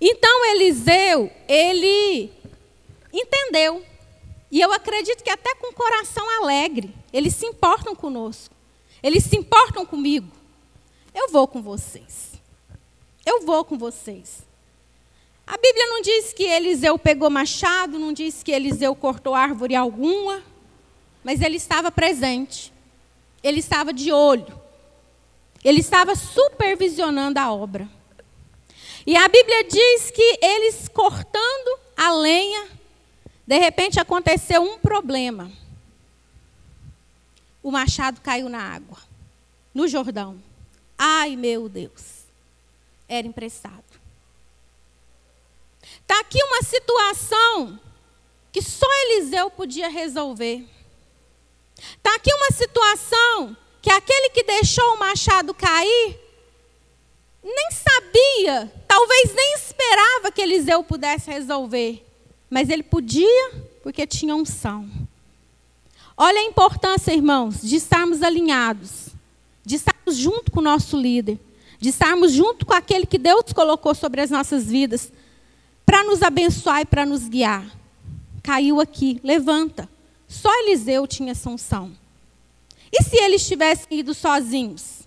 Então 0.00 0.46
Eliseu, 0.46 1.30
ele 1.48 2.32
entendeu. 3.12 3.84
E 4.50 4.60
eu 4.60 4.72
acredito 4.72 5.22
que 5.22 5.30
até 5.30 5.54
com 5.54 5.72
coração 5.72 6.28
alegre, 6.42 6.94
eles 7.12 7.34
se 7.34 7.46
importam 7.46 7.94
conosco. 7.94 8.53
Eles 9.04 9.24
se 9.24 9.36
importam 9.36 9.84
comigo. 9.84 10.32
Eu 11.14 11.28
vou 11.28 11.46
com 11.46 11.60
vocês. 11.60 12.32
Eu 13.26 13.44
vou 13.44 13.62
com 13.62 13.76
vocês. 13.76 14.42
A 15.46 15.58
Bíblia 15.58 15.86
não 15.88 16.00
diz 16.00 16.32
que 16.32 16.44
Eliseu 16.44 16.98
pegou 16.98 17.28
machado, 17.28 17.98
não 17.98 18.14
diz 18.14 18.42
que 18.42 18.50
Eliseu 18.50 18.94
cortou 18.94 19.34
árvore 19.34 19.74
alguma, 19.74 20.42
mas 21.22 21.42
ele 21.42 21.58
estava 21.58 21.92
presente. 21.92 22.72
Ele 23.42 23.60
estava 23.60 23.92
de 23.92 24.10
olho. 24.10 24.58
Ele 25.62 25.80
estava 25.80 26.14
supervisionando 26.14 27.38
a 27.38 27.52
obra. 27.52 27.86
E 29.06 29.18
a 29.18 29.28
Bíblia 29.28 29.64
diz 29.64 30.10
que 30.10 30.38
eles 30.40 30.88
cortando 30.88 31.78
a 31.94 32.10
lenha, 32.14 32.68
de 33.46 33.58
repente 33.58 34.00
aconteceu 34.00 34.62
um 34.62 34.78
problema. 34.78 35.52
O 37.64 37.70
machado 37.70 38.20
caiu 38.20 38.50
na 38.50 38.60
água, 38.60 38.98
no 39.72 39.88
Jordão. 39.88 40.38
Ai, 40.98 41.34
meu 41.34 41.66
Deus. 41.66 42.26
Era 43.08 43.26
emprestado. 43.26 43.82
Está 45.82 46.20
aqui 46.20 46.38
uma 46.44 46.62
situação 46.62 47.80
que 48.52 48.60
só 48.60 48.86
Eliseu 49.06 49.50
podia 49.50 49.88
resolver. 49.88 50.68
Está 51.78 52.14
aqui 52.16 52.30
uma 52.34 52.50
situação 52.50 53.56
que 53.80 53.90
aquele 53.90 54.28
que 54.28 54.44
deixou 54.44 54.94
o 54.94 54.98
machado 54.98 55.54
cair 55.54 56.20
nem 57.42 57.70
sabia, 57.70 58.70
talvez 58.86 59.34
nem 59.34 59.54
esperava 59.54 60.30
que 60.30 60.42
Eliseu 60.42 60.84
pudesse 60.84 61.30
resolver. 61.30 62.04
Mas 62.50 62.68
ele 62.68 62.82
podia, 62.82 63.52
porque 63.82 64.06
tinha 64.06 64.34
unção. 64.34 65.03
Olha 66.16 66.40
a 66.40 66.44
importância, 66.44 67.12
irmãos, 67.12 67.60
de 67.60 67.76
estarmos 67.76 68.22
alinhados, 68.22 69.08
de 69.64 69.74
estarmos 69.76 70.16
junto 70.16 70.50
com 70.50 70.60
o 70.60 70.62
nosso 70.62 70.96
líder, 70.96 71.38
de 71.80 71.88
estarmos 71.88 72.32
junto 72.32 72.64
com 72.64 72.72
aquele 72.72 73.04
que 73.04 73.18
Deus 73.18 73.52
colocou 73.52 73.94
sobre 73.94 74.20
as 74.20 74.30
nossas 74.30 74.66
vidas, 74.66 75.12
para 75.84 76.04
nos 76.04 76.22
abençoar 76.22 76.82
e 76.82 76.84
para 76.84 77.04
nos 77.04 77.28
guiar. 77.28 77.66
Caiu 78.42 78.80
aqui, 78.80 79.20
levanta. 79.24 79.88
Só 80.28 80.50
Eliseu 80.60 81.06
tinha 81.06 81.32
essa 81.32 81.50
unção. 81.50 81.92
E 82.92 83.02
se 83.02 83.16
eles 83.16 83.46
tivessem 83.46 83.98
ido 83.98 84.14
sozinhos? 84.14 85.00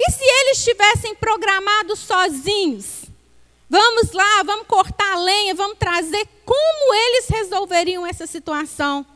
E 0.00 0.10
se 0.10 0.24
eles 0.24 0.64
tivessem 0.64 1.14
programado 1.14 1.94
sozinhos? 1.94 3.04
Vamos 3.72 4.12
lá, 4.12 4.42
vamos 4.44 4.66
cortar 4.66 5.14
a 5.14 5.18
lenha, 5.18 5.54
vamos 5.54 5.78
trazer. 5.78 6.28
Como 6.44 6.94
eles 6.94 7.26
resolveriam 7.30 8.06
essa 8.06 8.26
situação? 8.26 9.06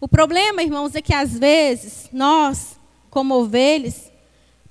O 0.00 0.08
problema, 0.08 0.60
irmãos, 0.60 0.96
é 0.96 1.00
que 1.00 1.14
às 1.14 1.38
vezes 1.38 2.08
nós, 2.12 2.80
como 3.08 3.36
ovelhas, 3.36 4.10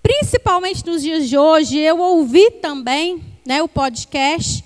principalmente 0.03 0.85
nos 0.85 1.01
dias 1.01 1.29
de 1.29 1.37
hoje, 1.37 1.79
eu 1.79 1.97
ouvi 1.97 2.51
também 2.61 3.23
né, 3.45 3.63
o 3.63 3.69
podcast, 3.69 4.61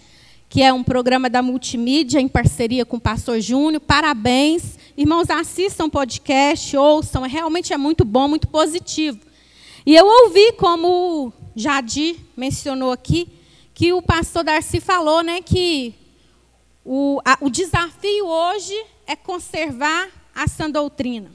que 0.50 0.64
é 0.64 0.74
um 0.74 0.84
programa 0.84 1.30
da 1.30 1.44
multimídia 1.44 2.20
em 2.20 2.28
parceria 2.28 2.84
com 2.84 2.98
o 2.98 3.00
pastor 3.00 3.40
Júnior. 3.40 3.82
Parabéns. 3.82 4.80
Irmãos, 4.98 5.30
assistam 5.30 5.88
podcast, 5.92 6.76
ouçam, 6.76 7.22
realmente 7.22 7.72
é 7.72 7.78
muito 7.78 8.04
bom, 8.04 8.28
muito 8.28 8.48
positivo. 8.48 9.20
E 9.86 9.96
eu 9.96 10.08
ouvi, 10.08 10.54
como 10.54 10.88
o 10.88 11.34
Jadir 11.56 12.16
mencionou 12.36 12.92
aqui, 12.92 13.38
que 13.80 13.94
o 13.94 14.02
pastor 14.02 14.44
Darcy 14.44 14.82
falou 14.82 15.24
né, 15.24 15.42
que 15.42 15.96
o, 16.84 17.22
a, 17.24 17.38
o 17.40 17.50
desafio 17.50 18.28
hoje 18.28 18.78
é 19.08 19.16
conservar 19.16 20.10
a 20.36 20.50
sã 20.50 20.70
doutrina. 20.70 21.32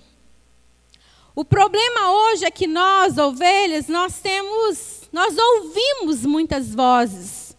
O 1.35 1.43
problema 1.43 2.11
hoje 2.11 2.45
é 2.45 2.51
que 2.51 2.67
nós, 2.67 3.17
ovelhas, 3.17 3.89
nós 3.89 4.21
temos, 4.21 5.09
nós 5.11 5.35
ouvimos 5.39 6.27
muitas 6.27 6.75
vozes, 6.75 7.57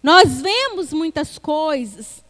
nós 0.00 0.40
vemos 0.40 0.92
muitas 0.92 1.36
coisas. 1.36 2.24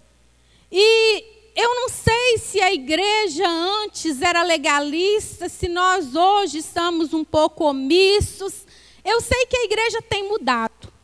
E 0.73 1.25
eu 1.55 1.75
não 1.75 1.91
sei 1.91 2.39
se 2.39 2.59
a 2.59 2.73
igreja 2.73 3.47
antes 3.47 4.23
era 4.23 4.43
legalista, 4.45 5.47
se 5.47 5.69
nós 5.69 6.15
hoje 6.15 6.57
estamos 6.57 7.13
um 7.13 7.23
pouco 7.23 7.65
omissos. 7.65 8.67
Eu 9.05 9.21
sei 9.21 9.45
que 9.45 9.59
a 9.59 9.65
igreja 9.65 10.01
tem 10.01 10.27
mudado. 10.27 10.97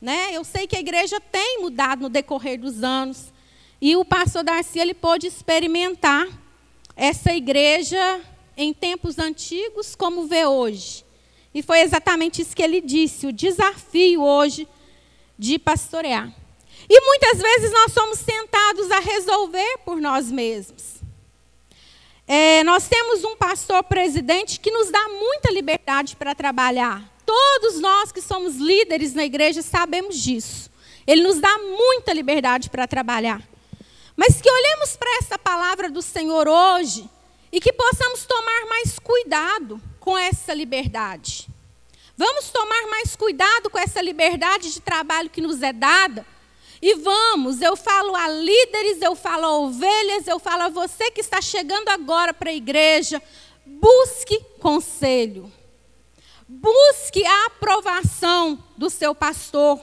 Né? 0.00 0.28
Eu 0.32 0.44
sei 0.44 0.66
que 0.66 0.76
a 0.76 0.80
igreja 0.80 1.20
tem 1.20 1.60
mudado 1.60 2.02
no 2.02 2.08
decorrer 2.08 2.60
dos 2.60 2.82
anos. 2.82 3.32
E 3.80 3.96
o 3.96 4.04
pastor 4.04 4.42
Darcy 4.42 4.78
ele 4.78 4.94
pôde 4.94 5.26
experimentar 5.26 6.26
essa 6.96 7.32
igreja 7.32 8.20
em 8.56 8.74
tempos 8.74 9.18
antigos 9.18 9.94
como 9.94 10.26
vê 10.26 10.44
hoje. 10.44 11.04
E 11.54 11.62
foi 11.62 11.80
exatamente 11.80 12.42
isso 12.42 12.54
que 12.54 12.62
ele 12.62 12.80
disse, 12.80 13.26
o 13.26 13.32
desafio 13.32 14.22
hoje 14.22 14.68
de 15.38 15.58
pastorear. 15.58 16.32
E 16.88 17.00
muitas 17.00 17.38
vezes 17.40 17.72
nós 17.72 17.92
somos 17.92 18.20
tentados 18.20 18.90
a 18.90 18.98
resolver 18.98 19.78
por 19.84 20.00
nós 20.00 20.30
mesmos. 20.30 20.98
É, 22.26 22.62
nós 22.64 22.88
temos 22.88 23.24
um 23.24 23.36
pastor 23.36 23.82
presidente 23.84 24.60
que 24.60 24.70
nos 24.70 24.90
dá 24.90 25.08
muita 25.08 25.50
liberdade 25.50 26.14
para 26.16 26.34
trabalhar. 26.34 27.17
Todos 27.28 27.78
nós 27.78 28.10
que 28.10 28.22
somos 28.22 28.56
líderes 28.56 29.12
na 29.12 29.22
igreja 29.22 29.60
sabemos 29.60 30.16
disso. 30.16 30.70
Ele 31.06 31.20
nos 31.20 31.38
dá 31.38 31.58
muita 31.58 32.14
liberdade 32.14 32.70
para 32.70 32.88
trabalhar. 32.88 33.46
Mas 34.16 34.40
que 34.40 34.50
olhemos 34.50 34.96
para 34.96 35.18
essa 35.18 35.38
palavra 35.38 35.90
do 35.90 36.00
Senhor 36.00 36.48
hoje 36.48 37.06
e 37.52 37.60
que 37.60 37.70
possamos 37.70 38.24
tomar 38.24 38.64
mais 38.70 38.98
cuidado 38.98 39.78
com 40.00 40.16
essa 40.16 40.54
liberdade. 40.54 41.46
Vamos 42.16 42.48
tomar 42.48 42.86
mais 42.86 43.14
cuidado 43.14 43.68
com 43.68 43.78
essa 43.78 44.00
liberdade 44.00 44.72
de 44.72 44.80
trabalho 44.80 45.28
que 45.28 45.42
nos 45.42 45.60
é 45.60 45.70
dada 45.70 46.24
e 46.80 46.94
vamos, 46.94 47.60
eu 47.60 47.76
falo 47.76 48.16
a 48.16 48.26
líderes, 48.26 49.02
eu 49.02 49.14
falo 49.14 49.44
a 49.44 49.58
ovelhas, 49.58 50.26
eu 50.26 50.38
falo 50.38 50.62
a 50.62 50.68
você 50.70 51.10
que 51.10 51.20
está 51.20 51.42
chegando 51.42 51.90
agora 51.90 52.32
para 52.32 52.48
a 52.48 52.54
igreja, 52.54 53.20
busque 53.66 54.40
conselho. 54.58 55.52
Busque 56.48 57.24
a 57.26 57.46
aprovação 57.46 58.64
do 58.76 58.88
seu 58.88 59.14
pastor. 59.14 59.78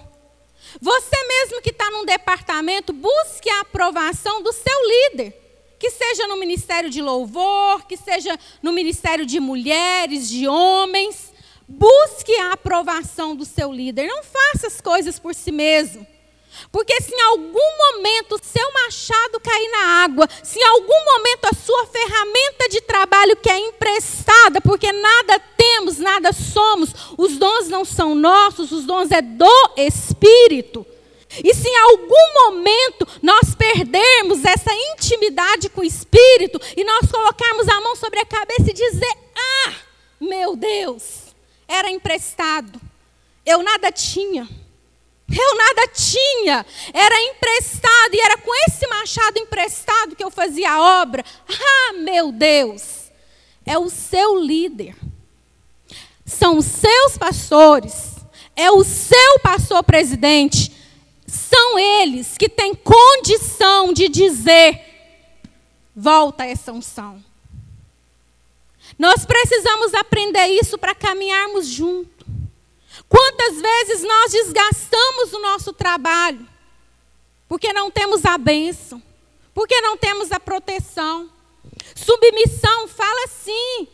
Você 0.82 1.16
mesmo 1.28 1.62
que 1.62 1.70
está 1.70 1.92
num 1.92 2.06
departamento, 2.06 2.92
busque 2.92 3.50
a 3.50 3.62
aprovação 3.62 4.42
do 4.42 4.52
seu 4.52 4.88
líder. 4.88 5.42
Que 5.78 5.92
seja 5.92 6.26
no 6.28 6.38
ministério 6.38 6.90
de 6.90 7.02
louvor, 7.02 7.86
que 7.86 7.96
seja 7.96 8.40
no 8.64 8.72
ministério 8.72 9.26
de 9.26 9.40
mulheres, 9.40 10.28
de 10.28 10.48
homens. 10.48 11.32
Busque 11.68 12.36
a 12.38 12.54
aprovação 12.54 13.36
do 13.36 13.46
seu 13.46 13.72
líder. 13.72 14.08
Não 14.08 14.24
faça 14.24 14.66
as 14.66 14.82
coisas 14.82 15.20
por 15.20 15.36
si 15.36 15.52
mesmo. 15.52 16.08
Porque 16.72 17.02
se 17.02 17.14
em 17.14 17.22
algum 17.22 17.78
momento 17.78 18.40
seu 18.42 18.74
machado 18.74 19.40
cair 19.40 19.70
na 19.72 20.04
água, 20.04 20.28
se 20.44 20.60
em 20.60 20.64
algum 20.64 21.06
momento 21.06 21.46
a 21.46 21.56
sua 21.56 21.86
ferramenta 21.88 22.70
de 22.70 22.82
trabalho 22.82 23.36
que 23.36 23.50
é 23.50 23.58
emprestada, 23.58 24.62
porque 24.62 24.92
nada 24.92 25.40
temos, 25.40 25.98
nada 25.98 26.32
somos, 26.32 26.90
os 27.18 27.38
dons 27.38 27.68
não 27.68 27.86
são 27.86 28.16
nossos, 28.16 28.72
os 28.72 28.86
dons 28.86 29.12
é 29.12 29.22
do 29.22 29.72
Espírito. 29.78 30.86
E 31.44 31.54
se 31.54 31.68
em 31.68 31.78
algum 31.78 32.34
momento 32.46 33.08
nós 33.22 33.54
perdermos 33.56 34.46
essa 34.46 34.72
intimidade 34.94 35.70
com 35.70 35.82
o 35.82 35.86
Espírito 35.86 36.60
e 36.78 36.84
nós 36.84 37.12
colocarmos 37.12 37.68
a 37.68 37.82
mão 37.82 37.96
sobre 37.96 38.20
a 38.20 38.26
cabeça 38.26 38.70
e 38.70 38.74
dizer: 38.74 39.18
Ah, 39.36 39.74
meu 40.20 40.56
Deus, 40.56 41.36
era 41.68 41.90
emprestado, 41.90 42.80
eu 43.46 43.62
nada 43.62 43.92
tinha. 43.92 44.48
Eu 45.28 45.58
nada 45.58 45.88
tinha, 45.88 46.66
era 46.94 47.22
emprestado 47.24 48.14
e 48.14 48.22
era 48.22 48.38
com 48.38 48.52
esse 48.68 48.86
machado 48.88 49.40
emprestado 49.40 50.16
que 50.16 50.24
eu 50.24 50.30
fazia 50.30 50.72
a 50.72 51.02
obra. 51.02 51.26
Ah, 51.50 51.94
meu 51.94 52.32
Deus, 52.32 53.12
é 53.66 53.78
o 53.78 53.90
seu 53.90 54.38
líder, 54.40 54.96
são 56.24 56.58
os 56.58 56.66
seus 56.66 57.18
pastores, 57.18 58.16
é 58.56 58.70
o 58.70 58.84
seu 58.84 59.40
pastor 59.42 59.84
presidente, 59.84 60.72
são 61.26 61.80
eles 61.80 62.38
que 62.38 62.48
têm 62.48 62.76
condição 62.76 63.92
de 63.92 64.08
dizer: 64.08 64.80
volta 65.96 66.46
essa 66.46 66.72
unção. 66.72 67.24
Nós 68.98 69.26
precisamos 69.26 69.94
aprender 69.96 70.46
isso 70.48 70.78
para 70.78 70.94
caminharmos 70.94 71.68
junto. 71.68 72.15
Quantas 73.08 73.62
vezes 73.62 74.04
nós 74.04 74.32
desgastamos 74.32 75.34
o 75.34 75.40
nosso 75.40 75.74
trabalho 75.74 76.56
porque 77.48 77.72
não 77.72 77.92
temos 77.92 78.26
a 78.26 78.38
bênção, 78.38 79.02
porque 79.54 79.80
não 79.82 79.96
temos 79.96 80.32
a 80.32 80.40
proteção. 80.40 81.30
Submissão 81.96 82.88
fala 82.88 83.28
sim 83.28 83.88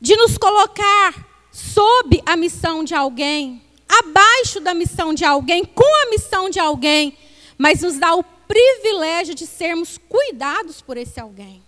de 0.00 0.16
nos 0.16 0.36
colocar 0.36 1.28
sob 1.50 2.22
a 2.26 2.36
missão 2.36 2.82
de 2.82 2.94
alguém, 2.94 3.62
abaixo 3.88 4.58
da 4.60 4.74
missão 4.74 5.14
de 5.14 5.24
alguém, 5.24 5.64
com 5.64 6.02
a 6.06 6.10
missão 6.10 6.50
de 6.50 6.58
alguém, 6.58 7.16
mas 7.56 7.82
nos 7.82 7.98
dá 7.98 8.14
o 8.14 8.24
privilégio 8.24 9.34
de 9.34 9.46
sermos 9.46 9.98
cuidados 10.08 10.82
por 10.82 10.96
esse 10.96 11.20
alguém. 11.20 11.62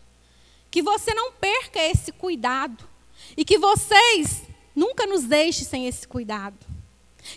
Que 0.71 0.83
você 0.83 1.15
não 1.15 1.33
perca 1.33 1.81
esse 1.81 2.11
cuidado 2.13 2.85
e 3.37 3.45
que 3.45 3.59
vocês 3.59 4.43
nunca 4.75 5.07
nos 5.07 5.25
deixem 5.25 5.65
sem 5.65 5.87
esse 5.87 6.07
cuidado. 6.07 6.57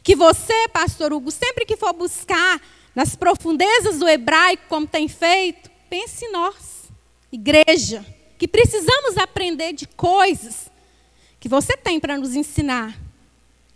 Que 0.04 0.16
você, 0.16 0.68
pastor 0.70 1.14
Hugo, 1.14 1.32
sempre 1.32 1.66
que 1.66 1.78
for 1.78 1.94
buscar 1.94 2.62
nas 2.94 3.16
profundezas 3.16 4.00
do 4.00 4.08
hebraico, 4.08 4.64
como 4.68 4.88
tem 4.88 5.08
feito, 5.08 5.70
pense 5.90 6.26
em 6.26 6.32
nós, 6.32 6.90
igreja, 7.32 8.06
que 8.38 8.48
precisamos 8.48 9.18
aprender 9.18 9.74
de 9.74 9.88
coisas 9.88 10.70
que 11.40 11.48
você 11.48 11.78
tem 11.78 12.00
para 12.00 12.18
nos 12.18 12.36
ensinar 12.36 13.08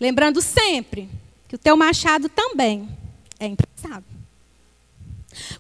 Lembrando 0.01 0.41
sempre 0.41 1.07
que 1.47 1.53
o 1.53 1.59
teu 1.59 1.77
machado 1.77 2.27
também 2.27 2.89
é 3.39 3.45
emprestado. 3.45 4.03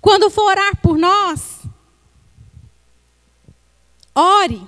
Quando 0.01 0.31
for 0.31 0.49
orar 0.49 0.81
por 0.81 0.97
nós, 0.97 1.59
ore 4.15 4.65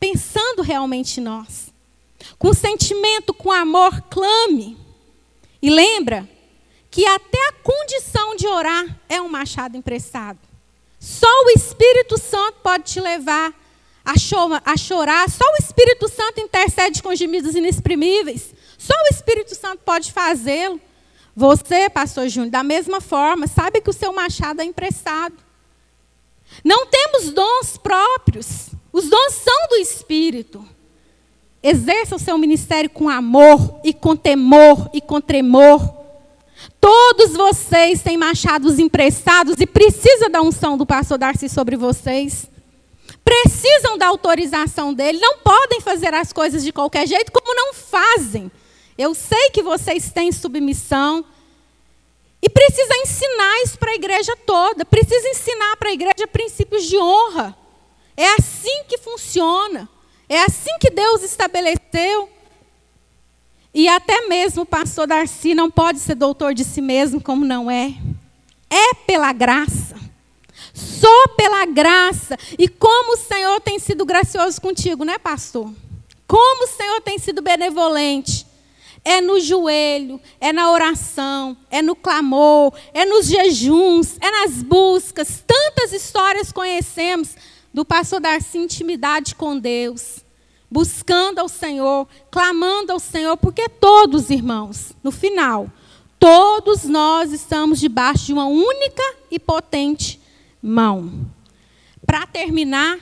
pensando 0.00 0.62
realmente 0.62 1.20
em 1.20 1.22
nós. 1.22 1.67
Com 2.38 2.54
sentimento, 2.54 3.34
com 3.34 3.50
amor, 3.50 4.00
clame. 4.02 4.78
E 5.60 5.70
lembra 5.70 6.28
que 6.90 7.04
até 7.06 7.48
a 7.48 7.52
condição 7.52 8.36
de 8.36 8.46
orar 8.46 8.98
é 9.08 9.20
um 9.20 9.28
machado 9.28 9.76
emprestado. 9.76 10.38
Só 11.00 11.26
o 11.26 11.50
Espírito 11.50 12.18
Santo 12.18 12.58
pode 12.62 12.84
te 12.84 13.00
levar 13.00 13.52
a, 14.04 14.16
chorar. 14.76 15.28
Só 15.28 15.44
o 15.44 15.62
Espírito 15.62 16.08
Santo 16.08 16.40
intercede 16.40 17.02
com 17.02 17.14
gemidos 17.14 17.54
inexprimíveis. 17.54 18.54
Só 18.78 18.94
o 18.94 19.14
Espírito 19.14 19.54
Santo 19.54 19.82
pode 19.84 20.12
fazê-lo. 20.12 20.80
Você, 21.36 21.88
pastor 21.90 22.28
Júnior, 22.28 22.50
da 22.50 22.62
mesma 22.62 23.00
forma, 23.00 23.46
sabe 23.46 23.80
que 23.80 23.90
o 23.90 23.92
seu 23.92 24.12
machado 24.12 24.60
é 24.60 24.64
emprestado. 24.64 25.36
Não 26.64 26.86
temos 26.86 27.30
dons 27.30 27.76
próprios. 27.76 28.70
Os 28.92 29.08
dons 29.08 29.34
são 29.34 29.68
do 29.68 29.76
Espírito. 29.76 30.66
Exerça 31.62 32.16
o 32.16 32.18
seu 32.18 32.38
ministério 32.38 32.88
com 32.88 33.08
amor 33.08 33.80
e 33.82 33.92
com 33.92 34.14
temor 34.14 34.88
e 34.92 35.00
com 35.00 35.20
tremor. 35.20 35.98
Todos 36.80 37.32
vocês 37.32 38.02
têm 38.02 38.16
machados 38.16 38.78
emprestados 38.78 39.56
e 39.58 39.66
precisa 39.66 40.28
da 40.28 40.40
unção 40.40 40.76
do 40.76 40.86
pastor 40.86 41.18
Darcy 41.18 41.48
sobre 41.48 41.76
vocês. 41.76 42.48
Precisam 43.24 43.98
da 43.98 44.06
autorização 44.06 44.94
dele, 44.94 45.18
não 45.18 45.38
podem 45.38 45.80
fazer 45.80 46.14
as 46.14 46.32
coisas 46.32 46.64
de 46.64 46.72
qualquer 46.72 47.06
jeito, 47.06 47.32
como 47.32 47.54
não 47.54 47.74
fazem. 47.74 48.50
Eu 48.96 49.14
sei 49.14 49.50
que 49.50 49.62
vocês 49.62 50.10
têm 50.10 50.32
submissão. 50.32 51.24
E 52.40 52.48
precisa 52.48 52.96
ensinar 52.98 53.62
isso 53.64 53.78
para 53.78 53.90
a 53.90 53.94
igreja 53.94 54.36
toda. 54.46 54.84
Precisa 54.84 55.28
ensinar 55.28 55.76
para 55.76 55.88
a 55.88 55.92
igreja 55.92 56.26
princípios 56.32 56.84
de 56.84 56.96
honra. 56.96 57.56
É 58.16 58.34
assim 58.34 58.84
que 58.88 58.98
funciona. 58.98 59.88
É 60.28 60.42
assim 60.42 60.78
que 60.80 60.90
Deus 60.90 61.22
estabeleceu. 61.22 62.28
E 63.72 63.88
até 63.88 64.26
mesmo 64.28 64.62
o 64.62 64.66
pastor 64.66 65.06
Darcy 65.06 65.54
não 65.54 65.70
pode 65.70 66.00
ser 66.00 66.14
doutor 66.14 66.54
de 66.54 66.64
si 66.64 66.80
mesmo, 66.80 67.20
como 67.20 67.44
não 67.44 67.70
é. 67.70 67.94
É 68.70 68.94
pela 69.06 69.32
graça. 69.32 69.96
Só 70.74 71.28
pela 71.36 71.64
graça. 71.66 72.36
E 72.58 72.68
como 72.68 73.14
o 73.14 73.16
Senhor 73.16 73.60
tem 73.60 73.78
sido 73.78 74.04
gracioso 74.04 74.60
contigo, 74.60 75.04
né, 75.04 75.18
pastor? 75.18 75.72
Como 76.26 76.64
o 76.64 76.68
Senhor 76.68 77.00
tem 77.00 77.18
sido 77.18 77.40
benevolente 77.40 78.48
é 79.04 79.22
no 79.22 79.40
joelho, 79.40 80.20
é 80.38 80.52
na 80.52 80.70
oração, 80.70 81.56
é 81.70 81.80
no 81.80 81.96
clamor, 81.96 82.74
é 82.92 83.06
nos 83.06 83.26
jejuns, 83.26 84.16
é 84.20 84.30
nas 84.30 84.62
buscas. 84.62 85.42
Tantas 85.46 85.92
histórias 85.92 86.52
conhecemos 86.52 87.34
do 87.72 87.84
pastor 87.84 88.20
Darcy 88.20 88.58
intimidade 88.58 89.34
com 89.34 89.58
Deus, 89.58 90.24
buscando 90.70 91.38
ao 91.38 91.48
Senhor, 91.48 92.06
clamando 92.30 92.92
ao 92.92 92.98
Senhor, 92.98 93.36
porque 93.36 93.68
todos, 93.68 94.30
irmãos, 94.30 94.92
no 95.02 95.10
final, 95.10 95.70
todos 96.18 96.84
nós 96.84 97.32
estamos 97.32 97.78
debaixo 97.78 98.26
de 98.26 98.32
uma 98.32 98.46
única 98.46 99.02
e 99.30 99.38
potente 99.38 100.20
mão. 100.62 101.26
Para 102.04 102.26
terminar, 102.26 102.98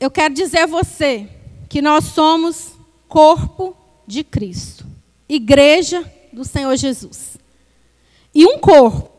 eu 0.00 0.10
quero 0.10 0.34
dizer 0.34 0.60
a 0.60 0.66
você 0.66 1.28
que 1.68 1.80
nós 1.80 2.04
somos 2.04 2.72
corpo 3.08 3.76
de 4.06 4.22
Cristo, 4.24 4.86
igreja 5.28 6.10
do 6.32 6.44
Senhor 6.44 6.76
Jesus. 6.76 7.38
E 8.34 8.44
um 8.46 8.58
corpo, 8.58 9.10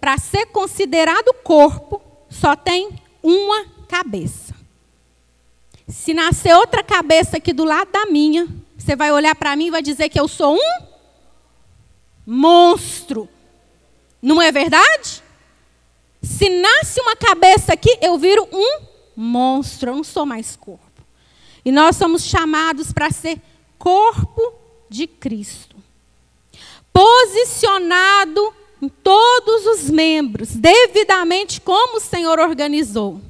para 0.00 0.18
ser 0.18 0.46
considerado 0.46 1.34
corpo, 1.42 2.00
só 2.28 2.54
tem 2.54 2.90
uma 3.22 3.66
cabeça. 3.88 4.54
Se 5.86 6.12
nascer 6.12 6.54
outra 6.54 6.82
cabeça 6.82 7.38
aqui 7.38 7.52
do 7.52 7.64
lado 7.64 7.90
da 7.90 8.06
minha, 8.06 8.46
você 8.76 8.94
vai 8.94 9.10
olhar 9.10 9.34
para 9.34 9.56
mim 9.56 9.66
e 9.66 9.70
vai 9.70 9.82
dizer 9.82 10.08
que 10.08 10.20
eu 10.20 10.28
sou 10.28 10.54
um 10.54 10.86
monstro. 12.26 13.28
Não 14.20 14.40
é 14.40 14.52
verdade? 14.52 15.22
Se 16.22 16.48
nasce 16.48 17.00
uma 17.00 17.16
cabeça 17.16 17.72
aqui, 17.72 17.96
eu 18.02 18.18
viro 18.18 18.46
um 18.52 18.80
monstro, 19.16 19.90
eu 19.90 19.96
não 19.96 20.04
sou 20.04 20.26
mais 20.26 20.56
corpo. 20.56 20.84
E 21.64 21.72
nós 21.72 21.96
somos 21.96 22.24
chamados 22.24 22.92
para 22.92 23.10
ser 23.10 23.40
corpo 23.78 24.54
de 24.88 25.06
Cristo. 25.06 25.76
Posicionado 26.92 28.54
em 28.80 28.88
todos 28.88 29.66
os 29.66 29.90
membros, 29.90 30.50
devidamente 30.50 31.60
como 31.60 31.96
o 31.96 32.00
Senhor 32.00 32.38
organizou. 32.38 33.20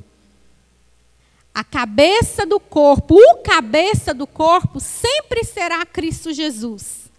A 1.54 1.64
cabeça 1.64 2.46
do 2.46 2.60
corpo, 2.60 3.16
o 3.16 3.38
cabeça 3.38 4.12
do 4.12 4.26
corpo, 4.26 4.78
sempre 4.78 5.42
será 5.44 5.84
Cristo 5.84 6.32
Jesus. 6.32 7.10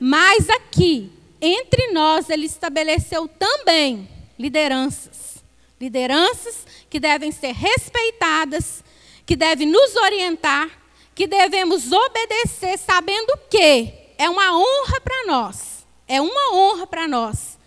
Mas 0.00 0.48
aqui, 0.48 1.12
entre 1.40 1.92
nós, 1.92 2.30
ele 2.30 2.46
estabeleceu 2.46 3.28
também 3.28 4.08
lideranças. 4.38 5.36
Lideranças 5.80 6.66
que 6.90 6.98
devem 6.98 7.30
ser 7.30 7.52
respeitadas, 7.52 8.82
que 9.24 9.36
devem 9.36 9.68
nos 9.68 9.94
orientar, 9.94 10.68
que 11.14 11.26
devemos 11.26 11.92
obedecer 11.92 12.78
sabendo 12.78 13.38
que 13.48 13.92
é 14.16 14.28
uma 14.28 14.56
honra 14.56 15.00
para 15.02 15.26
nós. 15.26 15.86
É 16.08 16.20
uma 16.20 16.54
honra 16.54 16.86
para 16.86 17.06
nós 17.06 17.57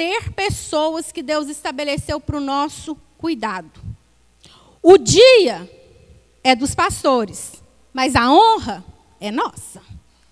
ter 0.00 0.32
pessoas 0.32 1.12
que 1.12 1.22
Deus 1.22 1.50
estabeleceu 1.50 2.18
para 2.18 2.38
o 2.38 2.40
nosso 2.40 2.96
cuidado. 3.18 3.70
O 4.82 4.96
dia 4.96 5.70
é 6.42 6.54
dos 6.54 6.74
pastores, 6.74 7.62
mas 7.92 8.16
a 8.16 8.32
honra 8.32 8.82
é 9.20 9.30
nossa. 9.30 9.82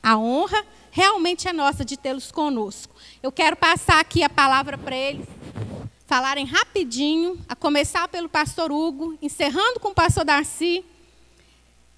A 0.03 0.16
honra 0.16 0.64
realmente 0.91 1.49
é 1.49 1.53
nossa 1.53 1.85
de 1.85 1.99
tê-los 1.99 2.33
conosco. 2.33 2.97
Eu 3.23 3.31
quero 3.31 3.57
passar 3.57 4.01
aqui 4.01 4.23
a 4.23 4.31
palavra 4.31 4.79
para 4.79 4.97
eles 4.97 5.27
falarem 6.07 6.47
rapidinho, 6.47 7.39
a 7.47 7.55
começar 7.55 8.09
pelo 8.09 8.27
pastor 8.31 8.73
Hugo, 8.73 9.19
encerrando 9.21 9.81
com 9.81 9.89
o 9.89 9.95
pastor 9.95 10.25
Darcy. 10.25 10.83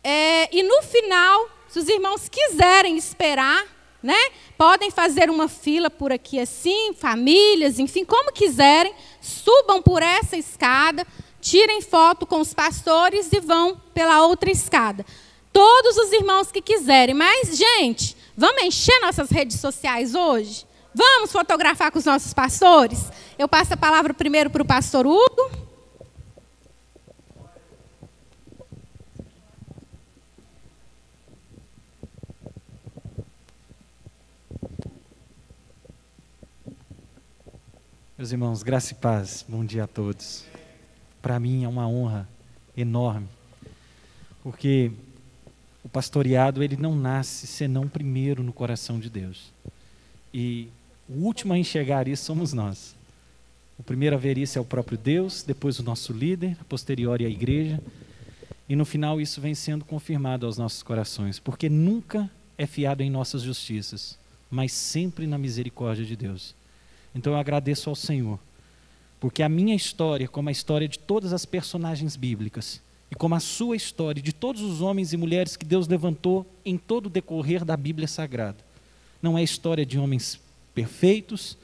É, 0.03 0.53
e 0.53 0.65
no 0.65 0.83
final, 0.83 1.49
se 1.69 1.79
os 1.79 1.89
irmãos 1.89 2.29
quiserem 2.29 2.97
esperar, 2.97 3.65
né? 4.03 4.19
Podem 4.57 4.91
fazer 4.91 5.31
uma 5.31 5.49
fila 5.49 5.91
por 5.91 6.13
aqui 6.13 6.39
assim, 6.39 6.93
famílias, 6.95 7.79
enfim, 7.79 8.05
como 8.05 8.33
quiserem, 8.33 8.95
subam 9.21 9.83
por 9.83 10.03
essa 10.03 10.37
escada, 10.37 11.07
tirem 11.41 11.81
foto 11.81 12.27
com 12.27 12.41
os 12.41 12.55
pastores 12.55 13.33
e 13.33 13.41
vão 13.41 13.81
pela 13.93 14.27
outra 14.27 14.51
escada. 14.51 15.05
Todos 15.53 15.97
os 15.97 16.13
irmãos 16.13 16.53
que 16.53 16.63
quiserem, 16.63 17.15
mas 17.15 17.57
gente, 17.57 18.17
vamos 18.37 18.63
encher 18.63 19.01
nossas 19.01 19.31
redes 19.31 19.61
sociais 19.61 20.15
hoje? 20.15 20.67
Vamos 20.95 21.31
fotografar 21.31 21.91
com 21.91 21.99
os 21.99 22.05
nossos 22.05 22.35
pastores? 22.35 22.99
Eu 23.39 23.49
passo 23.49 23.75
a 23.75 23.77
palavra 23.77 24.13
primeiro 24.13 24.51
para 24.51 24.63
o 24.63 24.67
pastor 24.67 25.07
Hugo. 25.07 25.70
Meus 38.21 38.33
irmãos, 38.33 38.63
graça 38.63 38.93
e 38.93 38.97
paz, 38.97 39.47
bom 39.49 39.65
dia 39.65 39.85
a 39.85 39.87
todos. 39.87 40.45
Para 41.23 41.41
mim 41.41 41.65
é 41.65 41.69
uma 41.69 41.89
honra 41.89 42.29
enorme, 42.77 43.27
porque 44.43 44.93
o 45.83 45.89
pastoreado 45.89 46.63
ele 46.63 46.77
não 46.77 46.95
nasce 46.95 47.47
senão 47.47 47.89
primeiro 47.89 48.43
no 48.43 48.53
coração 48.53 49.01
de 49.01 49.09
Deus. 49.09 49.51
E 50.35 50.69
o 51.09 51.25
último 51.25 51.55
a 51.55 51.59
enxergar 51.59 52.09
isso 52.09 52.27
somos 52.27 52.53
nós. 52.53 52.95
O 53.79 53.83
primeiro 53.83 54.17
a 54.17 54.19
ver 54.19 54.37
isso 54.37 54.59
é 54.59 54.61
o 54.61 54.67
próprio 54.67 54.99
Deus, 54.99 55.43
depois 55.43 55.79
o 55.79 55.83
nosso 55.83 56.13
líder, 56.13 56.59
a 56.61 56.65
posteriori 56.65 57.25
a 57.25 57.31
igreja, 57.31 57.83
e 58.69 58.77
no 58.77 58.85
final 58.85 59.19
isso 59.19 59.41
vem 59.41 59.55
sendo 59.55 59.83
confirmado 59.83 60.45
aos 60.45 60.59
nossos 60.59 60.83
corações, 60.83 61.39
porque 61.39 61.71
nunca 61.71 62.31
é 62.59 62.67
fiado 62.67 63.03
em 63.03 63.09
nossas 63.09 63.41
justiças, 63.41 64.19
mas 64.51 64.73
sempre 64.73 65.27
na 65.27 65.39
misericórdia 65.39 66.05
de 66.05 66.17
Deus. 66.17 66.60
Então 67.15 67.33
eu 67.33 67.39
agradeço 67.39 67.91
ao 67.91 67.97
Senhor, 67.97 68.39
porque 69.19 69.43
a 69.43 69.49
minha 69.49 69.75
história, 69.75 70.29
como 70.29 70.49
a 70.49 70.53
história 70.53 70.89
de 70.89 70.99
todas 70.99 71.33
as 71.33 71.45
personagens 71.45 72.17
bíblicas, 72.17 72.81
e 73.11 73.15
como 73.15 73.35
a 73.35 73.41
sua 73.41 73.75
história, 73.75 74.23
de 74.23 74.33
todos 74.33 74.63
os 74.63 74.81
homens 74.81 75.13
e 75.13 75.17
mulheres 75.17 75.57
que 75.57 75.65
Deus 75.65 75.89
levantou 75.89 76.47
em 76.65 76.79
todo 76.79 77.07
o 77.07 77.11
decorrer 77.11 77.65
da 77.65 77.77
Bíblia 77.77 78.07
Sagrada, 78.07 78.59
não 79.21 79.37
é 79.37 79.43
história 79.43 79.85
de 79.85 79.99
homens 79.99 80.39
perfeitos, 80.75 81.59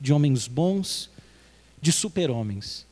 de 0.00 0.12
homens 0.12 0.48
bons, 0.48 1.08
de 1.80 1.92
super-homens, 1.92 2.84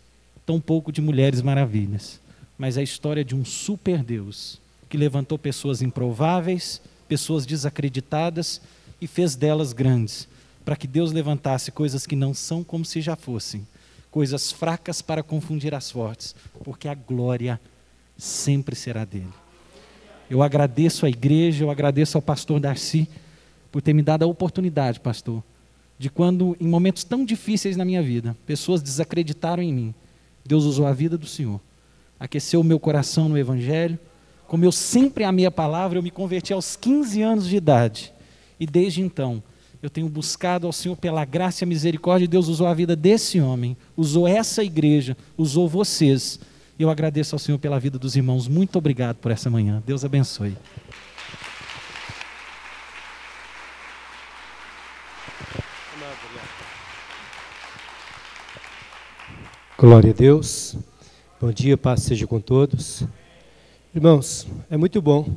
tampouco 0.46 0.92
de 0.92 1.02
mulheres 1.02 1.42
maravilhas, 1.42 2.20
mas 2.56 2.76
é 2.76 2.80
a 2.80 2.84
história 2.84 3.24
de 3.24 3.34
um 3.34 3.44
super 3.44 4.02
Deus 4.02 4.60
que 4.88 4.96
levantou 4.96 5.36
pessoas 5.36 5.82
improváveis, 5.82 6.80
pessoas 7.08 7.44
desacreditadas 7.44 8.60
e 9.00 9.06
fez 9.08 9.34
delas 9.34 9.72
grandes 9.72 10.28
para 10.66 10.74
que 10.74 10.88
Deus 10.88 11.12
levantasse 11.12 11.70
coisas 11.70 12.08
que 12.08 12.16
não 12.16 12.34
são 12.34 12.64
como 12.64 12.84
se 12.84 13.00
já 13.00 13.14
fossem, 13.14 13.64
coisas 14.10 14.50
fracas 14.50 15.00
para 15.00 15.22
confundir 15.22 15.72
as 15.72 15.92
fortes, 15.92 16.34
porque 16.64 16.88
a 16.88 16.94
glória 16.94 17.60
sempre 18.18 18.74
será 18.74 19.04
dele. 19.04 19.32
Eu 20.28 20.42
agradeço 20.42 21.06
à 21.06 21.08
igreja, 21.08 21.62
eu 21.62 21.70
agradeço 21.70 22.18
ao 22.18 22.22
pastor 22.22 22.58
Darcy 22.58 23.08
por 23.70 23.80
ter 23.80 23.92
me 23.92 24.02
dado 24.02 24.24
a 24.24 24.26
oportunidade, 24.26 24.98
pastor, 24.98 25.40
de 25.96 26.10
quando, 26.10 26.56
em 26.60 26.66
momentos 26.66 27.04
tão 27.04 27.24
difíceis 27.24 27.76
na 27.76 27.84
minha 27.84 28.02
vida, 28.02 28.36
pessoas 28.44 28.82
desacreditaram 28.82 29.62
em 29.62 29.72
mim, 29.72 29.94
Deus 30.44 30.64
usou 30.64 30.84
a 30.84 30.92
vida 30.92 31.16
do 31.16 31.28
Senhor, 31.28 31.60
aqueceu 32.18 32.60
o 32.60 32.64
meu 32.64 32.80
coração 32.80 33.28
no 33.28 33.38
Evangelho. 33.38 33.96
Como 34.48 34.64
eu 34.64 34.72
sempre 34.72 35.22
amei 35.22 35.46
a 35.46 35.50
palavra, 35.50 35.98
eu 35.98 36.02
me 36.02 36.10
converti 36.10 36.52
aos 36.52 36.74
15 36.74 37.22
anos 37.22 37.46
de 37.46 37.56
idade. 37.56 38.12
E 38.58 38.66
desde 38.66 39.00
então, 39.00 39.40
eu 39.82 39.90
tenho 39.90 40.08
buscado 40.08 40.66
ao 40.66 40.72
Senhor 40.72 40.96
pela 40.96 41.24
graça 41.24 41.62
e 41.62 41.64
a 41.64 41.68
misericórdia, 41.68 42.26
Deus 42.26 42.48
usou 42.48 42.66
a 42.66 42.74
vida 42.74 42.96
desse 42.96 43.40
homem, 43.40 43.76
usou 43.96 44.26
essa 44.26 44.64
igreja, 44.64 45.16
usou 45.36 45.68
vocês. 45.68 46.40
E 46.78 46.82
eu 46.82 46.90
agradeço 46.90 47.34
ao 47.34 47.38
Senhor 47.38 47.58
pela 47.58 47.78
vida 47.78 47.98
dos 47.98 48.16
irmãos. 48.16 48.48
Muito 48.48 48.76
obrigado 48.76 49.16
por 49.16 49.30
essa 49.30 49.48
manhã. 49.48 49.82
Deus 49.86 50.04
abençoe. 50.04 50.56
Glória 59.78 60.10
a 60.10 60.14
Deus. 60.14 60.76
Bom 61.38 61.52
dia, 61.52 61.76
paz 61.76 62.02
seja 62.02 62.26
com 62.26 62.40
todos. 62.40 63.04
Irmãos, 63.94 64.46
é 64.70 64.76
muito 64.76 65.02
bom 65.02 65.28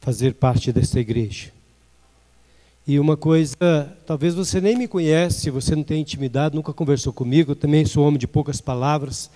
fazer 0.00 0.34
parte 0.34 0.72
dessa 0.72 1.00
igreja. 1.00 1.57
E 2.88 2.98
uma 2.98 3.18
coisa, 3.18 3.54
talvez 4.06 4.34
você 4.34 4.62
nem 4.62 4.74
me 4.74 4.88
conhece, 4.88 5.50
você 5.50 5.76
não 5.76 5.82
tem 5.82 6.00
intimidade, 6.00 6.54
nunca 6.54 6.72
conversou 6.72 7.12
comigo, 7.12 7.52
eu 7.52 7.54
também 7.54 7.84
sou 7.84 8.06
homem 8.06 8.18
de 8.18 8.26
poucas 8.26 8.62
palavras. 8.62 9.30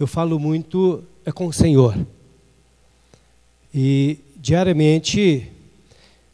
Eu 0.00 0.06
falo 0.06 0.38
muito 0.38 1.04
é 1.22 1.30
com 1.30 1.46
o 1.46 1.52
Senhor. 1.52 1.94
E 3.74 4.16
diariamente, 4.36 5.52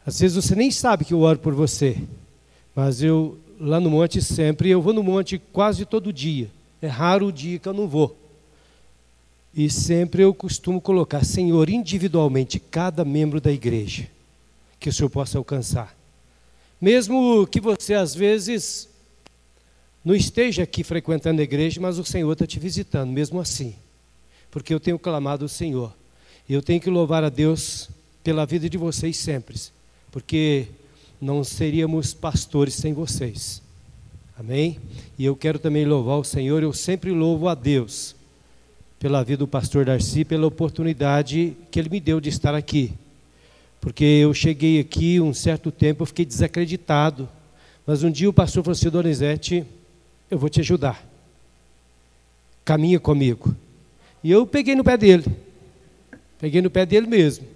às 0.06 0.20
vezes 0.20 0.36
você 0.36 0.54
nem 0.54 0.70
sabe 0.70 1.04
que 1.04 1.12
eu 1.12 1.22
oro 1.22 1.40
por 1.40 1.54
você, 1.54 1.96
mas 2.72 3.02
eu 3.02 3.36
lá 3.58 3.80
no 3.80 3.90
monte 3.90 4.22
sempre, 4.22 4.70
eu 4.70 4.80
vou 4.80 4.92
no 4.92 5.02
monte 5.02 5.42
quase 5.52 5.84
todo 5.84 6.12
dia. 6.12 6.48
É 6.80 6.86
raro 6.86 7.26
o 7.26 7.32
dia 7.32 7.58
que 7.58 7.68
eu 7.68 7.74
não 7.74 7.88
vou. 7.88 8.16
E 9.52 9.68
sempre 9.68 10.22
eu 10.22 10.32
costumo 10.32 10.80
colocar, 10.80 11.24
Senhor, 11.24 11.68
individualmente, 11.68 12.60
cada 12.60 13.04
membro 13.04 13.40
da 13.40 13.50
igreja, 13.50 14.06
que 14.78 14.88
o 14.88 14.92
Senhor 14.92 15.10
possa 15.10 15.36
alcançar. 15.36 15.98
Mesmo 16.80 17.46
que 17.46 17.60
você 17.60 17.94
às 17.94 18.14
vezes 18.14 18.88
não 20.04 20.14
esteja 20.14 20.62
aqui 20.62 20.82
frequentando 20.82 21.40
a 21.40 21.44
igreja, 21.44 21.80
mas 21.80 21.98
o 21.98 22.04
Senhor 22.04 22.32
está 22.32 22.46
te 22.46 22.58
visitando, 22.58 23.10
mesmo 23.10 23.38
assim. 23.40 23.74
Porque 24.50 24.72
eu 24.72 24.80
tenho 24.80 24.98
clamado 24.98 25.44
ao 25.44 25.48
Senhor. 25.48 25.94
E 26.48 26.54
eu 26.54 26.62
tenho 26.62 26.80
que 26.80 26.88
louvar 26.88 27.22
a 27.22 27.28
Deus 27.28 27.90
pela 28.24 28.46
vida 28.46 28.68
de 28.68 28.78
vocês 28.78 29.16
sempre. 29.16 29.60
Porque 30.10 30.66
não 31.20 31.44
seríamos 31.44 32.14
pastores 32.14 32.74
sem 32.74 32.94
vocês. 32.94 33.62
Amém? 34.38 34.78
E 35.18 35.24
eu 35.24 35.36
quero 35.36 35.58
também 35.58 35.84
louvar 35.84 36.18
o 36.18 36.24
Senhor, 36.24 36.62
eu 36.62 36.72
sempre 36.72 37.10
louvo 37.10 37.46
a 37.46 37.54
Deus 37.54 38.16
pela 38.98 39.22
vida 39.22 39.38
do 39.38 39.48
pastor 39.48 39.84
Darcy, 39.84 40.24
pela 40.24 40.46
oportunidade 40.46 41.56
que 41.70 41.78
ele 41.78 41.90
me 41.90 42.00
deu 42.00 42.20
de 42.20 42.30
estar 42.30 42.54
aqui. 42.54 42.94
Porque 43.80 44.04
eu 44.04 44.34
cheguei 44.34 44.78
aqui 44.78 45.20
um 45.20 45.32
certo 45.32 45.70
tempo, 45.70 46.02
eu 46.02 46.06
fiquei 46.06 46.24
desacreditado. 46.24 47.28
Mas 47.86 48.02
um 48.02 48.10
dia 48.10 48.28
o 48.28 48.32
pastor 48.32 48.62
falou 48.62 48.72
assim, 48.72 48.90
Donizete, 48.90 49.64
eu 50.30 50.38
vou 50.38 50.50
te 50.50 50.60
ajudar. 50.60 51.04
Caminha 52.64 53.00
comigo. 53.00 53.54
E 54.22 54.30
eu 54.30 54.46
peguei 54.46 54.74
no 54.74 54.84
pé 54.84 54.96
dele. 54.96 55.24
Peguei 56.38 56.60
no 56.60 56.70
pé 56.70 56.84
dele 56.84 57.06
mesmo. 57.06 57.46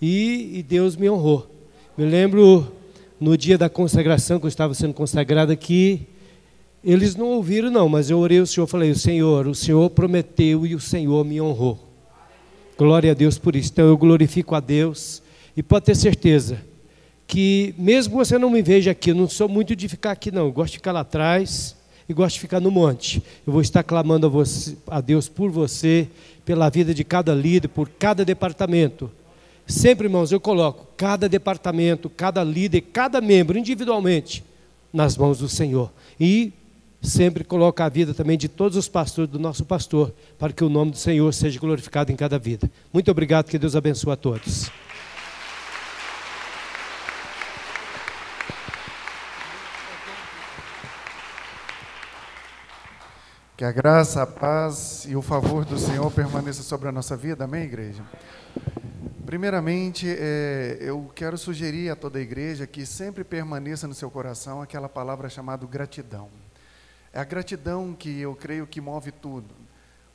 E, 0.00 0.58
e 0.58 0.62
Deus 0.62 0.96
me 0.96 1.08
honrou. 1.08 1.50
Me 1.96 2.04
lembro 2.04 2.72
no 3.18 3.36
dia 3.36 3.58
da 3.58 3.68
consagração, 3.68 4.38
que 4.38 4.46
eu 4.46 4.48
estava 4.48 4.72
sendo 4.74 4.94
consagrado 4.94 5.52
aqui, 5.52 6.06
eles 6.82 7.14
não 7.14 7.26
ouviram 7.26 7.70
não, 7.70 7.88
mas 7.88 8.08
eu 8.08 8.18
orei 8.18 8.38
ao 8.38 8.46
Senhor, 8.46 8.66
falei, 8.66 8.94
Senhor, 8.94 9.46
o 9.46 9.54
Senhor 9.54 9.90
prometeu 9.90 10.66
e 10.66 10.74
o 10.74 10.80
Senhor 10.80 11.22
me 11.24 11.38
honrou. 11.40 11.78
Glória 12.78 13.10
a 13.10 13.14
Deus 13.14 13.36
por 13.36 13.54
isso. 13.54 13.70
Então 13.72 13.86
eu 13.86 13.98
glorifico 13.98 14.54
a 14.54 14.60
Deus 14.60 15.22
e 15.60 15.62
pode 15.62 15.84
ter 15.84 15.94
certeza 15.94 16.58
que, 17.26 17.74
mesmo 17.76 18.16
você 18.16 18.38
não 18.38 18.48
me 18.48 18.62
veja 18.62 18.92
aqui, 18.92 19.10
eu 19.10 19.14
não 19.14 19.28
sou 19.28 19.46
muito 19.46 19.76
de 19.76 19.88
ficar 19.88 20.12
aqui, 20.12 20.30
não. 20.30 20.46
Eu 20.46 20.52
gosto 20.52 20.72
de 20.72 20.78
ficar 20.78 20.90
lá 20.90 21.00
atrás 21.00 21.76
e 22.08 22.14
gosto 22.14 22.36
de 22.36 22.40
ficar 22.40 22.60
no 22.60 22.70
monte. 22.70 23.22
Eu 23.46 23.52
vou 23.52 23.60
estar 23.60 23.82
clamando 23.82 24.26
a, 24.26 24.30
você, 24.30 24.74
a 24.86 25.02
Deus 25.02 25.28
por 25.28 25.50
você, 25.50 26.08
pela 26.46 26.70
vida 26.70 26.94
de 26.94 27.04
cada 27.04 27.34
líder, 27.34 27.68
por 27.68 27.90
cada 27.90 28.24
departamento. 28.24 29.10
Sempre, 29.66 30.06
irmãos, 30.06 30.32
eu 30.32 30.40
coloco 30.40 30.86
cada 30.96 31.28
departamento, 31.28 32.08
cada 32.08 32.42
líder, 32.42 32.80
cada 32.80 33.20
membro 33.20 33.58
individualmente 33.58 34.42
nas 34.90 35.14
mãos 35.14 35.40
do 35.40 35.48
Senhor. 35.48 35.92
E 36.18 36.54
sempre 37.02 37.44
coloco 37.44 37.82
a 37.82 37.88
vida 37.90 38.14
também 38.14 38.38
de 38.38 38.48
todos 38.48 38.78
os 38.78 38.88
pastores, 38.88 39.30
do 39.30 39.38
nosso 39.38 39.66
pastor, 39.66 40.10
para 40.38 40.54
que 40.54 40.64
o 40.64 40.70
nome 40.70 40.92
do 40.92 40.96
Senhor 40.96 41.30
seja 41.34 41.60
glorificado 41.60 42.10
em 42.10 42.16
cada 42.16 42.38
vida. 42.38 42.70
Muito 42.90 43.10
obrigado, 43.10 43.50
que 43.50 43.58
Deus 43.58 43.76
abençoe 43.76 44.14
a 44.14 44.16
todos. 44.16 44.70
Que 53.60 53.64
a 53.66 53.72
graça, 53.72 54.22
a 54.22 54.26
paz 54.26 55.04
e 55.06 55.14
o 55.14 55.20
favor 55.20 55.66
do 55.66 55.78
Senhor 55.78 56.10
permaneça 56.10 56.62
sobre 56.62 56.88
a 56.88 56.92
nossa 56.92 57.14
vida, 57.14 57.44
amém, 57.44 57.64
igreja? 57.64 58.02
Primeiramente, 59.26 60.06
é, 60.08 60.78
eu 60.80 61.12
quero 61.14 61.36
sugerir 61.36 61.90
a 61.90 61.94
toda 61.94 62.18
a 62.18 62.22
igreja 62.22 62.66
que 62.66 62.86
sempre 62.86 63.22
permaneça 63.22 63.86
no 63.86 63.92
seu 63.92 64.10
coração 64.10 64.62
aquela 64.62 64.88
palavra 64.88 65.28
chamada 65.28 65.66
gratidão. 65.66 66.30
É 67.12 67.20
a 67.20 67.24
gratidão 67.24 67.92
que 67.92 68.18
eu 68.22 68.34
creio 68.34 68.66
que 68.66 68.80
move 68.80 69.12
tudo. 69.12 69.54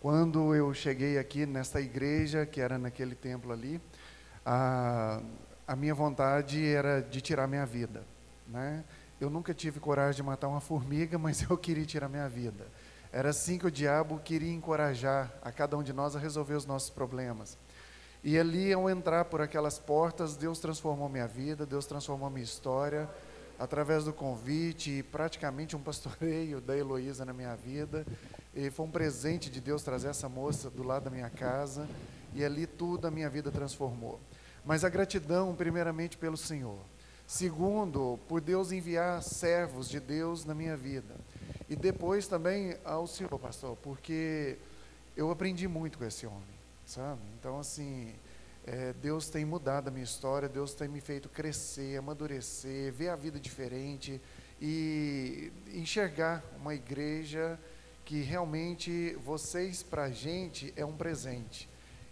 Quando 0.01 0.55
eu 0.55 0.73
cheguei 0.73 1.19
aqui 1.19 1.45
nesta 1.45 1.79
igreja, 1.79 2.47
que 2.47 2.59
era 2.59 2.79
naquele 2.79 3.13
templo 3.13 3.53
ali, 3.53 3.79
a, 4.43 5.21
a 5.67 5.75
minha 5.75 5.93
vontade 5.93 6.65
era 6.65 6.99
de 6.99 7.21
tirar 7.21 7.45
minha 7.45 7.67
vida. 7.67 8.03
Né? 8.47 8.83
Eu 9.21 9.29
nunca 9.29 9.53
tive 9.53 9.79
coragem 9.79 10.15
de 10.15 10.23
matar 10.23 10.47
uma 10.47 10.59
formiga, 10.59 11.15
mas 11.19 11.43
eu 11.43 11.55
queria 11.55 11.85
tirar 11.85 12.09
minha 12.09 12.27
vida. 12.27 12.65
Era 13.15 13.29
assim 13.29 13.57
que 13.57 13.65
o 13.65 13.71
diabo 13.71 14.19
queria 14.19 14.51
encorajar 14.51 15.31
a 15.41 15.49
cada 15.49 15.77
um 15.77 15.81
de 15.81 15.93
nós 15.93 16.17
a 16.17 16.19
resolver 16.19 16.53
os 16.53 16.65
nossos 16.65 16.89
problemas. 16.89 17.57
E 18.21 18.37
ali, 18.37 18.73
ao 18.73 18.89
entrar 18.89 19.23
por 19.23 19.39
aquelas 19.39 19.79
portas, 19.79 20.35
Deus 20.35 20.59
transformou 20.59 21.07
minha 21.07 21.25
vida, 21.25 21.65
Deus 21.65 21.85
transformou 21.85 22.29
minha 22.29 22.43
história, 22.43 23.09
através 23.57 24.03
do 24.03 24.11
convite 24.11 24.91
e 24.91 25.01
praticamente 25.01 25.77
um 25.77 25.79
pastoreio 25.79 26.59
da 26.59 26.75
Heloísa 26.75 27.23
na 27.23 27.31
minha 27.31 27.55
vida. 27.55 28.05
E 28.53 28.69
foi 28.69 28.85
um 28.85 28.91
presente 28.91 29.49
de 29.49 29.61
Deus 29.61 29.81
trazer 29.81 30.09
essa 30.09 30.27
moça 30.27 30.69
do 30.69 30.83
lado 30.83 31.03
da 31.03 31.09
minha 31.09 31.29
casa, 31.29 31.87
e 32.33 32.43
ali 32.43 32.67
tudo 32.67 33.07
a 33.07 33.11
minha 33.11 33.29
vida 33.29 33.49
transformou. 33.49 34.19
Mas 34.65 34.83
a 34.83 34.89
gratidão, 34.89 35.55
primeiramente, 35.55 36.17
pelo 36.17 36.35
Senhor. 36.35 36.79
Segundo, 37.25 38.19
por 38.27 38.41
Deus 38.41 38.73
enviar 38.73 39.23
servos 39.23 39.87
de 39.87 40.01
Deus 40.01 40.43
na 40.43 40.53
minha 40.53 40.75
vida. 40.75 41.15
E 41.69 41.75
depois 41.75 42.27
também 42.27 42.77
ao 42.83 43.07
Senhor, 43.07 43.39
pastor, 43.39 43.75
porque 43.77 44.57
eu 45.17 45.31
aprendi 45.31 45.67
muito 45.67 45.97
com 45.97 46.05
esse 46.05 46.25
homem, 46.25 46.59
sabe? 46.85 47.21
Então, 47.39 47.59
assim, 47.59 48.13
é, 48.65 48.93
Deus 48.93 49.29
tem 49.29 49.43
mudado 49.45 49.87
a 49.87 49.91
minha 49.91 50.03
história, 50.03 50.47
Deus 50.47 50.73
tem 50.73 50.87
me 50.87 51.01
feito 51.01 51.27
crescer, 51.27 51.97
amadurecer, 51.97 52.93
ver 52.93 53.09
a 53.09 53.15
vida 53.15 53.39
diferente 53.39 54.21
e 54.61 55.51
enxergar 55.73 56.43
uma 56.59 56.75
igreja 56.75 57.59
que 58.03 58.21
realmente 58.21 59.17
vocês, 59.25 59.81
para 59.81 60.03
a 60.03 60.11
gente, 60.11 60.71
é 60.75 60.85
um 60.85 60.95
presente. 60.95 61.67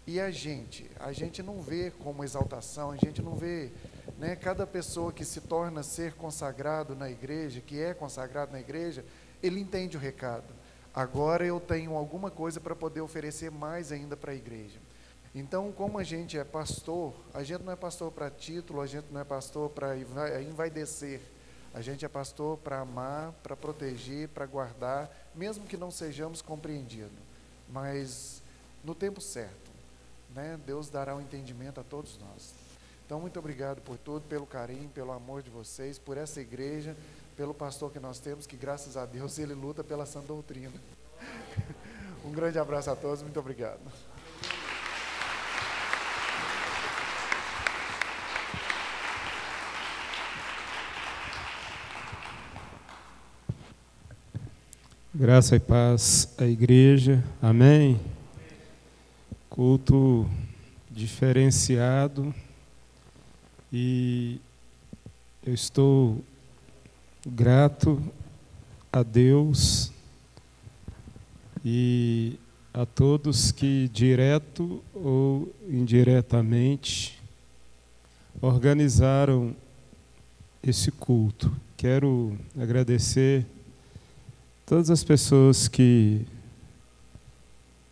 E 0.06 0.20
a 0.20 0.32
gente, 0.32 0.90
a 1.00 1.14
gente 1.14 1.44
não 1.44 1.62
vê 1.62 1.92
como 1.92 2.24
exaltação, 2.24 2.92
a 2.92 2.98
gente 2.98 3.22
não 3.22 3.36
vê 3.36 3.72
né? 4.18 4.36
Cada 4.36 4.66
pessoa 4.66 5.12
que 5.12 5.26
se 5.26 5.42
torna 5.42 5.84
ser 5.84 6.14
consagrado 6.14 6.96
na 6.96 7.10
igreja, 7.10 7.62
que 7.62 7.80
é 7.80 7.94
consagrado 7.94 8.52
na 8.52 8.60
igreja, 8.60 9.04
ele 9.44 9.60
entende 9.60 9.98
o 9.98 10.00
recado. 10.00 10.54
Agora 10.96 11.46
eu 11.46 11.60
tenho 11.60 11.96
alguma 11.96 12.32
coisa 12.32 12.60
para 12.60 12.76
poder 12.76 13.02
oferecer 13.02 13.52
mais 13.52 13.92
ainda 13.92 14.16
para 14.16 14.32
a 14.32 14.36
igreja. 14.36 14.80
Então, 15.36 15.72
como 15.72 15.98
a 15.98 16.04
gente 16.04 16.38
é 16.38 16.44
pastor, 16.44 17.14
a 17.34 17.44
gente 17.44 17.64
não 17.64 17.74
é 17.74 17.76
pastor 17.76 18.12
para 18.12 18.30
título, 18.30 18.80
a 18.82 18.86
gente 18.88 19.08
não 19.12 19.20
é 19.20 19.24
pastor 19.24 19.70
para 19.70 19.98
envaidecer. 20.42 21.20
A 21.74 21.82
gente 21.82 22.06
é 22.06 22.08
pastor 22.08 22.58
para 22.60 22.80
amar, 22.80 23.32
para 23.42 23.56
proteger, 23.56 24.30
para 24.30 24.46
guardar, 24.46 25.10
mesmo 25.34 25.66
que 25.66 25.76
não 25.76 25.90
sejamos 25.90 26.40
compreendidos. 26.40 27.18
Mas 27.68 28.44
no 28.84 28.94
tempo 28.94 29.20
certo, 29.20 29.72
né, 30.36 30.60
Deus 30.68 30.88
dará 30.90 31.16
o 31.16 31.18
um 31.18 31.22
entendimento 31.22 31.80
a 31.80 31.84
todos 31.84 32.20
nós. 32.20 32.54
Então, 33.04 33.20
muito 33.20 33.40
obrigado 33.40 33.82
por 33.82 33.98
tudo, 33.98 34.22
pelo 34.28 34.46
carinho, 34.46 34.88
pelo 34.90 35.12
amor 35.12 35.42
de 35.42 35.50
vocês, 35.50 35.98
por 35.98 36.16
essa 36.16 36.40
igreja, 36.40 36.96
pelo 37.36 37.54
pastor 37.54 37.92
que 37.92 38.00
nós 38.00 38.20
temos, 38.20 38.46
que 38.46 38.56
graças 38.56 38.96
a 38.98 39.06
Deus 39.06 39.38
ele 39.40 39.54
luta 39.54 39.84
pela 39.84 40.06
sã 40.06 40.22
doutrina. 40.22 40.74
Um 42.26 42.32
grande 42.32 42.58
abraço 42.58 42.90
a 42.90 42.96
todos, 42.96 43.22
muito 43.22 43.38
obrigado. 43.38 43.82
Graça 55.14 55.58
e 55.58 55.60
paz 55.60 56.34
à 56.38 56.46
igreja, 56.46 57.24
amém. 57.42 58.00
Culto 59.50 60.28
diferenciado 60.90 62.34
e 63.72 64.40
eu 65.46 65.54
estou 65.54 66.24
grato 67.26 68.02
a 68.92 69.02
Deus 69.02 69.92
e 71.64 72.38
a 72.74 72.86
todos 72.86 73.52
que, 73.52 73.88
direto 73.90 74.84
ou 74.94 75.54
indiretamente, 75.70 77.22
organizaram 78.42 79.56
esse 80.62 80.92
culto. 80.92 81.56
Quero 81.78 82.38
agradecer 82.60 83.46
todas 84.66 84.90
as 84.90 85.04
pessoas 85.04 85.68
que 85.68 86.26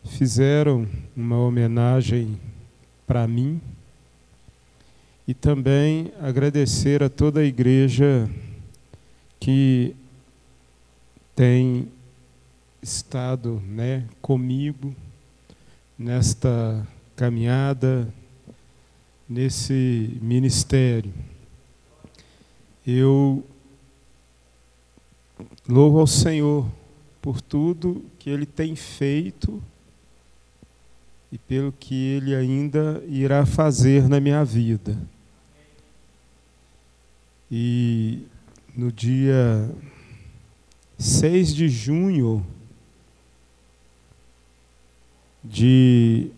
fizeram 0.04 0.88
uma 1.16 1.38
homenagem 1.38 2.38
para 3.08 3.28
mim 3.28 3.62
e 5.28 5.34
também 5.34 6.12
agradecer 6.20 7.02
a 7.02 7.10
toda 7.10 7.40
a 7.40 7.46
igreja 7.46 8.30
que 9.42 9.96
tem 11.36 11.92
estado 12.80 13.60
né, 13.66 14.08
comigo 14.22 14.96
nesta 15.98 16.88
caminhada, 17.16 18.08
nesse 19.28 20.20
ministério. 20.22 21.12
Eu 22.86 23.44
louvo 25.68 26.00
ao 26.00 26.08
Senhor 26.08 26.68
por 27.20 27.42
tudo 27.42 28.06
que 28.20 28.30
Ele 28.30 28.46
tem 28.46 28.76
feito 28.76 29.62
e 31.32 31.38
pelo 31.40 31.72
que 31.72 31.96
Ele 31.96 32.36
ainda 32.36 33.04
irá 33.08 33.44
fazer 33.44 34.08
na 34.08 34.20
minha 34.20 34.46
vida. 34.46 34.96
E 37.50 38.28
no 38.76 38.92
dia 38.92 39.70
6 40.98 41.54
de 41.54 41.68
junho 41.68 42.44
de 45.44 46.32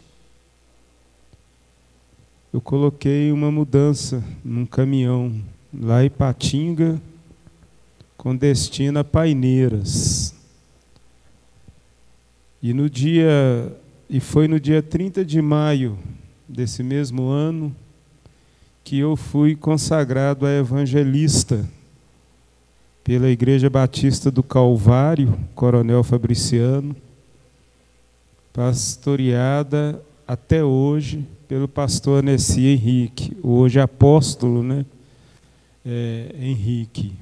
eu 2.53 2.61
coloquei 2.61 3.31
uma 3.31 3.49
mudança 3.49 4.21
num 4.43 4.65
caminhão 4.65 5.41
lá 5.73 6.03
em 6.03 6.09
Patinga, 6.09 7.01
com 8.17 8.35
destino 8.35 8.99
a 8.99 9.03
Paineiras. 9.03 10.35
E 12.61 12.73
no 12.73 12.89
dia 12.89 13.73
e 14.11 14.19
foi 14.19 14.45
no 14.45 14.59
dia 14.59 14.83
30 14.83 15.23
de 15.23 15.41
maio 15.41 15.97
desse 16.45 16.83
mesmo 16.83 17.29
ano 17.29 17.73
que 18.83 18.99
eu 18.99 19.15
fui 19.15 19.55
consagrado 19.55 20.45
a 20.45 20.51
evangelista 20.51 21.65
pela 23.05 23.29
Igreja 23.29 23.69
Batista 23.69 24.29
do 24.29 24.43
Calvário, 24.43 25.39
Coronel 25.55 26.03
Fabriciano, 26.03 26.93
pastoreada 28.51 30.03
até 30.27 30.61
hoje 30.61 31.25
pelo 31.47 31.69
pastor 31.69 32.19
Anessi 32.19 32.65
Henrique, 32.65 33.37
hoje 33.41 33.79
apóstolo, 33.79 34.61
né? 34.61 34.85
É, 35.85 36.35
Henrique. 36.37 37.13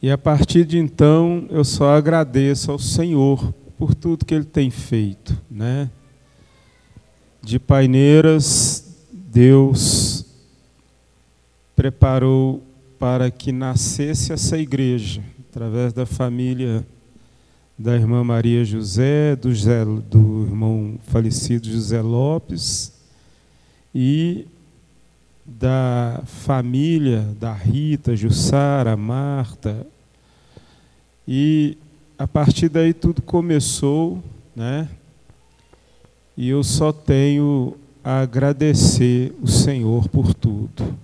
E 0.00 0.08
a 0.08 0.16
partir 0.16 0.64
de 0.64 0.78
então 0.78 1.46
eu 1.50 1.64
só 1.64 1.96
agradeço 1.96 2.70
ao 2.70 2.78
Senhor 2.78 3.52
por 3.80 3.94
tudo 3.94 4.26
que 4.26 4.34
ele 4.34 4.44
tem 4.44 4.70
feito, 4.70 5.34
né? 5.50 5.90
De 7.40 7.58
paineiras, 7.58 8.94
Deus 9.10 10.26
preparou 11.74 12.62
para 12.98 13.30
que 13.30 13.50
nascesse 13.50 14.34
essa 14.34 14.58
igreja, 14.58 15.24
através 15.48 15.94
da 15.94 16.04
família 16.04 16.86
da 17.78 17.96
irmã 17.96 18.22
Maria 18.22 18.62
José, 18.66 19.34
do, 19.34 19.50
José, 19.54 19.82
do 19.82 20.44
irmão 20.46 20.98
falecido 21.04 21.66
José 21.66 22.02
Lopes 22.02 22.92
e 23.94 24.46
da 25.46 26.20
família 26.26 27.34
da 27.40 27.54
Rita, 27.54 28.14
Jussara, 28.14 28.94
Marta. 28.94 29.86
E 31.26 31.78
a 32.20 32.26
partir 32.26 32.68
daí 32.68 32.92
tudo 32.92 33.22
começou, 33.22 34.22
né? 34.54 34.86
E 36.36 36.50
eu 36.50 36.62
só 36.62 36.92
tenho 36.92 37.78
a 38.04 38.20
agradecer 38.20 39.34
o 39.40 39.48
Senhor 39.48 40.06
por 40.06 40.34
tudo. 40.34 40.98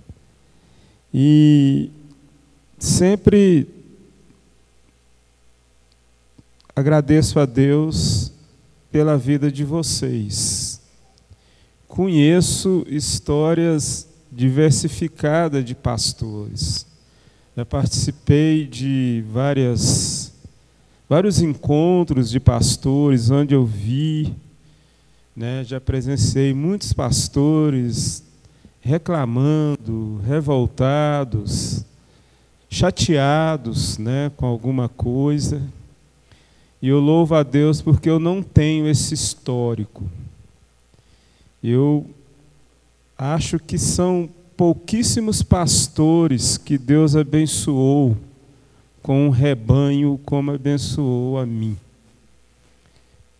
E 1.11 1.89
sempre 2.77 3.67
agradeço 6.75 7.39
a 7.39 7.47
Deus 7.47 8.31
pela 8.91 9.17
vida 9.17 9.51
de 9.51 9.63
vocês. 9.63 10.79
Conheço 11.87 12.85
histórias 12.87 14.07
diversificadas 14.31 15.65
de 15.65 15.73
pastores. 15.73 16.85
Já 17.55 17.65
participei 17.65 18.67
de 18.67 19.25
várias 19.31 20.16
vários 21.09 21.41
encontros 21.41 22.29
de 22.29 22.39
pastores 22.39 23.29
onde 23.29 23.55
eu 23.55 23.65
vi 23.65 24.33
Né? 25.35 25.63
Já 25.63 25.79
presenciei 25.79 26.53
muitos 26.53 26.93
pastores 26.93 28.23
reclamando, 28.81 30.19
revoltados, 30.25 31.85
chateados 32.69 33.97
né, 33.97 34.31
com 34.35 34.45
alguma 34.45 34.89
coisa. 34.89 35.61
E 36.81 36.87
eu 36.87 36.99
louvo 36.99 37.35
a 37.35 37.43
Deus 37.43 37.81
porque 37.81 38.09
eu 38.09 38.17
não 38.17 38.41
tenho 38.41 38.87
esse 38.87 39.13
histórico. 39.13 40.09
Eu 41.63 42.05
acho 43.17 43.59
que 43.59 43.77
são 43.77 44.29
pouquíssimos 44.55 45.43
pastores 45.43 46.57
que 46.57 46.77
Deus 46.77 47.15
abençoou 47.15 48.17
com 49.07 49.27
um 49.27 49.29
rebanho 49.29 50.19
como 50.25 50.51
abençoou 50.51 51.39
a 51.39 51.45
mim. 51.45 51.77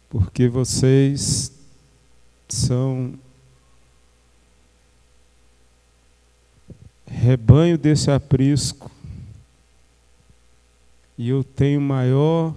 Porque 0.10 0.48
vocês 0.48 1.52
são 2.48 3.16
rebanho 7.06 7.78
desse 7.78 8.10
aprisco 8.10 8.90
e 11.18 11.28
eu 11.28 11.44
tenho 11.44 11.82
maior 11.82 12.56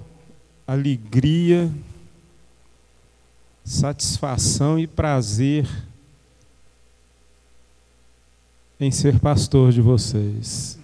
alegria, 0.65 1.69
satisfação 3.65 4.79
e 4.79 4.87
prazer 4.87 5.69
em 8.79 8.93
ser 8.93 9.19
pastor 9.19 9.73
de 9.73 9.81
vocês. 9.81 10.80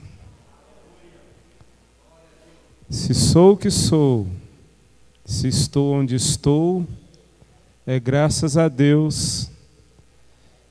Se 2.89 3.13
sou 3.13 3.55
o 3.55 3.57
que 3.57 3.69
sou, 3.69 4.29
se 5.25 5.49
estou 5.49 5.93
onde 5.93 6.15
estou, 6.15 6.87
é 7.85 7.99
graças 7.99 8.57
a 8.57 8.69
Deus 8.69 9.51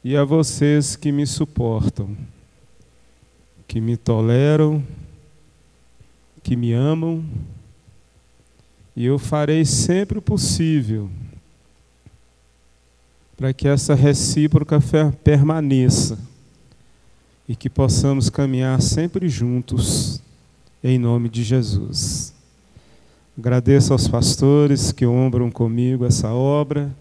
e 0.01 0.15
a 0.15 0.23
vocês 0.23 0.95
que 0.95 1.11
me 1.11 1.27
suportam, 1.27 2.15
que 3.67 3.81
me 3.81 3.97
toleram, 3.97 4.81
que 6.41 6.55
me 6.55 6.71
amam, 6.71 7.25
e 8.95 9.05
eu 9.05 9.19
farei 9.19 9.65
sempre 9.65 10.17
o 10.17 10.21
possível 10.21 11.09
para 13.35 13.51
que 13.51 13.67
essa 13.67 13.93
recíproca 13.93 14.79
permaneça 15.21 16.17
e 17.45 17.57
que 17.57 17.69
possamos 17.69 18.29
caminhar 18.29 18.81
sempre 18.81 19.27
juntos, 19.27 20.21
em 20.88 20.99
nome 20.99 21.30
de 21.30 21.44
Jesus. 21.44 22.32
Agradeço 23.36 23.91
aos 23.91 24.07
pastores 24.07 24.91
que 24.91 25.03
ombram 25.03 25.49
comigo 25.49 26.06
essa 26.06 26.32
obra, 26.32 26.95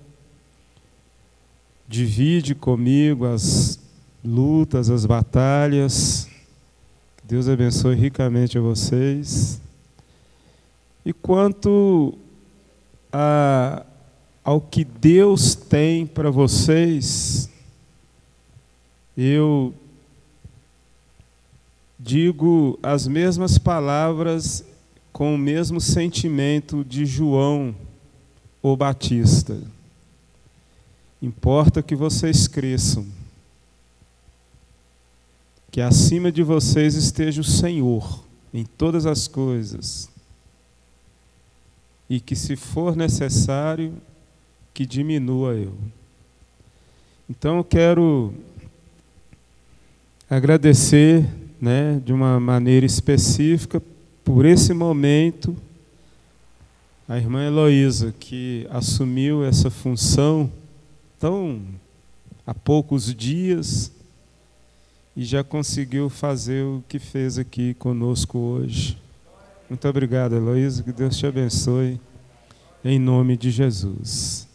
divide 1.87 2.55
comigo 2.55 3.27
as 3.27 3.79
lutas, 4.25 4.89
as 4.89 5.05
batalhas, 5.05 6.27
Deus 7.23 7.47
abençoe 7.47 7.95
ricamente 7.95 8.57
a 8.57 8.61
vocês. 8.63 9.61
E 11.05 11.13
quanto 11.13 12.15
a, 13.13 13.85
ao 14.43 14.63
que 14.63 14.83
Deus 14.83 15.55
tem 15.55 16.07
para 16.07 16.31
vocês, 16.31 17.51
eu 19.15 19.75
digo 22.05 22.79
as 22.83 23.09
mesmas 23.09 23.57
palavras 23.57 24.63
com 25.11 25.35
o 25.35 25.39
mesmo 25.39 25.81
sentimento 25.81 26.85
de 26.85 27.07
João 27.07 27.75
o 28.63 28.77
Batista. 28.77 29.59
Importa 31.23 31.83
que 31.83 31.97
vocês 31.97 32.47
cresçam 32.47 33.07
que 35.75 35.81
acima 35.81 36.31
de 36.31 36.41
vocês 36.41 36.95
esteja 36.95 37.41
o 37.41 37.45
Senhor 37.45 38.23
em 38.53 38.65
todas 38.65 39.07
as 39.07 39.27
coisas. 39.27 40.09
E 42.09 42.21
que, 42.21 42.37
se 42.37 42.55
for 42.55 42.95
necessário, 42.95 43.93
que 44.73 44.87
diminua 44.87 45.55
eu. 45.55 45.75
Então, 47.29 47.57
eu 47.57 47.65
quero 47.65 48.33
agradecer, 50.31 51.29
né, 51.65 51.99
de 52.05 52.13
uma 52.13 52.39
maneira 52.39 52.85
específica, 52.85 53.83
por 54.23 54.45
esse 54.45 54.75
momento, 54.75 55.57
a 57.09 57.17
irmã 57.17 57.43
Heloísa, 57.43 58.15
que 58.21 58.67
assumiu 58.71 59.43
essa 59.43 59.71
função 59.71 60.53
tão 61.19 61.63
há 62.47 62.53
poucos 62.53 63.15
dias 63.15 63.91
e 65.17 65.25
já 65.25 65.43
conseguiu 65.43 66.11
fazer 66.11 66.63
o 66.63 66.85
que 66.87 66.99
fez 66.99 67.39
aqui 67.39 67.73
conosco 67.73 68.39
hoje. 68.39 68.99
Muito 69.67 69.89
obrigado, 69.89 70.37
Heloísa. 70.37 70.83
Que 70.83 70.93
Deus 70.93 71.17
te 71.17 71.27
abençoe. 71.27 71.99
Em 72.85 72.99
nome 72.99 73.39
de 73.39 73.51
Jesus. 73.51 74.47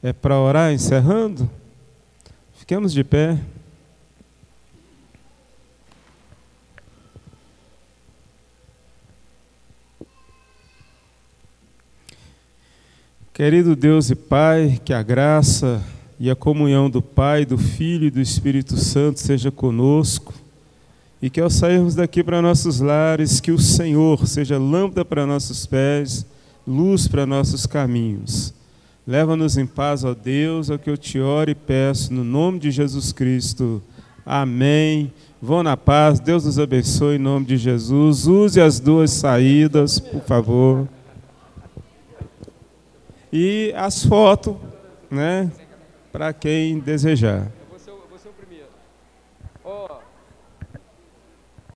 É 0.00 0.12
para 0.12 0.38
orar 0.38 0.72
encerrando? 0.72 1.50
Fiquemos 2.54 2.92
de 2.92 3.02
pé. 3.02 3.40
Querido 13.34 13.74
Deus 13.74 14.10
e 14.10 14.14
Pai, 14.14 14.78
que 14.84 14.92
a 14.92 15.02
graça 15.02 15.82
e 16.20 16.30
a 16.30 16.36
comunhão 16.36 16.90
do 16.90 17.00
Pai, 17.00 17.46
do 17.46 17.56
Filho 17.56 18.06
e 18.06 18.10
do 18.10 18.20
Espírito 18.20 18.76
Santo 18.76 19.20
seja 19.20 19.50
conosco. 19.50 20.34
E 21.20 21.30
que 21.30 21.40
ao 21.40 21.48
sairmos 21.48 21.94
daqui 21.94 22.22
para 22.22 22.42
nossos 22.42 22.80
lares, 22.80 23.40
que 23.40 23.50
o 23.50 23.58
Senhor 23.58 24.26
seja 24.26 24.58
lâmpada 24.58 25.02
para 25.02 25.24
nossos 25.24 25.64
pés, 25.64 26.26
luz 26.66 27.08
para 27.08 27.24
nossos 27.24 27.64
caminhos. 27.64 28.52
Leva-nos 29.06 29.56
em 29.56 29.66
paz, 29.66 30.04
ó 30.04 30.12
Deus, 30.12 30.70
ao 30.70 30.78
que 30.78 30.90
eu 30.90 30.98
te 30.98 31.18
oro 31.18 31.50
e 31.50 31.54
peço, 31.54 32.12
no 32.12 32.24
nome 32.24 32.58
de 32.58 32.70
Jesus 32.70 33.12
Cristo. 33.12 33.82
Amém. 34.26 35.10
Vão 35.40 35.62
na 35.62 35.74
paz, 35.74 36.20
Deus 36.20 36.44
nos 36.44 36.58
abençoe 36.58 37.16
em 37.16 37.18
nome 37.18 37.46
de 37.46 37.56
Jesus. 37.56 38.26
Use 38.26 38.60
as 38.60 38.78
duas 38.78 39.10
saídas, 39.10 39.98
por 39.98 40.20
favor. 40.20 40.86
E 43.32 43.72
as 43.74 44.04
fotos, 44.04 44.56
né? 45.10 45.50
para 46.12 46.32
quem 46.32 46.78
desejar. 46.78 47.50